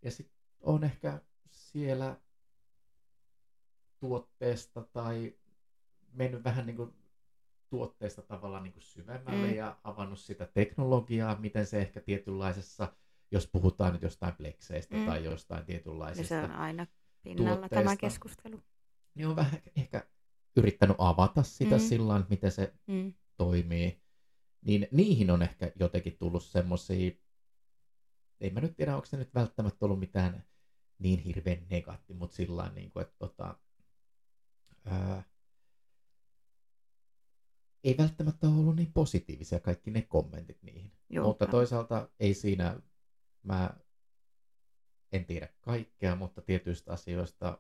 Ja 0.01 0.11
sitten 0.11 0.38
on 0.61 0.84
ehkä 0.84 1.21
siellä 1.49 2.17
tuotteesta 3.99 4.82
tai 4.82 5.36
mennyt 6.13 6.43
vähän 6.43 6.65
niin 6.65 6.77
kuin 6.77 6.93
tuotteesta 7.69 8.21
tavallaan 8.21 8.63
niin 8.63 8.73
kuin 8.73 8.84
syvemmälle 8.84 9.47
mm. 9.47 9.53
ja 9.53 9.77
avannut 9.84 10.19
sitä 10.19 10.45
teknologiaa, 10.45 11.36
miten 11.39 11.65
se 11.65 11.82
ehkä 11.82 12.01
tietynlaisessa, 12.01 12.93
jos 13.32 13.47
puhutaan 13.47 13.93
nyt 13.93 14.01
jostain 14.01 14.36
plekseistä 14.36 14.95
mm. 14.95 15.05
tai 15.05 15.23
jostain 15.23 15.65
tietynlaisista 15.65 16.34
ja 16.34 16.41
se 16.41 16.45
on 16.45 16.51
aina 16.51 16.88
pinnalla 17.24 17.69
tämä 17.69 17.95
keskustelu. 17.95 18.63
Niin 19.15 19.28
on 19.28 19.36
vähän 19.36 19.61
ehkä 19.76 20.07
yrittänyt 20.55 20.95
avata 20.99 21.43
sitä 21.43 21.76
mm. 21.76 21.82
sillä 21.82 22.26
miten 22.30 22.51
se 22.51 22.74
mm. 22.88 23.13
toimii. 23.38 24.01
Niin 24.65 24.88
niihin 24.91 25.32
on 25.32 25.41
ehkä 25.41 25.72
jotenkin 25.76 26.17
tullut 26.17 26.43
semmoisia 26.43 27.11
ei 28.41 28.49
mä 28.49 28.59
nyt 28.59 28.76
tiedä, 28.76 28.95
onko 28.95 29.05
se 29.05 29.17
nyt 29.17 29.34
välttämättä 29.34 29.86
ollut 29.86 29.99
mitään 29.99 30.45
niin 30.99 31.19
hirveän 31.19 31.67
negatti, 31.69 32.13
mutta 32.13 32.36
sillä 32.36 32.72
niin 32.76 32.91
kuin, 32.91 33.01
että 33.01 33.15
tota, 33.19 33.59
ää, 34.86 35.24
ei 37.84 37.95
välttämättä 37.97 38.47
ole 38.47 38.55
ollut 38.55 38.76
niin 38.76 38.93
positiivisia 38.93 39.59
kaikki 39.59 39.91
ne 39.91 40.01
kommentit 40.01 40.63
niihin. 40.63 40.91
Joo, 41.09 41.28
mutta 41.28 41.47
toisaalta 41.47 42.09
ei 42.19 42.34
siinä, 42.34 42.80
mä 43.43 43.69
en 45.12 45.26
tiedä 45.26 45.49
kaikkea, 45.62 46.16
mutta 46.16 46.41
tietyistä 46.41 46.93
asioista 46.93 47.57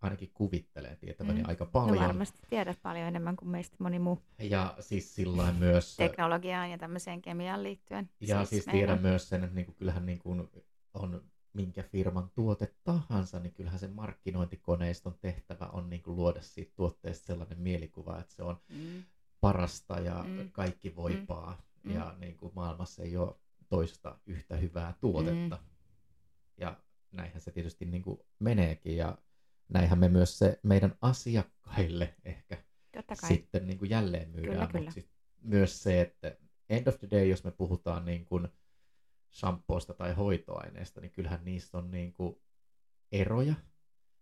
ainakin 0.00 0.30
kuvittelen 0.34 0.96
tietäväni 0.96 1.42
mm. 1.42 1.48
aika 1.48 1.66
paljon. 1.66 1.96
No 1.96 2.02
varmasti 2.02 2.38
tiedät 2.50 2.78
paljon 2.82 3.06
enemmän 3.06 3.36
kuin 3.36 3.48
meistä 3.48 3.76
moni 3.78 3.98
muu. 3.98 4.22
Ja 4.38 4.74
siis 4.80 5.14
sillä 5.14 5.52
myös... 5.52 5.96
Teknologiaan 5.96 6.70
ja 6.70 6.78
tämmöiseen 6.78 7.22
kemiaan 7.22 7.62
liittyen. 7.62 8.10
Ja 8.20 8.38
siis, 8.38 8.48
siis 8.48 8.64
tiedän 8.64 9.02
myös 9.02 9.28
sen, 9.28 9.44
että 9.44 9.56
niinku, 9.56 9.72
kyllähän 9.72 10.06
niinku 10.06 10.48
on 10.94 11.22
minkä 11.52 11.82
firman 11.82 12.30
tuote 12.34 12.74
tahansa, 12.84 13.40
niin 13.40 13.54
kyllähän 13.54 13.78
se 13.78 13.88
markkinointikoneiston 13.88 15.14
tehtävä 15.20 15.66
on 15.66 15.90
niinku 15.90 16.16
luoda 16.16 16.42
siitä 16.42 16.72
tuotteesta 16.76 17.26
sellainen 17.26 17.58
mielikuva, 17.58 18.20
että 18.20 18.34
se 18.34 18.42
on 18.42 18.60
mm. 18.68 19.02
parasta 19.40 20.00
ja 20.00 20.24
mm. 20.28 20.50
kaikki 20.52 20.96
voipaa. 20.96 21.62
Mm. 21.82 21.94
Ja 21.94 22.12
mm. 22.14 22.20
niinku 22.20 22.52
maailmassa 22.54 23.02
ei 23.02 23.16
ole 23.16 23.34
toista 23.68 24.18
yhtä 24.26 24.56
hyvää 24.56 24.94
tuotetta. 25.00 25.56
Mm. 25.56 25.73
Ja 26.56 26.80
näinhän 27.12 27.40
se 27.40 27.50
tietysti 27.50 27.84
niinku 27.84 28.26
meneekin. 28.38 28.96
Ja 28.96 29.18
näinhän 29.68 29.98
me 29.98 30.08
myös 30.08 30.38
se 30.38 30.60
meidän 30.62 30.98
asiakkaille 31.00 32.14
ehkä 32.24 32.64
sitten 33.28 33.66
niin 33.66 33.78
kuin 33.78 33.90
jälleen 33.90 34.30
myydään. 34.30 34.68
Kyllä, 34.68 34.92
kyllä. 34.92 35.08
myös 35.42 35.82
se, 35.82 36.00
että 36.00 36.36
end 36.68 36.86
of 36.86 36.98
the 36.98 37.08
day, 37.10 37.26
jos 37.26 37.44
me 37.44 37.50
puhutaan 37.50 38.04
niin 38.04 38.24
kuin 38.24 38.48
shampoosta 39.32 39.94
tai 39.94 40.14
hoitoaineesta, 40.14 41.00
niin 41.00 41.10
kyllähän 41.10 41.44
niistä 41.44 41.78
on 41.78 41.90
niin 41.90 42.12
kuin 42.12 42.36
eroja. 43.12 43.54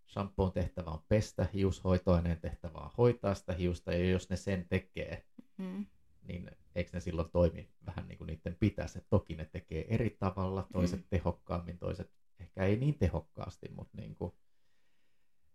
Shampoon 0.09 0.53
tehtävä 0.53 0.91
on 0.91 1.05
pestä 1.09 1.47
hiushoitoaineen 1.55 2.41
tehtävä 2.41 2.79
on 2.79 2.91
hoitaa 2.99 3.35
sitä 3.35 3.53
hiusta, 3.53 3.93
ja 3.93 4.11
jos 4.11 4.31
ne 4.31 4.37
sen 4.37 4.67
tekee, 4.69 5.27
mm. 5.59 5.87
niin 6.23 6.51
eikö 6.75 6.91
ne 6.93 7.01
silloin 7.01 7.31
toimi 7.31 7.71
vähän 7.87 8.09
niin 8.09 8.19
kuin 8.19 8.27
niiden 8.27 8.57
pitäisi. 8.61 8.99
Et 8.99 9.07
toki 9.11 9.35
ne 9.35 9.45
tekee 9.45 9.87
eri 9.89 10.17
tavalla, 10.19 10.67
toiset 10.73 11.01
mm. 11.01 11.07
tehokkaammin, 11.11 11.79
toiset 11.79 12.11
ehkä 12.53 12.65
ei 12.65 12.77
niin 12.77 12.99
tehokkaasti, 12.99 13.69
mutta 13.77 13.97
niin 13.97 14.15
kuin 14.15 14.33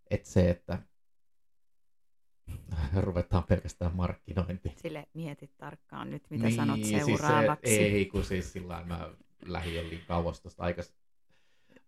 että 0.10 0.30
se, 0.30 0.50
että 0.50 0.80
ruvetaan 3.06 3.44
pelkästään 3.44 3.96
markkinointi. 3.96 4.74
Sille 4.76 5.08
mietit 5.14 5.58
tarkkaan 5.58 6.12
nyt, 6.12 6.24
mitä 6.30 6.46
niin, 6.46 6.56
sanot 6.56 6.80
seuraavaksi. 6.84 7.68
Siis 7.68 7.80
se, 7.80 7.96
ei, 7.96 8.06
kun 8.06 8.24
siis 8.24 8.54
sillä 8.54 8.84
mä 8.84 9.10
lähdin 9.46 9.90
niin 9.90 10.02
kauas 10.08 10.42
tuosta 10.42 10.64
aikas, 10.64 10.94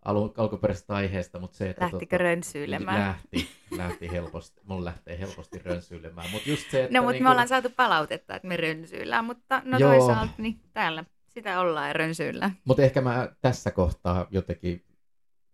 alun, 0.05 0.33
alkuperäisestä 0.37 0.93
aiheesta, 0.93 1.39
mutta 1.39 1.57
se, 1.57 1.69
että... 1.69 1.81
Lähtikö 1.81 2.17
tota, 2.17 2.23
rönsyilemään? 2.23 2.99
Lähti, 2.99 3.49
lähti 3.77 4.11
helposti, 4.11 4.61
mun 4.63 4.85
lähtee 4.85 5.19
helposti 5.19 5.59
rönsyilemään, 5.59 6.29
mutta 6.31 6.49
just 6.49 6.71
se, 6.71 6.83
että... 6.83 6.97
No, 6.97 7.03
mutta 7.03 7.13
niin 7.13 7.23
me 7.23 7.27
kun... 7.27 7.31
ollaan 7.31 7.47
saatu 7.47 7.69
palautetta, 7.69 8.35
että 8.35 8.47
me 8.47 8.57
rönsyillään, 8.57 9.25
mutta 9.25 9.61
no 9.65 9.77
Joo. 9.77 9.91
toisaalta 9.91 10.33
niin 10.37 10.59
täällä 10.73 11.05
sitä 11.27 11.59
ollaan 11.59 11.87
ja 11.87 11.93
rönsyillä. 11.93 12.51
Mutta 12.65 12.83
ehkä 12.83 13.01
mä 13.01 13.31
tässä 13.41 13.71
kohtaa 13.71 14.27
jotenkin 14.31 14.88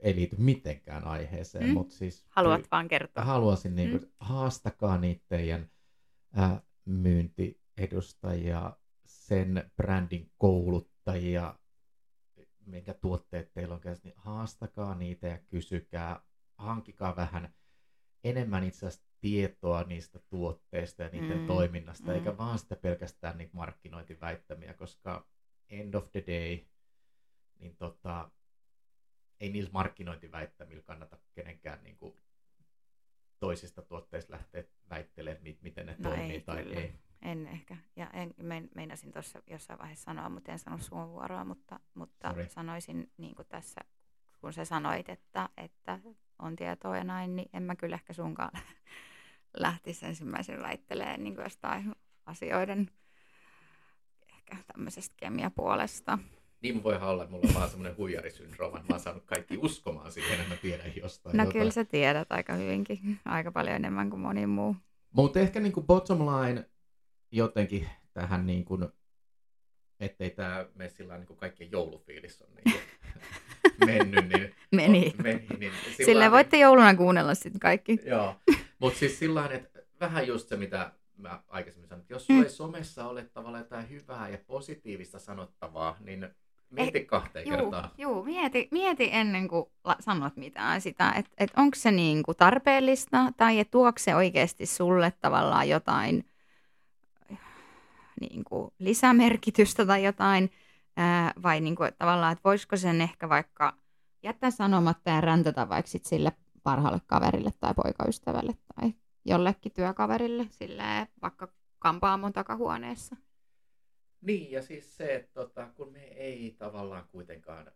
ei 0.05 0.15
liity 0.15 0.35
mitenkään 0.39 1.03
aiheeseen, 1.07 1.65
mm. 1.65 1.73
mutta 1.73 1.95
siis... 1.95 2.25
Haluat 2.29 2.61
ky- 2.61 2.67
vaan 2.71 2.87
kertoa. 2.87 3.23
Haluaisin, 3.23 3.75
niin 3.75 3.89
kuin, 3.89 4.01
mm. 4.01 4.09
haastakaa 4.19 4.97
niitä 4.97 5.25
teidän 5.27 5.69
äh, 6.39 6.61
myyntiedustajia, 6.85 8.77
sen 9.05 9.71
brändin 9.77 10.31
kouluttajia, 10.37 11.59
minkä 12.65 12.93
tuotteet 12.93 13.53
teillä 13.53 13.75
on 13.75 13.81
käsissä, 13.81 14.07
niin 14.07 14.17
haastakaa 14.17 14.95
niitä 14.95 15.27
ja 15.27 15.37
kysykää, 15.37 16.21
hankikaa 16.57 17.15
vähän 17.15 17.53
enemmän 18.23 18.63
itse 18.63 18.87
asiassa 18.87 19.07
tietoa 19.21 19.83
niistä 19.83 20.19
tuotteista 20.29 21.03
ja 21.03 21.09
niiden 21.09 21.39
Mm, 21.39 21.47
toiminnasta, 21.47 22.07
mm. 22.07 22.13
eikä 22.13 22.37
vaan 22.37 22.59
sitä 22.59 22.75
pelkästään 22.75 23.37
niitä 23.37 23.53
markkinointiväittämiä, 23.53 24.73
koska 24.73 25.27
end 25.69 25.93
of 25.93 26.11
the 26.11 26.23
day, 26.27 26.65
niin 27.59 27.75
tota, 27.75 28.31
ei 29.39 29.49
niillä 29.49 29.69
markkinointiväittämillä 29.73 30.83
kannata 30.83 31.17
kenenkään 31.33 31.83
niin 31.83 31.97
kuin, 31.97 32.17
toisista 33.39 33.81
tuotteista 33.81 34.33
lähteä 34.33 34.63
väittelemään, 34.89 35.43
mi- 35.43 35.59
miten 35.61 35.85
ne 35.85 35.95
No 35.99 36.09
toimii 36.09 36.31
ei 36.31 36.41
tai 36.41 36.63
kyllä. 36.63 36.79
ei. 36.79 36.93
En 37.21 37.47
ehkä. 37.47 37.77
Ja 37.95 38.09
en, 38.09 38.33
mein, 38.43 38.69
meinasin 38.75 39.11
tuossa 39.11 39.41
jossain 39.47 39.79
vaiheessa 39.79 40.03
sanoa, 40.03 40.29
mutta 40.29 40.51
en 40.51 40.59
sano 40.59 40.77
sun 40.77 41.09
vuoroa, 41.09 41.45
mutta, 41.45 41.79
mutta 41.93 42.35
sanoisin 42.47 43.11
niin 43.17 43.35
kuin 43.35 43.47
tässä, 43.47 43.81
kun 44.41 44.53
sä 44.53 44.65
sanoit, 44.65 45.09
että, 45.09 45.49
että 45.57 45.99
on 46.39 46.55
tietoa 46.55 46.97
ja 46.97 47.03
näin, 47.03 47.35
niin 47.35 47.49
en 47.53 47.63
mä 47.63 47.75
kyllä 47.75 47.95
ehkä 47.95 48.13
sunkaan 48.13 48.51
lähtisi 49.57 50.05
ensimmäisen 50.05 50.61
väittelemään 50.61 51.23
niin 51.23 51.35
kuin 51.35 51.43
jostain 51.43 51.95
asioiden 52.25 52.91
ehkä 54.29 54.57
tämmöisestä 54.73 55.15
kemiapuolesta. 55.17 56.19
Niin 56.61 56.83
voi 56.83 56.95
olla, 56.97 57.23
että 57.23 57.35
mulla 57.35 57.47
on 57.49 57.55
vaan 57.55 57.69
semmoinen 57.69 57.97
huijarisyndrooma, 57.97 58.77
että 58.77 58.93
mä 58.93 58.95
oon 58.95 58.99
saanut 59.03 59.23
kaikki 59.25 59.57
uskomaan 59.57 60.11
siihen, 60.11 60.39
että 60.39 60.49
mä 60.49 60.55
tiedän 60.55 60.91
jostain. 60.95 61.37
No 61.37 61.43
jotain. 61.43 61.53
kyllä 61.59 61.71
sä 61.71 61.85
tiedät 61.85 62.31
aika 62.31 62.53
hyvinkin, 62.53 62.99
aika 63.25 63.51
paljon 63.51 63.75
enemmän 63.75 64.09
kuin 64.09 64.19
moni 64.19 64.47
muu. 64.47 64.75
Mutta 65.11 65.39
ehkä 65.39 65.59
niin 65.59 65.73
kuin 65.73 65.85
bottom 65.85 66.19
line 66.19 66.69
jotenkin 67.31 67.89
tähän, 68.13 68.45
niin 68.45 68.65
kuin, 68.65 68.87
ettei 69.99 70.29
tämä 70.29 70.65
mene 70.75 70.89
sillä 70.89 71.17
niin 71.17 71.27
kuin 71.27 71.37
kaikkien 71.37 71.71
joulufiilis 71.71 72.41
on 72.41 72.47
niin 72.65 72.75
mennyt. 73.85 74.29
Niin, 74.29 74.53
Meni. 74.71 75.13
On, 75.17 75.23
meni 75.23 75.45
niin, 75.59 75.71
sillä 75.91 76.05
Silleen 76.05 76.31
voitte 76.31 76.57
jouluna 76.57 76.95
kuunnella 76.95 77.35
sitten 77.35 77.59
kaikki. 77.59 77.99
Joo, 78.05 78.35
mutta 78.79 78.99
siis 78.99 79.19
sillä 79.19 79.47
että 79.47 79.79
vähän 79.99 80.27
just 80.27 80.49
se, 80.49 80.57
mitä 80.57 80.91
mä 81.17 81.43
aikaisemmin 81.47 81.89
sanoin, 81.89 82.01
että 82.01 82.13
jos 82.13 82.25
sulla 82.25 82.39
Mm. 82.39 82.43
ei 82.43 82.49
somessa 82.49 83.07
ole 83.07 83.23
tavallaan 83.33 83.63
jotain 83.63 83.89
hyvää 83.89 84.29
ja 84.29 84.37
positiivista 84.47 85.19
sanottavaa, 85.19 85.97
niin 85.99 86.27
mieti 86.75 86.97
Eh, 86.99 87.05
kahteen 87.05 87.47
Juu, 87.47 87.57
kertaan. 87.57 87.89
juu 87.97 88.23
mieti, 88.23 88.67
mieti 88.71 89.09
ennen 89.11 89.47
kuin 89.47 89.65
la- 89.83 89.95
sanot 89.99 90.35
mitään 90.35 90.81
sitä, 90.81 91.11
että 91.11 91.31
et 91.37 91.51
onko 91.57 91.75
se 91.75 91.91
niinku 91.91 92.33
tarpeellista 92.33 93.17
tai 93.37 93.59
et 93.59 93.71
tuoko 93.71 93.99
se 93.99 94.15
oikeasti 94.15 94.65
sulle 94.65 95.13
tavallaan 95.21 95.69
jotain 95.69 96.25
niinku 98.21 98.73
lisämerkitystä 98.79 99.85
tai 99.85 100.03
jotain, 100.03 100.51
ää, 100.97 101.33
vai 101.43 101.61
niinku, 101.61 101.83
et 101.83 101.97
tavallaan, 101.97 102.31
että 102.31 102.43
voisiko 102.43 102.77
sen 102.77 103.01
ehkä 103.01 103.29
vaikka 103.29 103.73
jättää 104.23 104.51
sanomatta 104.51 105.09
ja 105.09 105.21
räntätä 105.21 105.69
vaikka 105.69 105.89
sit 105.91 106.05
sille 106.05 106.31
parhaalle 106.63 107.01
kaverille 107.07 107.51
tai 107.59 107.73
poikaystävälle 107.73 108.53
tai 108.75 108.93
jollekin 109.25 109.71
työkaverille 109.71 110.47
silleen, 110.49 111.07
vaikka 111.21 111.47
kampaamon 111.79 112.33
takahuoneessa. 112.33 113.15
Niin, 114.25 114.51
ja 114.51 114.61
siis 114.61 114.97
se, 114.97 115.15
että 115.15 115.33
tota, 115.33 115.67
kun 115.75 115.91
me 115.91 116.03
ei 116.03 116.55
tavallaan 116.57 117.07
kuitenkaan 117.07 117.71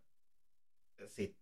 sit 1.06 1.36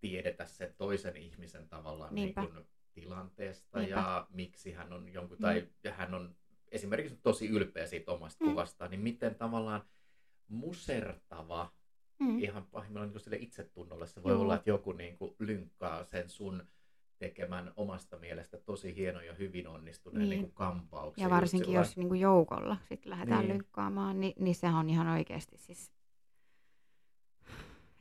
tiedetä 0.00 0.44
sen 0.46 0.74
toisen 0.78 1.16
ihmisen 1.16 1.68
tavallaan 1.68 2.14
niin 2.14 2.34
kuin 2.34 2.50
tilanteesta 2.92 3.78
Niinpä. 3.78 3.94
ja 3.96 4.26
miksi 4.30 4.72
hän 4.72 4.92
on 4.92 5.12
jonkun, 5.12 5.38
tai 5.38 5.68
ja 5.84 5.92
hän 5.94 6.14
on 6.14 6.36
esimerkiksi 6.68 7.18
tosi 7.22 7.48
ylpeä 7.48 7.86
siitä 7.86 8.12
omasta 8.12 8.44
Mm. 8.44 8.50
kuvastaan, 8.50 8.90
niin 8.90 9.00
miten 9.00 9.34
tavallaan 9.34 9.84
musertava 10.48 11.72
Mm. 12.18 12.38
ihan 12.38 12.66
pahimmillaan 12.66 13.10
niin 13.12 13.20
sille 13.20 13.36
itsetunnolle 13.36 14.06
se 14.06 14.22
voi 14.22 14.32
Juu. 14.32 14.42
olla, 14.42 14.54
että 14.56 14.70
joku 14.70 14.92
niin 14.92 15.16
kuin 15.18 15.36
lynkkaa 15.38 16.04
sen 16.04 16.30
sun 16.30 16.66
tekemän 17.28 17.72
omasta 17.76 18.18
mielestä 18.18 18.58
tosi 18.58 18.96
hieno 18.96 19.20
ja 19.20 19.34
hyvin 19.34 19.66
onnistuneen 19.68 20.28
Niin. 20.28 20.30
niin. 20.30 20.40
Kuin 20.40 20.54
kampauksen. 20.54 21.22
Ja 21.22 21.30
varsinkin 21.30 21.66
sillä 21.66 21.78
jos 21.78 21.96
niin 21.96 22.08
kuin 22.08 22.20
joukolla 22.20 22.76
sit 22.88 23.06
lähdetään 23.06 23.40
Niin. 23.40 23.48
niin. 23.48 23.58
lynkkaamaan, 23.58 24.20
niin, 24.20 24.32
niin 24.38 24.54
se 24.54 24.66
on 24.66 24.90
ihan 24.90 25.06
oikeasti 25.08 25.58
siis... 25.58 25.92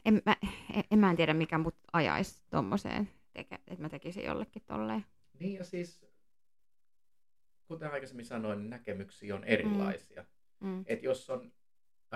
En 0.05 0.21
mä, 0.25 0.35
en, 0.73 0.83
en 0.91 0.99
mä 0.99 1.09
en 1.09 1.15
tiedä, 1.15 1.33
mikä 1.33 1.57
mut 1.57 1.75
ajaisi 1.93 2.43
tommoseen, 2.49 3.09
teke, 3.33 3.55
että 3.55 3.81
mä 3.81 3.89
tekisin 3.89 4.25
jollekin 4.25 4.61
tolleen. 4.65 5.05
Niin 5.39 5.53
ja 5.53 5.63
siis, 5.63 6.05
kuten 7.67 7.91
aikaisemmin 7.91 8.25
sanoin, 8.25 8.59
niin 8.59 8.69
näkemyksiä 8.69 9.35
on 9.35 9.43
erilaisia. 9.43 10.25
Mm. 10.59 10.67
Mm. 10.69 10.83
Et 10.87 11.03
jos 11.03 11.29
on 11.29 11.51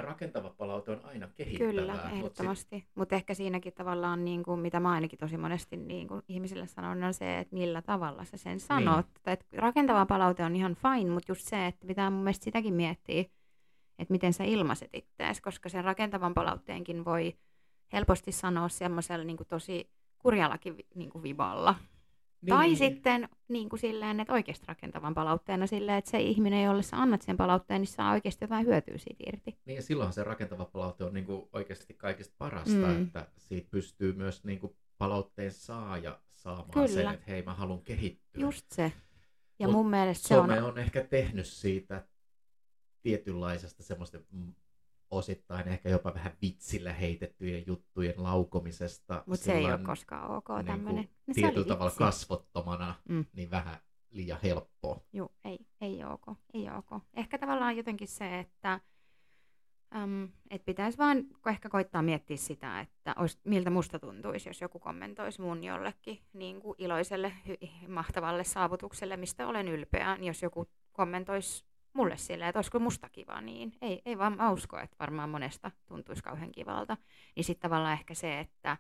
rakentava 0.02 0.50
palaute 0.50 0.92
on 0.92 1.06
aina 1.06 1.28
kehittävää. 1.36 1.72
Kyllä, 1.72 1.94
mut 1.94 2.02
sit- 2.02 2.12
ehdottomasti. 2.12 2.88
Mutta 2.96 3.16
ehkä 3.16 3.34
siinäkin 3.34 3.74
tavallaan, 3.74 4.26
niin 4.26 4.44
kuin, 4.44 4.60
mitä 4.60 4.80
mä 4.80 4.92
ainakin 4.92 5.20
tosi 5.20 5.38
monesti 5.38 5.78
niin 5.78 6.08
kuin 6.08 6.22
ihmisille 6.28 6.68
sanon, 6.68 7.04
on 7.04 7.14
se, 7.14 7.40
että 7.40 7.56
millä 7.56 7.82
tavalla 7.82 8.26
sä 8.26 8.38
sen 8.38 8.60
sanot. 8.60 9.06
Niin. 9.06 9.34
Et 9.34 9.46
rakentava 9.54 10.06
palaute 10.06 10.44
on 10.44 10.56
ihan 10.56 10.76
fine, 10.76 11.12
mutta 11.12 11.32
just 11.32 11.48
se, 11.48 11.66
että 11.68 11.88
pitää 11.88 12.10
mun 12.10 12.24
mielestä 12.24 12.44
sitäkin 12.44 12.74
miettiä, 12.74 13.22
että 14.00 14.12
miten 14.12 14.34
sä 14.34 14.44
ilmaiset 14.44 14.90
ittees, 14.94 15.42
koska 15.42 15.70
sen 15.70 15.84
rakentavan 15.84 16.34
palautteenkin 16.34 17.06
voi 17.06 17.38
helposti 17.94 18.32
sanoa 18.32 18.70
semmoisella 18.70 19.26
niin 19.26 19.38
kuin 19.38 19.48
tosi 19.48 19.90
kurjallakin 20.20 20.76
niin 20.96 21.10
kuin 21.10 21.24
viballa. 21.24 21.76
Niin. 22.42 22.50
Tai 22.50 22.76
sitten 22.76 23.30
niin 23.48 23.70
kuin 23.70 23.80
silleen, 23.80 24.20
että 24.20 24.34
oikeasti 24.34 24.66
rakentavan 24.68 25.14
palautteena 25.14 25.68
silleen, 25.68 25.98
että 25.98 26.12
se 26.12 26.20
ihminen, 26.20 26.64
jolle 26.64 26.84
sä 26.84 26.98
annat 26.98 27.22
sen 27.22 27.38
palautteen, 27.38 27.82
niin 27.82 27.88
saa 27.88 28.12
oikeasti 28.12 28.44
jotain 28.44 28.66
hyötyä 28.66 28.98
siitä 28.98 29.24
irti. 29.28 29.58
Niin 29.66 29.76
ja 29.76 29.82
silloinhan 29.82 30.14
se 30.14 30.24
rakentava 30.24 30.66
palaute 30.66 31.04
on 31.04 31.14
niin 31.14 31.26
kuin 31.26 31.50
oikeasti 31.54 31.94
kaikista 31.94 32.36
parasta, 32.38 32.88
Mm. 32.88 33.04
että 33.04 33.28
siitä 33.38 33.68
pystyy 33.72 34.14
myös 34.14 34.44
niin 34.44 34.60
kuin 34.60 34.76
palautteen 34.98 35.52
saaja 35.52 36.20
saamaan 36.34 36.72
Kyllä. 36.72 36.88
sen, 36.88 37.08
että 37.14 37.26
hei 37.32 37.42
mä 37.42 37.54
haluan 37.54 37.82
kehittyä. 37.82 38.42
Just 38.42 38.66
se. 38.72 38.92
Ja 39.60 39.68
Mut 39.68 39.76
mun 39.76 39.90
mielestä 39.90 40.28
se 40.28 40.38
on... 40.38 40.64
On 40.64 40.78
ehkä 40.78 41.04
tehnyt 41.04 41.46
siitä 41.48 42.08
tietynlaisesta 43.02 43.84
semmoista 43.84 44.20
mm, 44.32 44.54
osittain 45.12 45.68
ehkä 45.68 45.90
jopa 45.90 46.14
vähän 46.14 46.32
vitsillä 46.42 46.94
heitettyjen 46.94 47.64
juttujen 47.68 48.14
laukomisesta. 48.18 49.24
Mutta 49.26 49.46
se 49.46 49.54
ei 49.54 49.66
ole 49.66 49.78
koskaan 49.78 50.32
ok 50.32 50.50
niinku 50.50 50.72
tämmöinen. 50.72 51.10
No, 51.28 51.34
tietyllä 51.34 51.66
tavalla 51.68 51.86
vitsi. 51.86 51.98
kasvottomana, 52.00 52.96
Mm. 53.10 53.26
niin 53.34 53.52
vähän 53.52 53.78
liian 54.10 54.40
helppoa. 54.44 55.02
Joo, 55.14 55.30
ei, 55.46 55.60
ei 55.82 56.04
ole 56.04 56.14
ok. 56.14 56.38
Ei 56.54 56.70
ole 56.70 56.78
ok. 56.78 57.04
Ehkä 57.14 57.38
tavallaan 57.38 57.78
jotenkin 57.78 58.08
se, 58.08 58.40
että 58.40 58.80
äm, 59.96 60.30
et 60.50 60.66
pitäisi 60.66 60.98
vaan 60.98 61.24
ehkä 61.50 61.70
koittaa 61.70 62.02
miettiä 62.02 62.38
sitä, 62.38 62.80
että 62.80 63.16
ois, 63.20 63.40
miltä 63.44 63.70
musta 63.70 64.00
tuntuisi, 64.00 64.50
jos 64.50 64.62
joku 64.62 64.80
kommentoisi 64.80 65.42
mun 65.42 65.64
jollekin 65.64 66.22
niin 66.34 66.60
kuin 66.62 66.76
iloiselle, 66.78 67.34
hy- 67.48 67.88
mahtavalle 67.90 68.44
saavutukselle, 68.44 69.18
mistä 69.18 69.48
olen 69.48 69.68
ylpeä, 69.68 70.16
niin 70.16 70.28
jos 70.28 70.42
joku 70.42 70.68
kommentoisi 70.92 71.66
mulle 71.98 72.18
silleen, 72.18 72.50
että 72.50 72.58
olisiko 72.60 72.80
musta 72.80 73.10
kiva, 73.10 73.42
niin 73.42 73.74
ei, 73.82 74.02
ei 74.06 74.18
vaan 74.18 74.38
mä 74.38 74.52
usko, 74.52 74.80
että 74.80 74.96
varmaan 75.00 75.30
monesta 75.30 75.72
tuntuisi 75.86 76.24
kauhean 76.24 76.52
kivalta. 76.52 76.98
Niin 77.36 77.44
sitten 77.44 77.70
tavallaan 77.70 77.94
ehkä 77.94 78.14
se, 78.14 78.40
että 78.40 78.78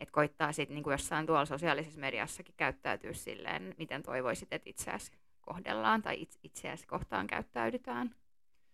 et 0.00 0.10
koittaa 0.10 0.52
sitten 0.52 0.74
niin 0.74 0.90
jossain 0.90 1.26
tuolla 1.26 1.44
sosiaalisessa 1.44 2.00
mediassakin 2.00 2.54
käyttäytyä 2.56 3.12
silleen, 3.12 3.74
miten 3.78 4.02
toivoisit, 4.02 4.52
että 4.52 4.70
itseäsi 4.70 5.12
kohdellaan 5.40 6.02
tai 6.02 6.22
it- 6.22 6.38
itseäsi 6.42 6.86
kohtaan 6.86 7.26
käyttäydytään. 7.26 8.14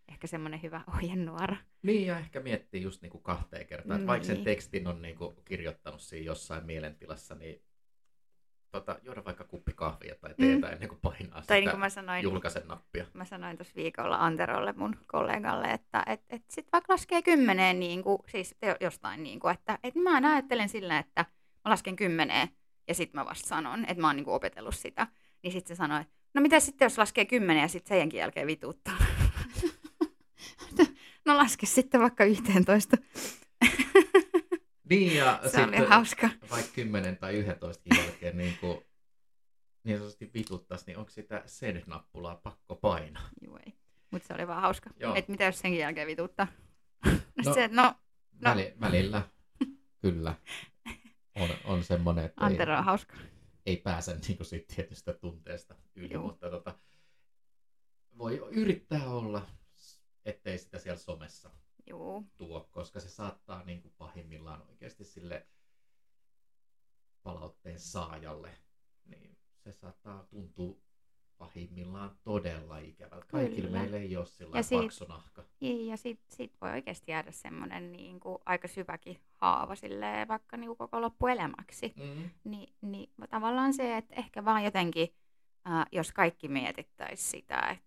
Ehkä 0.08 0.26
semmoinen 0.26 0.62
hyvä 0.62 0.80
ohjenuora. 0.94 1.56
Niin, 1.82 2.06
ja 2.06 2.18
ehkä 2.18 2.40
miettii 2.40 2.82
just 2.82 3.02
niinku 3.02 3.18
kahteen 3.18 3.66
kertaan, 3.66 4.00
että 4.00 4.06
vaikka 4.06 4.26
sen 4.26 4.34
Niin. 4.36 4.44
tekstin 4.44 4.86
on 4.86 5.02
niinku 5.02 5.42
kirjoittanut 5.44 6.00
siinä 6.00 6.26
jossain 6.26 6.66
mielentilassa, 6.66 7.34
niin 7.34 7.62
tota, 8.80 8.98
juoda 9.02 9.24
vaikka 9.24 9.44
kuppi 9.44 9.72
kahvia 9.72 10.14
tai 10.20 10.34
teetä 10.34 10.66
mm. 10.66 10.72
ennen 10.72 10.88
kuin 10.88 10.98
painaa 11.02 11.32
Tai 11.32 11.42
sitä 11.42 11.54
niin 11.54 11.70
kuin 11.70 11.80
mä 11.80 11.88
sanoin, 11.88 12.22
julkaisen 12.22 12.68
nappia. 12.68 13.06
mä 13.12 13.24
sanoin 13.24 13.56
tuossa 13.56 13.74
viikolla 13.76 14.16
Anterolle 14.16 14.72
mun 14.72 14.96
kollegalle, 15.06 15.66
että 15.66 16.02
et, 16.06 16.20
et 16.30 16.42
sit 16.50 16.66
vaikka 16.72 16.92
laskee 16.92 17.22
kymmeneen, 17.22 17.80
niin 17.80 18.02
kuin, 18.02 18.18
siis 18.28 18.54
jostain, 18.80 19.22
niin 19.22 19.40
kuin, 19.40 19.54
että 19.54 19.78
et 19.82 19.94
mä 19.94 20.32
ajattelen 20.32 20.68
sillä, 20.68 20.98
että 20.98 21.24
mä 21.64 21.70
lasken 21.70 21.96
kymmeneen 21.96 22.48
ja 22.88 22.94
sitten 22.94 23.20
mä 23.20 23.26
vasta 23.26 23.48
sanon, 23.48 23.84
että 23.84 24.00
mä 24.00 24.06
oon 24.06 24.16
niin 24.16 24.24
kuin 24.24 24.34
opetellut 24.34 24.74
sitä. 24.74 25.06
Niin 25.42 25.52
sitten 25.52 25.76
se 25.76 25.78
sanoi, 25.78 26.00
että 26.00 26.14
no 26.34 26.40
mitä 26.40 26.60
sitten 26.60 26.86
jos 26.86 26.98
laskee 26.98 27.24
kymmenen 27.24 27.62
ja 27.62 27.68
sitten 27.68 27.98
sen 27.98 28.10
jälkeen 28.12 28.46
vituttaa. 28.46 28.96
no 31.26 31.36
laske 31.36 31.66
sitten 31.66 32.00
vaikka 32.00 32.24
11. 32.24 32.96
Niin, 34.90 35.16
ja 35.16 35.40
Se 35.42 35.48
sitten 35.48 35.80
oli 35.80 35.88
hauska. 35.88 36.28
vaikka 36.50 36.72
10 36.74 37.16
tai 37.16 37.34
11 37.36 37.94
jälkeen 37.96 38.36
niin 38.36 38.56
kuin, 38.60 38.80
niin 39.84 39.96
sanotusti 39.98 40.30
vituttaisi, 40.34 40.84
niin 40.86 40.98
onko 40.98 41.10
sitä 41.10 41.42
send-nappulaa 41.46 42.36
pakko 42.36 42.76
painaa? 42.76 43.28
Joo 43.40 43.58
ei. 43.66 43.74
Mutta 44.10 44.28
se 44.28 44.34
oli 44.34 44.46
vaan 44.46 44.62
hauska. 44.62 44.90
Että 45.14 45.30
mitä 45.32 45.44
jos 45.44 45.58
senkin 45.58 45.80
jälkeen 45.80 46.06
vituttaa? 46.06 46.46
No, 47.44 47.54
se, 47.54 47.68
no, 47.68 47.94
No. 48.40 48.50
Väli, 48.50 48.74
välillä, 48.80 49.22
kyllä. 50.02 50.34
On, 51.34 51.48
on 51.64 51.84
semmoinen, 51.84 52.24
että 52.24 52.46
ei, 52.46 52.52
Antero 52.52 52.78
on 52.78 52.84
hauska. 52.84 53.16
ei 53.66 53.76
pääse 53.76 54.18
niin 54.28 54.36
kuin 54.36 54.46
siitä 54.46 54.74
tietystä 54.74 55.12
tunteesta 55.12 55.74
yli, 55.94 56.12
Joo. 56.14 56.22
mutta 56.22 56.50
tota, 56.50 56.78
voi 58.18 58.36
yrittää 58.50 59.08
olla, 59.08 59.46
ettei 60.24 60.58
sitä 60.58 60.78
siellä 60.78 60.98
somessa 60.98 61.50
Joo. 61.86 62.22
tuo, 62.36 62.68
koska 62.70 63.00
se 63.00 63.08
saattaa 63.08 63.62
niin 63.64 63.82
kuin 63.82 63.94
pahimmillaan 63.98 64.62
oikeasti 64.68 65.04
sille 65.04 65.46
palautteen 67.22 67.78
saajalle, 67.80 68.50
niin 69.04 69.36
se 69.58 69.72
saattaa 69.72 70.24
tuntua 70.24 70.76
pahimmillaan 71.38 72.18
todella 72.24 72.78
ikävältä. 72.78 73.26
Kaikille 73.26 73.66
Kyllä. 73.68 73.78
meillä 73.80 73.96
ei 73.96 74.16
ole 74.16 74.26
sillä 74.26 74.56
Ja 74.56 74.62
sit- 74.62 74.80
paksu 74.80 75.04
nahka. 75.04 75.44
Niin, 75.60 75.86
Ja 75.88 75.96
sit, 75.96 76.20
sit 76.28 76.52
voi 76.60 76.70
oikeasti 76.70 77.10
jäädä 77.12 77.30
semmoinen 77.32 77.92
niin 77.92 78.20
kuin, 78.20 78.38
aika 78.46 78.68
syväkin 78.68 79.20
haava 79.32 79.74
silleen, 79.74 80.28
vaikka 80.28 80.56
niin 80.56 80.68
kuin 80.68 80.76
koko 80.76 81.00
loppuelämäksi. 81.00 81.94
Mm. 81.96 82.30
Ni, 82.44 82.66
niin 82.80 83.10
tavallaan 83.30 83.74
se, 83.74 83.96
että 83.96 84.14
ehkä 84.14 84.44
vaan 84.44 84.64
jotenkin, 84.64 85.08
ää, 85.64 85.86
jos 85.92 86.12
kaikki 86.12 86.48
mietittäisiin 86.48 87.30
sitä, 87.30 87.60
että 87.70 87.85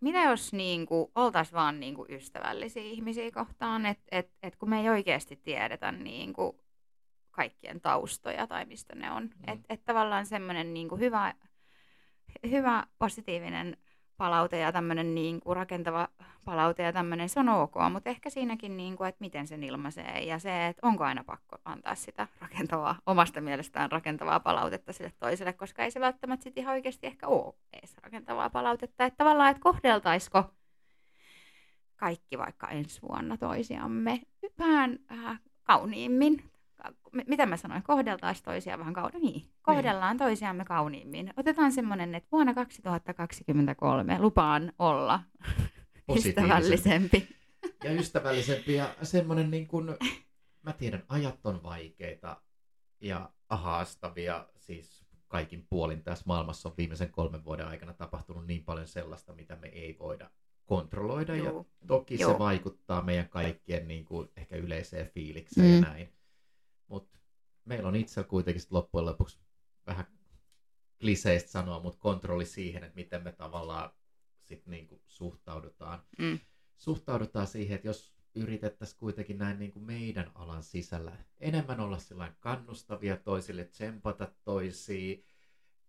mitä 0.00 0.18
jos 0.18 0.52
niin 0.52 0.86
kuin, 0.86 1.10
oltaisiin 1.14 1.54
vaan 1.54 1.80
niin 1.80 1.94
kuin, 1.94 2.10
ystävällisiä 2.10 2.82
ihmisiä 2.82 3.30
kohtaan, 3.30 3.86
että 3.86 4.04
et, 4.10 4.30
et, 4.42 4.56
kun 4.56 4.68
me 4.70 4.80
ei 4.80 4.88
oikeasti 4.88 5.36
tiedetä 5.36 5.92
niin 5.92 6.32
kuin, 6.32 6.56
kaikkien 7.30 7.80
taustoja 7.80 8.46
tai 8.46 8.64
mistä 8.64 8.94
ne 8.94 9.10
on. 9.10 9.22
Mm. 9.22 9.28
Mm. 9.28 9.52
Että 9.52 9.66
et 9.68 9.84
tavallaan 9.84 10.26
semmoinen 10.26 10.74
niin 10.74 10.88
kuin, 10.88 11.00
hyvä, 11.00 11.34
hyvä 12.50 12.86
positiivinen 12.98 13.76
palaute 14.22 14.58
ja 14.58 14.72
tämmöinen 14.72 15.14
niin 15.14 15.40
kuin 15.40 15.56
rakentava 15.56 16.08
palaute 16.44 16.82
ja 16.82 16.92
tämmöinen, 16.92 17.28
se 17.28 17.40
on 17.40 17.48
ok, 17.48 17.74
mutta 17.92 18.10
ehkä 18.10 18.30
siinäkin, 18.30 18.76
niin 18.76 18.96
kuin, 18.96 19.08
että 19.08 19.20
miten 19.20 19.46
sen 19.46 19.64
ilmaisee 19.64 20.24
ja 20.24 20.38
se, 20.38 20.66
että 20.66 20.86
onko 20.86 21.04
aina 21.04 21.24
pakko 21.24 21.56
antaa 21.64 21.94
sitä 21.94 22.28
rakentavaa, 22.40 22.96
omasta 23.06 23.40
mielestään 23.40 23.92
rakentavaa 23.92 24.40
palautetta 24.40 24.92
sille 24.92 25.12
toiselle, 25.20 25.52
koska 25.52 25.84
ei 25.84 25.90
se 25.90 26.00
välttämättä 26.00 26.44
sitten 26.44 26.62
ihan 26.62 26.74
oikeasti 26.74 27.06
ehkä 27.06 27.26
ole 27.26 27.54
edes 27.72 27.96
rakentavaa 28.02 28.50
palautetta, 28.50 29.04
että 29.04 29.16
tavallaan, 29.16 29.50
että 29.50 29.62
kohdeltaisiko 29.62 30.44
kaikki 31.96 32.38
vaikka 32.38 32.68
ensi 32.68 33.02
vuonna 33.02 33.36
toisiamme 33.36 34.20
vähän 34.58 34.98
äh, 35.12 35.40
kauniimmin. 35.62 36.51
Mitä 37.26 37.46
mä 37.46 37.56
sanoin? 37.56 37.82
Kohdeltaisiin 37.82 38.44
toisiaan 38.44 38.80
vähän 38.80 38.94
kauniimmin. 38.94 39.32
Niin. 39.32 39.50
Kohdellaan 39.62 40.18
toisiamme 40.18 40.64
kauniimmin. 40.64 41.32
Otetaan 41.36 41.72
semmoinen, 41.72 42.14
että 42.14 42.28
vuonna 42.32 42.54
2023 42.54 44.18
lupaan 44.18 44.72
olla 44.78 45.20
ystävällisempi. 46.16 47.28
Ja 47.84 47.92
ystävällisempi 47.92 48.74
ja 48.74 48.94
semmoinen 49.02 49.50
niin 49.50 49.66
kuin, 49.66 49.86
mä 50.62 50.72
tiedän, 50.72 51.02
ajat 51.08 51.46
on 51.46 51.62
vaikeita 51.62 52.42
ja 53.00 53.30
haastavia, 53.50 54.48
siis 54.56 55.04
kaikin 55.28 55.66
puolin 55.70 56.02
tässä 56.02 56.24
maailmassa 56.26 56.68
on 56.68 56.74
viimeisen 56.78 57.12
kolmen 57.12 57.44
vuoden 57.44 57.66
aikana 57.68 57.92
tapahtunut 57.92 58.46
niin 58.46 58.64
paljon 58.64 58.86
sellaista, 58.86 59.32
mitä 59.32 59.56
me 59.56 59.68
ei 59.68 59.96
voida 59.98 60.30
kontrolloida 60.66 61.36
ja 61.36 61.50
Juu. 61.50 61.66
toki 61.86 62.20
Joo. 62.20 62.32
se 62.32 62.38
vaikuttaa 62.38 63.02
meidän 63.02 63.28
kaikkien 63.28 63.88
niin 63.88 64.04
kuin, 64.04 64.28
ehkä 64.36 64.56
yleiseen 64.56 65.08
fiilikseen 65.08 65.66
mm. 65.66 65.74
ja 65.74 65.80
näin. 65.80 66.12
Mutta 66.92 67.18
meillä 67.64 67.88
on 67.88 67.96
itse 67.96 68.24
kuitenkin 68.24 68.60
sit 68.60 68.72
loppujen 68.72 69.06
lopuksi 69.06 69.38
vähän 69.86 70.06
kliseistä 71.00 71.50
sanoa, 71.50 71.80
mutta 71.80 71.98
kontrolli 72.00 72.46
siihen, 72.46 72.84
että 72.84 72.96
miten 72.96 73.22
me 73.22 73.32
tavallaan 73.32 73.90
sit 74.42 74.66
niin 74.66 74.88
kuin 74.88 75.02
suhtaudutaan. 75.06 76.02
Mm. 76.18 76.38
Suhtaudutaan 76.76 77.46
siihen, 77.46 77.74
että 77.74 77.88
jos 77.88 78.14
yritettäisiin 78.34 78.98
kuitenkin 78.98 79.38
näin 79.38 79.58
niin 79.58 79.72
kuin 79.72 79.84
meidän 79.84 80.30
alan 80.34 80.62
sisällä 80.62 81.12
enemmän 81.40 81.80
olla 81.80 81.98
kannustavia 82.40 83.16
toisille, 83.16 83.64
tsempata 83.64 84.28
toisia, 84.44 85.16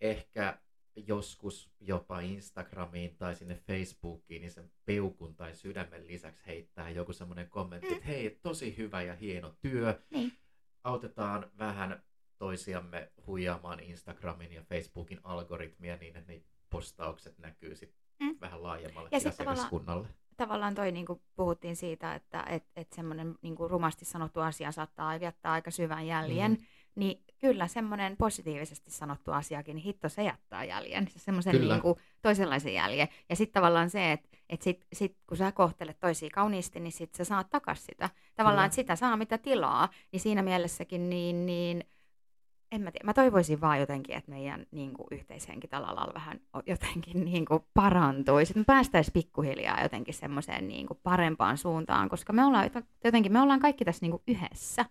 ehkä 0.02 0.62
joskus 0.96 1.72
jopa 1.80 2.20
Instagramiin 2.20 3.18
tai 3.18 3.36
sinne 3.36 3.56
Facebookiin, 3.56 4.42
niin 4.42 4.52
sen 4.52 4.72
peukun 4.86 5.36
tai 5.36 5.56
sydämen 5.56 6.08
lisäksi 6.08 6.46
heittää 6.48 6.90
joku 6.90 7.14
semmoinen 7.14 7.50
kommentti, 7.50 7.88
Mm. 7.88 7.94
että 7.94 8.06
hei, 8.06 8.40
tosi 8.42 8.78
hyvä 8.78 9.02
ja 9.02 9.16
hieno 9.16 9.56
työ. 9.62 10.02
Niin. 10.10 10.43
Autetaan 10.84 11.52
vähän 11.60 12.04
toisiamme 12.38 13.12
huijaamaan 13.28 13.80
Instagramin 13.80 14.52
ja 14.54 14.62
Facebookin 14.64 15.20
algoritmia 15.24 15.98
niin, 15.98 16.18
että 16.18 16.32
ne 16.34 16.42
postaukset 16.70 17.38
näkyy 17.40 17.76
sit 17.76 17.96
Mm. 18.20 18.38
vähän 18.42 18.64
laajemmalle 18.64 19.10
Ja 19.12 19.20
sit 19.20 19.32
tavallaan- 19.38 19.54
asiakaskunnalle. 19.54 20.08
Tavallaan 20.38 20.76
toi 20.76 20.92
niin 20.92 21.06
kuin 21.06 21.22
puhuttiin 21.36 21.76
siitä, 21.76 22.16
että 22.16 22.44
et, 22.50 22.64
et 22.76 22.94
semmoinen 22.94 23.36
niin 23.42 23.56
rumasti 23.60 24.06
sanottu 24.06 24.40
asia 24.40 24.72
saattaa 24.72 25.16
jättää 25.16 25.52
aika 25.52 25.72
syvän 25.72 26.08
jäljen. 26.08 26.52
Mm. 26.52 26.58
Niin 26.96 27.24
kyllä 27.40 27.68
semmoinen 27.68 28.18
positiivisesti 28.18 28.92
sanottu 28.92 29.32
asiakin, 29.32 29.76
niin 29.76 29.84
hitto 29.84 30.10
se 30.10 30.24
jättää 30.24 30.64
jäljen. 30.64 31.08
Se 31.08 31.20
semmoisen 31.20 31.62
niin 31.62 31.82
kuin, 31.82 31.96
toisenlaisen 32.22 32.74
jäljen. 32.74 33.08
Ja 33.30 33.36
sitten 33.36 33.54
tavallaan 33.54 33.90
se, 33.90 34.12
että 34.12 34.30
et 34.50 34.62
sit, 34.62 34.86
sit, 34.94 35.18
kun 35.28 35.38
sä 35.38 35.52
kohtelet 35.52 36.00
toisia 36.00 36.30
kauniisti, 36.34 36.80
niin 36.80 36.92
sit 36.92 37.16
sä 37.16 37.24
saat 37.24 37.50
takas 37.50 37.86
sitä. 37.86 38.10
Tavallaan, 38.36 38.58
Kyllä. 38.58 38.66
että 38.66 38.76
sitä 38.76 38.96
saa 38.96 39.18
mitä 39.18 39.38
tilaa. 39.38 39.90
Niin 40.12 40.20
siinä 40.20 40.42
mielessäkin, 40.42 41.10
niin, 41.10 41.46
niin 41.46 41.84
en 42.72 42.82
mä 42.82 42.92
tiedä. 42.92 43.06
Mä 43.06 43.14
toivoisin 43.14 43.62
vaan 43.62 43.80
jotenkin, 43.80 44.16
että 44.16 44.32
meidän 44.32 44.66
niin 44.72 44.94
kuin, 44.94 45.08
yhteishenki 45.12 45.68
tällä 45.68 45.88
alalla 45.88 46.14
vähän 46.14 46.40
jotenkin 46.66 47.26
niin 47.32 47.46
kuin, 47.46 47.64
parantuisi. 47.74 48.52
Että 48.52 48.60
me 48.60 48.66
päästäisiin 48.66 49.14
pikkuhiljaa 49.14 49.84
jotenkin 49.84 50.14
semmoiseen 50.14 50.68
niin 50.68 50.88
kuin, 50.88 51.00
parempaan 51.04 51.58
suuntaan, 51.58 52.10
koska 52.10 52.34
me 52.34 52.46
ollaan 52.46 52.70
jotenkin, 53.04 53.34
me 53.34 53.42
ollaan 53.42 53.60
kaikki 53.60 53.86
tässä 53.86 54.04
niin 54.04 54.12
kuin, 54.12 54.24
yhdessä. 54.28 54.86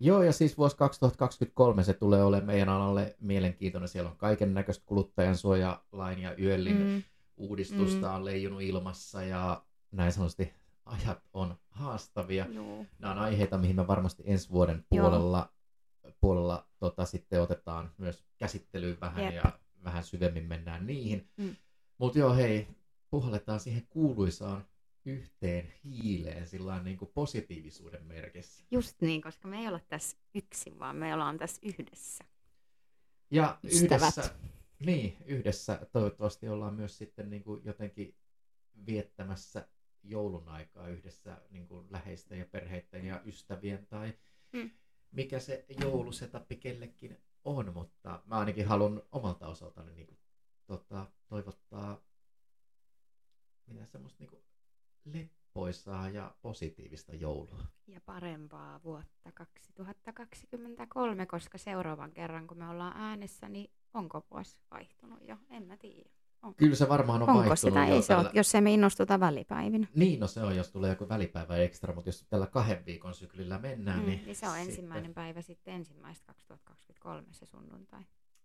Joo, 0.00 0.22
ja 0.22 0.32
siis 0.32 0.58
vuosi 0.58 0.76
2023 0.76 1.84
se 1.84 1.94
tulee 1.94 2.24
olemaan 2.24 2.46
meidän 2.46 2.68
alalle 2.68 3.16
mielenkiintoinen. 3.20 3.88
Siellä 3.88 4.10
on 4.10 4.16
kaiken 4.16 4.54
näköistä 4.54 4.84
kuluttajansuojalain 4.86 6.18
ja 6.18 6.34
yöllin 6.38 6.76
mm. 6.76 6.82
Mm, 6.82 7.02
uudistusta 7.36 8.12
on 8.12 8.24
leijunut 8.24 8.62
ilmassa 8.62 9.22
ja 9.22 9.62
näin 9.90 10.12
sanotusti 10.12 10.52
ajat 10.84 11.18
on 11.32 11.54
haastavia. 11.68 12.46
juu. 12.50 12.86
Nämä 12.98 13.12
on 13.12 13.18
aiheita, 13.18 13.58
mihin 13.58 13.76
me 13.76 13.86
varmasti 13.86 14.22
ensi 14.26 14.50
vuoden 14.50 14.84
Joo. 14.90 15.02
puolella, 15.02 15.52
puolella 16.20 16.66
tota, 16.78 17.04
sitten 17.04 17.42
otetaan 17.42 17.90
myös 17.98 18.24
käsittelyyn 18.38 19.00
vähän 19.00 19.24
Jep. 19.24 19.34
ja 19.34 19.58
vähän 19.84 20.04
syvemmin 20.04 20.44
mennään 20.44 20.86
niihin. 20.86 21.28
Mm. 21.36 21.56
Mutta 21.98 22.18
joo, 22.18 22.34
hei, 22.34 22.68
puhalletaan 23.10 23.60
siihen 23.60 23.86
kuuluisaan 23.90 24.64
yhteen 25.06 25.72
hiileen 25.84 26.46
sillä 26.48 26.82
niin 26.82 26.96
kuin 26.98 27.10
positiivisuuden 27.14 28.04
merkissä. 28.06 28.64
Just 28.70 29.00
niin, 29.00 29.22
koska 29.22 29.48
me 29.48 29.58
ei 29.60 29.68
olla 29.68 29.80
tässä 29.88 30.16
yksin, 30.34 30.78
vaan 30.78 30.96
me 30.96 31.14
ollaan 31.14 31.38
tässä 31.38 31.60
yhdessä. 31.64 32.24
Ja 33.30 33.58
Ystävät. 33.64 34.00
yhdessä, 34.00 34.34
niin, 34.86 35.16
yhdessä 35.24 35.86
toivottavasti 35.92 36.48
ollaan 36.48 36.74
myös 36.74 36.98
sitten 36.98 37.30
niin 37.30 37.44
kuin 37.44 37.64
jotenkin 37.64 38.16
viettämässä 38.86 39.68
joulun 40.02 40.48
aikaa 40.48 40.88
yhdessä 40.88 41.42
niin 41.50 41.66
kuin 41.68 41.86
läheisten 41.90 42.38
ja 42.38 42.46
perheiden 42.46 43.06
ja 43.06 43.22
ystävien 43.24 43.86
tai 43.86 44.14
Mm. 44.52 44.70
mikä 45.10 45.40
se 45.40 45.64
joulusetappi 45.80 46.56
kellekin 46.56 47.16
on, 47.44 47.72
mutta 47.74 48.22
mä 48.26 48.38
ainakin 48.38 48.66
haluan 48.66 49.02
omalta 49.12 49.48
osaltani 49.48 49.92
niin 49.94 50.06
kuin, 50.06 50.18
tota, 50.66 51.06
toivottaa 51.28 52.04
mitä 53.66 53.86
semmoista 53.86 54.16
niin 54.20 54.30
kuin 54.30 54.42
leppoisaa 55.04 56.08
ja 56.08 56.34
positiivista 56.42 57.14
joulua. 57.14 57.64
Ja 57.86 58.00
parempaa 58.00 58.80
vuotta 58.84 59.32
2023, 59.34 61.26
koska 61.26 61.58
seuraavan 61.58 62.12
kerran, 62.12 62.46
kun 62.46 62.58
me 62.58 62.68
ollaan 62.68 62.96
äänessä, 62.96 63.48
niin 63.48 63.70
onko 63.94 64.26
vuosi 64.30 64.58
vaihtunut 64.70 65.18
jo? 65.28 65.36
En 65.50 65.66
mä 65.66 65.76
tiedä. 65.76 66.10
Onko, 66.42 66.54
Kyllä 66.58 66.76
se 66.76 66.88
varmaan 66.88 67.22
on 67.22 67.28
onko 67.28 67.38
vaihtunut 67.38 67.58
sitä? 67.58 67.86
jo 67.86 67.94
Ei 67.94 68.02
se 68.02 68.08
tällä... 68.08 68.20
ole, 68.22 68.30
jos 68.34 68.54
emme 68.54 68.72
innostuta 68.74 69.20
välipäivinä. 69.20 69.86
Niin, 69.94 70.20
no 70.20 70.26
se 70.26 70.42
on, 70.42 70.56
jos 70.56 70.70
tulee 70.70 70.90
joku 70.90 71.08
välipäivä 71.08 71.56
ekstra, 71.56 71.94
mutta 71.94 72.08
jos 72.08 72.26
tällä 72.30 72.46
kahden 72.46 72.84
viikon 72.86 73.14
syklillä 73.14 73.58
mennään, 73.58 74.00
Mm, 74.00 74.06
niin, 74.06 74.24
niin 74.24 74.36
se 74.36 74.46
on 74.48 74.52
sitten- 74.54 74.68
ensimmäinen 74.70 75.14
päivä 75.14 75.42
sitten 75.42 75.74
ensimmäistä 75.74 76.26
2023 76.26 77.26
se 77.32 77.46
sunnuntai. 77.46 78.02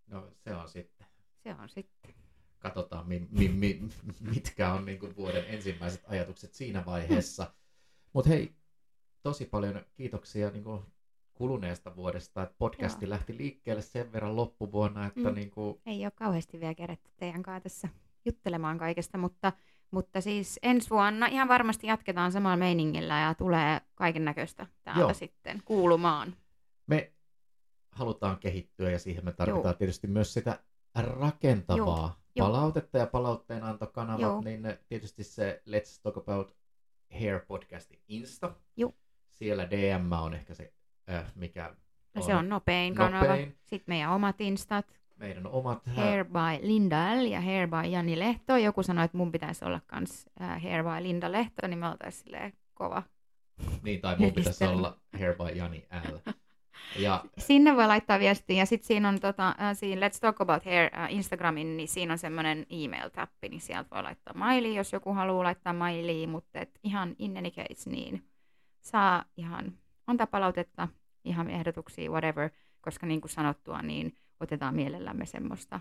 No 0.07 0.31
se 0.37 0.55
on 0.55 0.69
sitten. 0.69 1.07
Se 1.43 1.55
on 1.61 1.69
sitten. 1.69 2.13
Katsotaan, 2.59 3.07
mi, 3.07 3.27
mi, 3.31 3.47
mi, 3.47 3.81
mitkä 4.21 4.73
on 4.73 4.85
niin 4.85 4.99
kuin 4.99 5.15
vuoden 5.15 5.43
ensimmäiset 5.47 6.03
ajatukset 6.07 6.53
siinä 6.53 6.85
vaiheessa. 6.85 7.53
Mutta 8.13 8.29
hei, 8.29 8.55
tosi 9.23 9.45
paljon 9.45 9.85
kiitoksia 9.93 10.49
niin 10.49 10.63
kuin 10.63 10.81
kuluneesta 11.33 11.95
vuodesta. 11.95 12.43
että 12.43 12.55
podcasti 12.57 13.05
Joo. 13.05 13.09
lähti 13.09 13.37
liikkeelle 13.37 13.81
sen 13.81 14.11
verran 14.11 14.35
loppuvuonna, 14.35 15.05
että 15.05 15.29
Mm. 15.29 15.35
niin 15.35 15.51
kuin, 15.51 15.81
Ei 15.85 16.05
ole 16.05 16.11
kauheasti 16.11 16.59
vielä 16.59 16.75
keretty 16.75 17.11
teidän 17.17 17.43
kanssa 17.43 17.63
tässä 17.63 17.89
juttelemaan 18.25 18.77
kaikesta, 18.77 19.17
mutta, 19.17 19.53
mutta 19.91 20.21
siis 20.21 20.59
ensi 20.63 20.89
vuonna 20.89 21.27
ihan 21.27 21.47
varmasti 21.47 21.87
jatketaan 21.87 22.31
samalla 22.31 22.57
meiningillä 22.57 23.19
ja 23.19 23.33
tulee 23.35 23.81
kaiken 23.95 24.25
näköistä 24.25 24.67
täältä 24.83 24.99
Joo. 25.01 25.13
sitten 25.13 25.61
kuulumaan. 25.65 26.35
me 26.87 27.13
halutaan 27.91 28.37
kehittyä 28.37 28.91
ja 28.91 28.99
siihen 28.99 29.25
me 29.25 29.31
tarvitaan 29.31 29.65
Joo. 29.65 29.73
tietysti 29.77 30.07
myös 30.07 30.33
sitä 30.33 30.59
rakentavaa 30.95 31.97
Joo. 31.97 32.11
Palautetta 32.37 32.97
ja 32.97 33.05
palautteen-antokanavat, 33.07 34.21
Joo. 34.21 34.41
niin 34.41 34.61
tietysti 34.87 35.23
se 35.23 35.61
Let's 35.69 36.01
Talk 36.03 36.17
About 36.17 36.55
Hair 37.19 37.39
podcastin 37.47 37.99
Insta. 38.07 38.55
Joo. 38.77 38.93
Siellä 39.29 39.69
DM 39.69 40.11
on 40.11 40.33
ehkä 40.33 40.53
se, 40.53 40.73
äh, 41.09 41.31
mikä 41.35 41.75
No 42.15 42.21
se 42.21 42.35
on 42.35 42.49
nopein 42.49 42.95
kanava. 42.95 43.23
Nopein. 43.27 43.57
Sitten 43.63 43.93
meidän 43.93 44.09
omat 44.11 44.41
instat, 44.41 44.99
meidän 45.15 45.47
omat 45.47 45.87
äh, 45.87 45.95
Hair 45.95 46.25
by 46.25 46.67
Linda 46.67 47.15
L 47.15 47.25
ja 47.25 47.41
Hair 47.41 47.67
by 47.67 47.87
Jani 47.89 48.19
Lehto. 48.19 48.57
Joku 48.57 48.83
sanoi, 48.83 49.05
että 49.05 49.17
mun 49.17 49.31
pitäisi 49.31 49.65
olla 49.65 49.81
kans 49.87 50.29
äh, 50.41 50.63
Hair 50.63 50.83
by 50.83 51.03
Linda 51.03 51.31
Lehto, 51.31 51.67
niin 51.67 51.79
me 51.79 51.89
oltaisiin 51.89 52.53
kova. 52.73 53.03
niin, 53.83 54.01
tai 54.01 54.15
mun 54.19 54.33
pitäisi 54.33 54.65
olla 54.65 54.99
Hair 55.19 55.35
by 55.35 55.57
Jani 55.57 55.87
L. 56.11 56.31
Ja, 56.95 57.25
Sinne 57.37 57.75
voi 57.75 57.87
laittaa 57.87 58.19
viestiä 58.19 58.57
ja 58.57 58.65
sitten 58.65 58.87
siinä 58.87 59.09
on 59.09 59.19
tota, 59.19 59.47
äh, 59.47 59.77
siinä 59.77 60.07
Let's 60.07 60.19
Talk 60.19 60.41
About 60.41 60.65
Hair 60.65 60.89
äh, 60.97 61.13
Instagramin, 61.13 61.77
niin 61.77 61.87
siinä 61.87 62.13
on 62.13 62.17
semmoinen 62.17 62.65
email-täppi, 62.69 63.49
niin 63.49 63.61
sieltä 63.61 63.89
voi 63.95 64.03
laittaa 64.03 64.33
mailia, 64.33 64.77
jos 64.77 64.93
joku 64.93 65.13
haluaa 65.13 65.43
laittaa 65.43 65.73
mailia, 65.73 66.27
mutta 66.27 66.59
et 66.59 66.79
ihan 66.83 67.15
in 67.19 67.37
any 67.37 67.51
case, 67.51 67.89
niin 67.89 68.23
saa 68.81 69.25
ihan 69.37 69.73
antaa 70.07 70.27
palautetta, 70.27 70.87
ihan 71.25 71.49
ehdotuksia, 71.49 72.11
whatever, 72.11 72.49
koska 72.81 73.05
niin 73.05 73.21
kuin 73.21 73.31
sanottua, 73.31 73.81
niin 73.81 74.15
otetaan 74.39 74.75
mielellämme 74.75 75.25
semmoista 75.25 75.79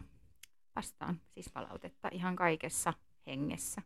vastaan, 0.76 1.20
siis 1.34 1.50
palautetta 1.52 2.08
ihan 2.12 2.36
kaikessa 2.36 2.92
hengessä. 3.26 3.82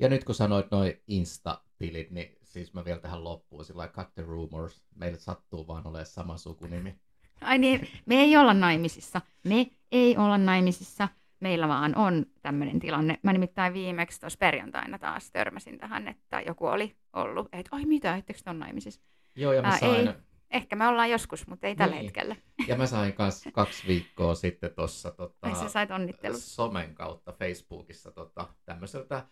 Ja 0.00 0.08
nyt 0.08 0.24
kun 0.24 0.34
sanoit 0.34 0.70
noin 0.70 1.02
Insta-tilit, 1.08 2.10
niin 2.10 2.36
siis 2.42 2.74
mä 2.74 2.84
vielä 2.84 3.00
tähän 3.00 3.24
loppuun 3.24 3.64
sillä 3.64 3.88
cut 3.88 4.14
the 4.14 4.22
rumors. 4.22 4.82
Meille 4.94 5.18
sattuu 5.18 5.66
vaan 5.66 5.86
olemaan 5.86 6.06
sama 6.06 6.36
sukunimi. 6.36 7.00
Ai 7.40 7.58
niin, 7.58 7.88
me 8.06 8.14
ei 8.14 8.36
olla 8.36 8.54
naimisissa. 8.54 9.20
Me 9.44 9.66
ei 9.92 10.16
olla 10.16 10.38
naimisissa. 10.38 11.08
Meillä 11.40 11.68
vaan 11.68 11.96
on 11.96 12.26
tämmöinen 12.42 12.80
tilanne. 12.80 13.18
Mä 13.22 13.32
nimittäin 13.32 13.72
viimeksi 13.74 14.20
tuossa 14.20 14.36
perjantaina 14.38 14.98
taas 14.98 15.30
törmäsin 15.30 15.78
tähän, 15.78 16.08
että 16.08 16.40
joku 16.40 16.66
oli 16.66 16.96
ollut, 17.12 17.48
että 17.52 17.68
ai 17.76 17.84
mitä, 17.86 18.16
ettekö 18.16 18.38
te 18.44 18.50
on 18.50 18.58
naimisissa? 18.58 19.00
Joo, 19.36 19.52
ja 19.52 19.62
mä 19.62 19.68
Ää, 19.68 19.78
sain, 19.78 20.08
ei. 20.08 20.14
Ehkä 20.50 20.76
me 20.76 20.88
ollaan 20.88 21.10
joskus, 21.10 21.46
mutta 21.46 21.66
ei 21.66 21.76
tällä 21.76 21.94
Niin. 21.94 22.04
hetkellä. 22.04 22.36
ja 22.68 22.76
mä 22.76 22.86
sain 22.86 23.12
kans 23.12 23.44
kaksi 23.52 23.86
viikkoa 23.88 24.34
sitten 24.34 24.70
tuossa 24.76 25.10
tota, 25.10 25.46
Ai 25.46 25.54
sä 25.54 25.68
sait 25.68 25.90
onnittelut. 25.90 26.38
somen 26.40 26.94
kautta 26.94 27.32
Facebookissa 27.32 28.10
tota, 28.10 28.48
tämmöiseltä 28.64 29.26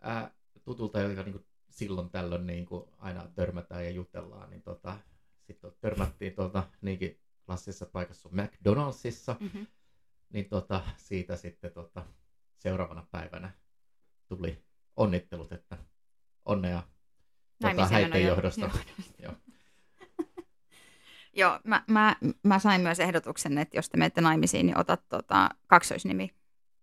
ää, 0.00 0.30
tutulta, 0.64 1.00
joka 1.00 1.22
niinku 1.22 1.44
silloin 1.70 2.10
tällöin 2.10 2.46
niinku 2.46 2.92
aina 2.98 3.28
törmätään 3.34 3.84
ja 3.84 3.90
jutellaan, 3.90 4.50
niin 4.50 4.62
tota, 4.62 4.98
sitten 5.46 5.72
törmättiin 5.80 6.34
tuolta 6.34 6.68
niinkin 6.80 7.20
klassisessa 7.46 7.86
paikassa 7.86 8.28
kuin 8.28 8.42
McDonaldsissa, 8.42 9.36
Mm-hmm. 9.40 9.66
niin 10.30 10.48
tota, 10.48 10.82
siitä 10.96 11.36
sitten 11.36 11.72
tota, 11.72 12.04
seuraavana 12.56 13.06
päivänä 13.10 13.52
tuli 14.28 14.64
onnittelut, 14.96 15.52
että 15.52 15.78
onnea 16.44 16.82
tota, 17.60 17.86
häiden 17.86 18.24
johdosta. 18.24 18.70
Joo. 19.22 19.32
Joo. 21.32 21.60
Mä, 21.64 21.84
mä, 21.86 22.16
mä, 22.42 22.58
sain 22.58 22.80
myös 22.80 23.00
ehdotuksen, 23.00 23.58
että 23.58 23.78
jos 23.78 23.88
te 23.90 23.96
menette 23.96 24.20
naimisiin, 24.20 24.66
niin 24.66 24.78
otat 24.78 25.08
tota, 25.08 25.48
kaksoisnimi, 25.66 26.34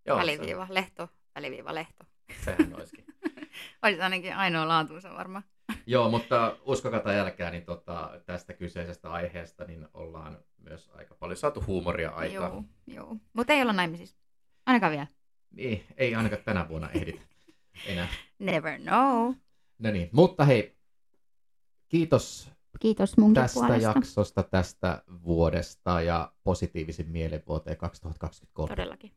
Joo, 0.05 0.17
väliviiva, 0.17 0.67
lehto, 0.69 1.09
väliviiva, 1.35 1.73
lehto. 1.75 2.05
Se, 2.29 2.43
sehän 2.43 2.75
olisikin. 2.75 3.05
Olisi 3.83 4.01
ainakin 4.01 4.35
ainoa 4.35 4.67
laatuunsa 4.67 5.13
varmaan. 5.13 5.43
Joo, 5.87 6.09
mutta 6.09 6.57
uskokaa 6.65 6.99
tai 6.99 7.19
älkää, 7.19 7.51
niin 7.51 7.65
tota, 7.65 8.21
tästä 8.25 8.53
kyseisestä 8.53 9.11
aiheesta 9.11 9.65
niin 9.65 9.87
ollaan 9.93 10.37
myös 10.57 10.89
aika 10.93 11.15
paljon 11.15 11.37
saatu 11.37 11.63
huumoria 11.67 12.09
aikaan. 12.09 12.51
Joo, 12.51 12.63
joo. 12.87 13.17
Mutta 13.33 13.53
ei 13.53 13.61
olla 13.61 13.73
naimisissa. 13.73 14.17
Ainakaan 14.65 14.91
vielä. 14.91 15.07
Niin, 15.51 15.83
ei 15.97 16.15
ainakaan 16.15 16.41
tänä 16.45 16.69
vuonna 16.69 16.89
ehditä 16.89 17.21
enää. 17.85 18.07
Never 18.39 18.79
know. 18.79 19.33
No 19.79 19.91
niin, 19.91 20.09
mutta 20.11 20.45
hei, 20.45 20.77
kiitos 21.89 22.55
Kiitos 22.79 23.17
munkin 23.17 23.43
tästä 23.43 23.59
puolesta. 23.59 23.83
jaksosta, 23.83 24.43
tästä 24.43 25.03
vuodesta 25.23 26.01
ja 26.01 26.31
positiivisin 26.43 27.09
mielen 27.09 27.43
vuoteen 27.47 27.77
2023. 27.77 28.75
Todellakin. 28.75 29.11